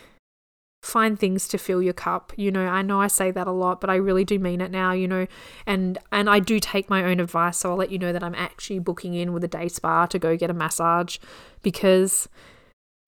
find 0.81 1.19
things 1.19 1.47
to 1.47 1.59
fill 1.59 1.79
your 1.79 1.93
cup 1.93 2.33
you 2.37 2.49
know 2.49 2.65
i 2.65 2.81
know 2.81 2.99
i 2.99 3.05
say 3.05 3.29
that 3.29 3.45
a 3.45 3.51
lot 3.51 3.79
but 3.79 3.87
i 3.89 3.95
really 3.95 4.25
do 4.25 4.39
mean 4.39 4.59
it 4.61 4.71
now 4.71 4.91
you 4.91 5.07
know 5.07 5.27
and 5.67 5.99
and 6.11 6.27
i 6.27 6.39
do 6.39 6.59
take 6.59 6.89
my 6.89 7.03
own 7.03 7.19
advice 7.19 7.59
so 7.59 7.69
i'll 7.69 7.77
let 7.77 7.91
you 7.91 7.99
know 7.99 8.11
that 8.11 8.23
i'm 8.23 8.33
actually 8.33 8.79
booking 8.79 9.13
in 9.13 9.31
with 9.31 9.43
a 9.43 9.47
day 9.47 9.67
spa 9.67 10.07
to 10.07 10.17
go 10.17 10.35
get 10.35 10.49
a 10.49 10.55
massage 10.55 11.17
because 11.61 12.27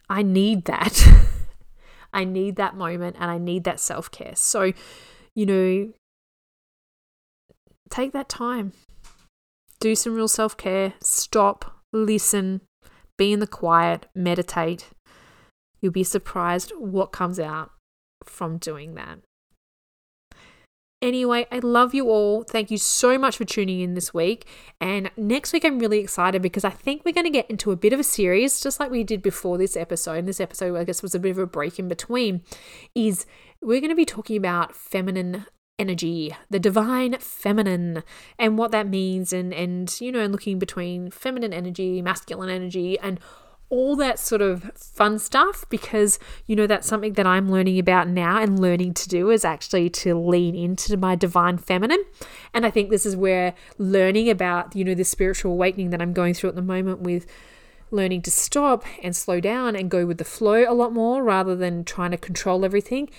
i 0.08 0.22
need 0.22 0.66
that 0.66 1.04
i 2.14 2.24
need 2.24 2.58
that 2.58 2.76
moment 2.76 3.16
and 3.20 3.32
i 3.32 3.40
need 3.40 3.64
that 3.64 3.80
self-care 3.80 4.34
so 4.36 4.72
you 5.34 5.46
know 5.48 5.92
take 7.90 8.12
that 8.14 8.30
time. 8.30 8.74
Do 9.80 9.96
some 9.96 10.16
real 10.16 10.28
self 10.28 10.56
care. 10.56 10.94
Stop, 11.02 11.80
listen, 11.92 12.62
be 13.18 13.34
in 13.34 13.40
the 13.40 13.48
quiet, 13.48 14.08
meditate. 14.16 14.90
You'll 15.82 15.92
be 15.92 16.04
surprised 16.04 16.72
what 16.78 17.12
comes 17.12 17.40
out 17.40 17.72
from 18.24 18.58
doing 18.58 18.96
that. 18.96 19.20
Anyway, 21.04 21.46
I 21.52 21.60
love 21.60 21.94
you 21.94 22.08
all. 22.08 22.44
Thank 22.44 22.72
you 22.72 22.78
so 22.78 23.18
much 23.18 23.36
for 23.36 23.44
tuning 23.44 23.82
in 23.82 23.94
this 23.94 24.14
week. 24.14 24.48
And 24.80 25.12
next 25.18 25.52
week, 25.52 25.66
I'm 25.66 25.78
really 25.78 26.00
excited 26.00 26.42
because 26.42 26.64
I 26.64 26.70
think 26.70 27.04
we're 27.04 27.12
going 27.12 27.26
to 27.26 27.30
get 27.30 27.50
into 27.50 27.72
a 27.72 27.76
bit 27.76 27.92
of 27.92 28.00
a 28.00 28.06
series, 28.06 28.62
just 28.62 28.80
like 28.80 28.90
we 28.90 29.04
did 29.04 29.22
before 29.22 29.58
this 29.58 29.76
episode. 29.76 30.20
And 30.20 30.28
this 30.30 30.40
episode, 30.40 30.78
I 30.78 30.86
guess, 30.86 31.04
was 31.04 31.14
a 31.14 31.20
bit 31.20 31.32
of 31.32 31.40
a 31.40 31.46
break 31.46 31.78
in 31.78 31.90
between. 31.90 32.42
Is 32.96 33.26
we're 33.62 33.82
going 33.82 33.90
to 33.90 33.98
be 33.98 34.06
talking 34.06 34.38
about 34.38 34.74
feminine 34.74 35.46
energy, 35.80 36.36
the 36.50 36.60
divine 36.60 37.18
feminine, 37.20 38.04
and 38.38 38.58
what 38.58 38.72
that 38.72 38.88
means, 38.88 39.34
and 39.34 39.54
and 39.54 40.00
you 40.00 40.12
know, 40.12 40.20
and 40.20 40.32
looking 40.32 40.60
between 40.60 41.12
feminine 41.12 41.54
energy, 41.54 42.02
masculine 42.02 42.50
energy, 42.50 43.00
and 43.00 43.20
all 43.70 43.96
that 43.96 44.20
sort 44.20 44.42
of 44.42 44.72
fun 44.76 45.18
stuff 45.18 45.66
because 45.70 46.20
you 46.46 46.56
know 46.56 46.68
that's 46.68 46.88
something 46.88 47.14
that 47.14 47.26
I'm 47.26 47.52
learning 47.52 47.80
about 47.80 48.08
now 48.08 48.40
and 48.40 48.60
learning 48.60 48.94
to 48.96 49.10
do 49.10 49.32
is 49.32 49.44
actually 49.44 49.90
to 49.90 50.14
lean 50.16 50.56
into 50.56 50.96
my 50.96 51.16
divine 51.16 51.58
feminine. 51.58 52.04
And 52.54 52.66
I 52.66 52.70
think 52.70 52.90
this 52.90 53.06
is 53.06 53.16
where 53.16 53.56
learning 53.80 54.30
about, 54.30 54.76
you 54.76 54.84
know, 54.84 54.94
the 54.94 55.04
spiritual 55.04 55.54
awakening 55.54 55.90
that 55.90 56.02
I'm 56.02 56.14
going 56.14 56.36
through 56.36 56.50
at 56.50 56.56
the 56.56 56.62
moment 56.62 57.02
with 57.02 57.26
learning 57.90 58.22
to 58.24 58.32
stop 58.32 58.86
and 59.02 59.16
slow 59.16 59.40
down 59.40 59.76
and 59.76 59.90
go 59.90 60.06
with 60.06 60.18
the 60.18 60.24
flow 60.24 60.66
a 60.68 60.74
lot 60.74 60.94
more 60.94 61.24
rather 61.24 61.56
than 61.56 61.84
trying 61.84 62.12
to 62.12 62.18
control 62.18 62.66
everything 62.66 63.10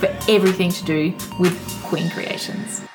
for 0.00 0.08
everything 0.28 0.70
to 0.70 0.84
do 0.84 1.14
with 1.38 1.54
Queen 1.84 2.10
Creations. 2.10 2.89